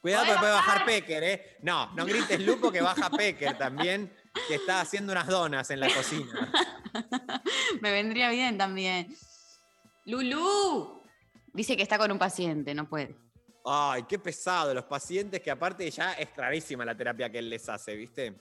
[0.00, 0.84] Cuidado ¿Podés porque puede bajar?
[0.84, 1.56] Pecker, ¿eh?
[1.62, 4.12] No, no grites Lupo que baja Pecker también,
[4.48, 6.52] que está haciendo unas donas en la cocina.
[7.80, 9.16] Me vendría bien también.
[10.04, 11.00] ¡Lulú!
[11.52, 13.14] Dice que está con un paciente, no puede.
[13.64, 14.74] Ay, qué pesado.
[14.74, 18.34] Los pacientes que aparte ya es rarísima la terapia que él les hace, ¿viste?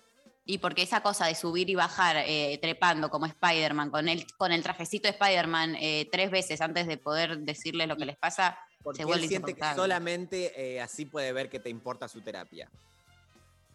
[0.46, 4.52] Y porque esa cosa de subir y bajar eh, trepando como Spider-Man, con el, con
[4.52, 8.58] el trajecito de Spider-Man eh, tres veces antes de poder decirles lo que les pasa,
[8.82, 12.22] Porque se vuelve él siente que solamente eh, así puede ver que te importa su
[12.22, 12.70] terapia.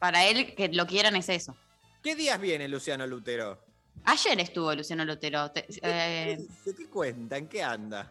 [0.01, 1.57] Para él, que lo quieran es eso.
[2.03, 3.65] ¿Qué días viene Luciano Lutero?
[4.05, 5.51] Ayer estuvo Luciano Lutero.
[5.53, 7.37] te- ¿De qué cuenta?
[7.37, 8.11] ¿En qué anda?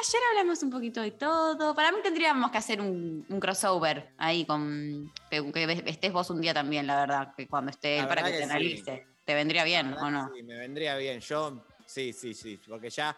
[0.00, 1.74] Ayer hablamos un poquito de todo.
[1.74, 6.40] Para mí tendríamos que hacer un, un crossover ahí con que, que estés vos un
[6.40, 8.50] día también, la verdad, que cuando esté él para que te que sí.
[8.50, 9.06] analice.
[9.24, 10.30] ¿Te vendría bien o no?
[10.34, 11.20] Sí, me vendría bien.
[11.20, 12.58] Yo, sí, sí, sí.
[12.66, 13.16] Porque ya,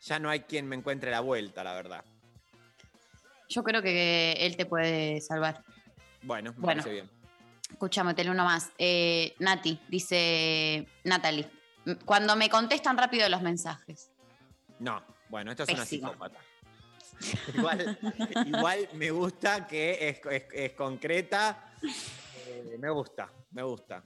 [0.00, 2.04] ya no hay quien me encuentre la vuelta, la verdad.
[3.48, 5.62] Yo creo que él te puede salvar.
[6.22, 6.82] Bueno, me Bueno.
[6.82, 7.10] parece bien.
[7.70, 8.70] Escúchame, tele uno más.
[8.78, 11.50] Eh, Nati, dice Natalie.
[12.04, 14.10] Cuando me contestan rápido los mensajes.
[14.78, 15.02] No,
[15.32, 16.10] bueno, esto es Pésimo.
[16.10, 16.38] una psicópata.
[17.54, 17.98] Igual,
[18.46, 21.72] igual me gusta que es, es- es concreta.
[22.46, 24.02] Eh, me gusta, me gusta.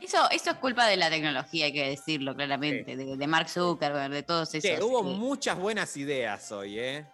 [0.00, 4.12] Eso, eso es culpa de la tecnología, hay que decirlo claramente, de, de Mark Zuckerberg,
[4.12, 4.70] de todos esos.
[4.70, 7.06] Sí, hubo eh, muchas buenas ideas hoy, ¿eh?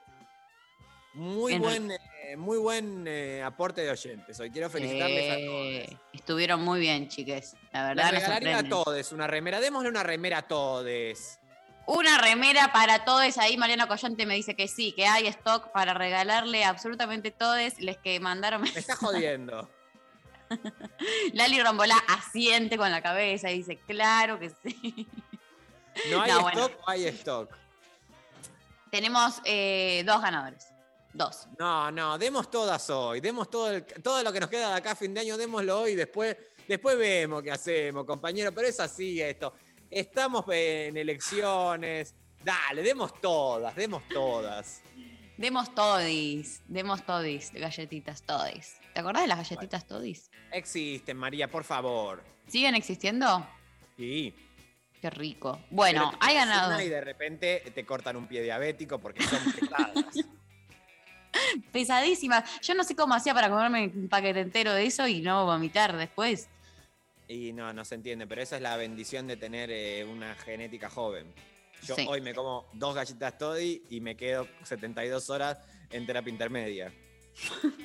[1.15, 4.41] Muy En buen, eh, muy buen eh, aporte de oyentes.
[4.41, 6.01] Hoy quiero felicitarles a todos.
[6.13, 7.55] Estuvieron muy bien, chiques.
[7.73, 9.61] La Les verdad, nos regalaría a todos una remera.
[9.61, 11.39] Démosle una remera a todos.
[11.87, 13.37] Una remera para todos.
[13.39, 17.59] Ahí Mariana Collante me dice que sí, que hay stock para regalarle a absolutamente todos
[17.81, 18.63] los que mandaron.
[18.63, 19.69] Me está jodiendo.
[21.33, 25.09] Lali Rombolá asiente con la cabeza y dice, claro que sí.
[26.11, 26.61] ¿No hay No, bueno.
[26.67, 27.51] stock o hay stock?
[28.91, 30.69] Tenemos eh, dos ganadores.
[31.13, 31.47] Dos.
[31.59, 33.21] No, no, demos todas hoy.
[33.21, 35.81] Demos todo, el- todo lo que nos queda de acá a fin de año, démoslo
[35.83, 35.95] hoy.
[35.95, 36.37] Después,
[36.67, 38.53] después vemos qué hacemos, compañero.
[38.53, 39.55] Pero es así esto.
[39.91, 42.15] Estamos en elecciones.
[42.43, 44.83] Dale, demos todas, demos todas.
[45.37, 48.77] Demos todis, demos todis, galletitas todis.
[48.93, 50.31] ¿Te acordás de las galletitas todis?
[50.53, 52.23] Existen, María, por favor.
[52.47, 53.45] ¿Siguen existiendo?
[53.97, 54.33] Sí.
[55.01, 55.61] Qué rico.
[55.71, 56.81] Bueno, Pero hay ganado.
[56.81, 60.05] Y de repente te cortan un pie diabético porque son pesadas.
[61.73, 62.45] Pesadísima.
[62.63, 65.97] Yo no sé cómo hacía para comerme un paquete entero de eso y no vomitar
[65.97, 66.49] después.
[67.29, 70.89] Y no, no se entiende, pero esa es la bendición de tener eh, una genética
[70.91, 71.33] joven.
[71.83, 72.07] Yo Sí.
[72.09, 75.59] hoy me como dos galletas Toddy y me quedo 72 horas
[75.91, 76.93] en terapia intermedia.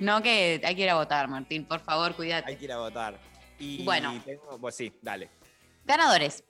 [0.00, 1.64] No que hay que ir a votar, Martín.
[1.64, 2.50] Por favor, cuídate.
[2.50, 3.20] Hay que ir a votar.
[3.58, 4.20] Y Bueno.
[4.24, 5.28] tengo, pues sí, dale.
[5.84, 6.42] Ganadores.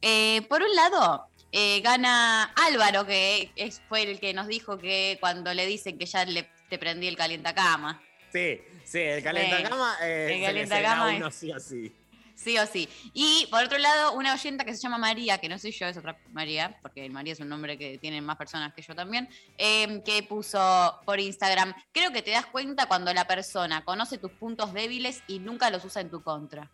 [0.00, 5.18] Eh, por un lado, eh, gana Álvaro, que es- fue el que nos dijo que
[5.20, 8.02] cuando le dicen que ya le, te prendí el calientacama,
[8.32, 11.94] Sí, sí, el calentacama eh, El calentacama es- uno sí o sí.
[12.34, 12.88] sí o sí.
[13.12, 15.96] Y por otro lado, una oyenta que se llama María, que no soy yo, es
[15.96, 19.28] otra María, porque María es un nombre que tienen más personas que yo también,
[19.58, 24.32] eh, que puso por Instagram, creo que te das cuenta cuando la persona conoce tus
[24.32, 26.70] puntos débiles y nunca los usa en tu contra.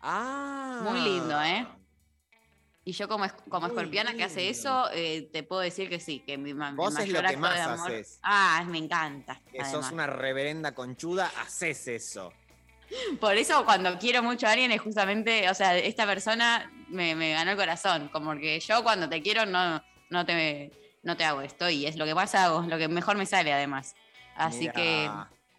[0.00, 0.80] Ah.
[0.84, 1.66] Muy lindo, ¿eh?
[2.88, 6.38] Y yo como, como escorpiana que hace eso, eh, te puedo decir que sí, que
[6.38, 7.90] mi, ma- mi Vos es lo que más amor.
[7.90, 8.18] haces.
[8.22, 9.42] Ah, me encanta.
[9.52, 9.92] Que sos además.
[9.92, 12.32] una reverenda conchuda, haces eso.
[13.20, 17.32] Por eso cuando quiero mucho a alguien es justamente, o sea, esta persona me, me
[17.34, 21.42] ganó el corazón, como que yo cuando te quiero no, no, te, no te hago
[21.42, 23.94] esto y es lo que más hago, lo que mejor me sale además.
[24.34, 25.10] Así Mirá, que,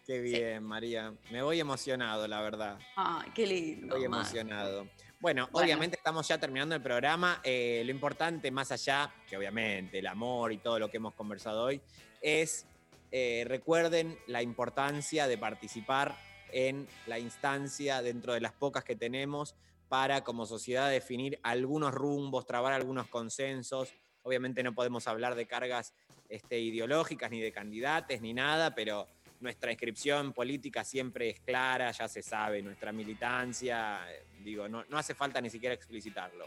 [0.04, 1.14] Qué bien, María.
[1.30, 2.76] Me voy emocionado, la verdad.
[2.96, 3.94] ay, qué lindo.
[3.94, 4.22] Estoy Mar.
[4.22, 4.88] emocionado.
[5.20, 5.64] Bueno, Bueno.
[5.66, 7.42] obviamente estamos ya terminando el programa.
[7.44, 11.62] Eh, lo importante, más allá, que obviamente el amor y todo lo que hemos conversado
[11.64, 11.82] hoy,
[12.22, 12.66] es
[13.12, 16.16] eh, recuerden la importancia de participar
[16.52, 19.54] en la instancia dentro de las pocas que tenemos
[19.90, 23.92] para como sociedad definir algunos rumbos, trabar algunos consensos.
[24.22, 25.92] Obviamente no podemos hablar de cargas
[26.30, 29.06] este, ideológicas ni de candidatos ni nada, pero
[29.40, 34.00] nuestra inscripción política siempre es clara, ya se sabe, nuestra militancia,
[34.44, 36.46] digo, no, no hace falta ni siquiera explicitarlo.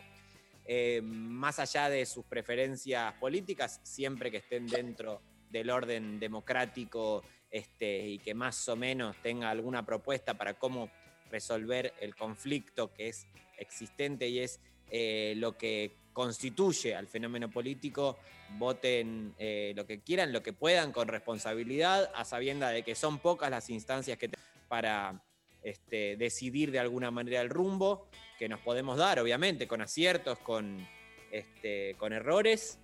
[0.66, 8.08] Eh, más allá de sus preferencias políticas, siempre que estén dentro del orden democrático este,
[8.08, 10.90] y que más o menos tenga alguna propuesta para cómo
[11.30, 14.60] resolver el conflicto que es existente y es
[14.90, 18.18] eh, lo que constituye al fenómeno político,
[18.58, 23.20] voten eh, lo que quieran, lo que puedan, con responsabilidad, a sabienda de que son
[23.20, 24.30] pocas las instancias que
[24.68, 25.22] para
[25.64, 28.08] este, decidir de alguna manera el rumbo,
[28.38, 30.88] que nos podemos dar, obviamente, con aciertos, con,
[31.32, 32.80] este, con errores,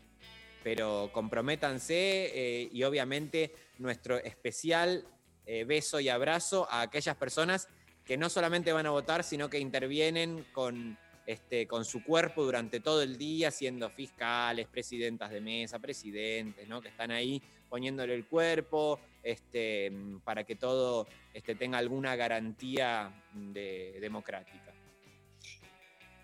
[0.64, 5.06] pero comprométanse eh, y obviamente nuestro especial
[5.46, 7.68] eh, beso y abrazo a aquellas personas
[8.06, 10.98] que no solamente van a votar, sino que intervienen con,
[11.30, 16.82] este, con su cuerpo durante todo el día, siendo fiscales, presidentas de mesa, presidentes, ¿no?
[16.82, 17.40] que están ahí
[17.70, 19.92] poniéndole el cuerpo este,
[20.24, 24.74] para que todo este, tenga alguna garantía de, democrática.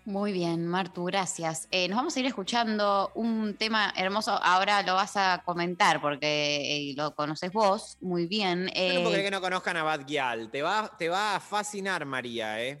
[0.06, 1.68] Muy bien, Martu, gracias.
[1.70, 4.32] Eh, nos vamos a ir escuchando un tema hermoso.
[4.42, 8.64] Ahora lo vas a comentar porque eh, lo conoces vos muy bien.
[8.64, 10.50] No puedo Eh, creer que no conozcan a Bad Gyal.
[10.50, 12.80] Te va, te va a fascinar, María, ¿eh?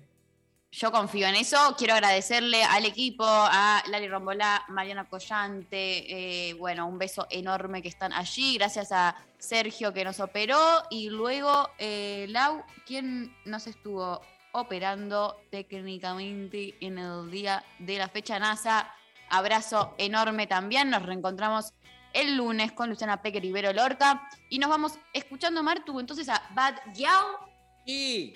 [0.78, 1.74] Yo confío en eso.
[1.78, 6.50] Quiero agradecerle al equipo, a Lali Rombolá, Mariana Collante.
[6.50, 8.58] eh, bueno, un beso enorme que están allí.
[8.58, 10.82] Gracias a Sergio que nos operó.
[10.90, 14.20] Y luego, eh, Lau, quien nos estuvo
[14.52, 18.92] operando técnicamente en el día de la fecha NASA.
[19.30, 20.90] Abrazo enorme también.
[20.90, 21.72] Nos reencontramos
[22.12, 24.28] el lunes con Luciana Pecker y Vero Lorca.
[24.50, 27.48] Y nos vamos escuchando, Martu, entonces a Bad Yao.
[27.86, 28.34] Y.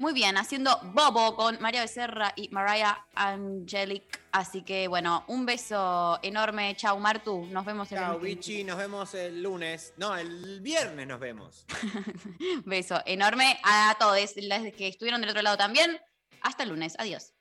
[0.00, 4.18] Muy bien, haciendo Bobo con María Becerra y Mariah Angelic.
[4.32, 6.74] Así que bueno, un beso enorme.
[6.74, 7.44] Chau, Martu.
[7.50, 8.64] Nos vemos en Chao, el Bichi.
[8.64, 9.92] Nos vemos el lunes.
[9.98, 11.66] No, el viernes nos vemos.
[12.64, 16.00] Beso enorme a todos los que estuvieron del otro lado también.
[16.40, 16.94] Hasta el lunes.
[16.98, 17.34] Adiós.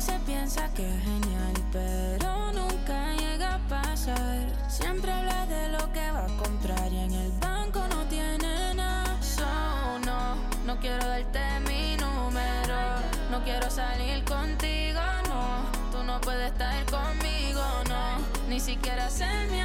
[0.00, 4.46] Se piensa que es genial, pero nunca llega a pasar.
[4.68, 9.18] Siempre habla de lo que va a comprar y en el banco no tiene nada.
[10.06, 12.78] No, no quiero darte mi número.
[13.30, 15.90] No quiero salir contigo, no.
[15.90, 18.48] Tú no puedes estar conmigo, no.
[18.48, 19.60] Ni siquiera ser mi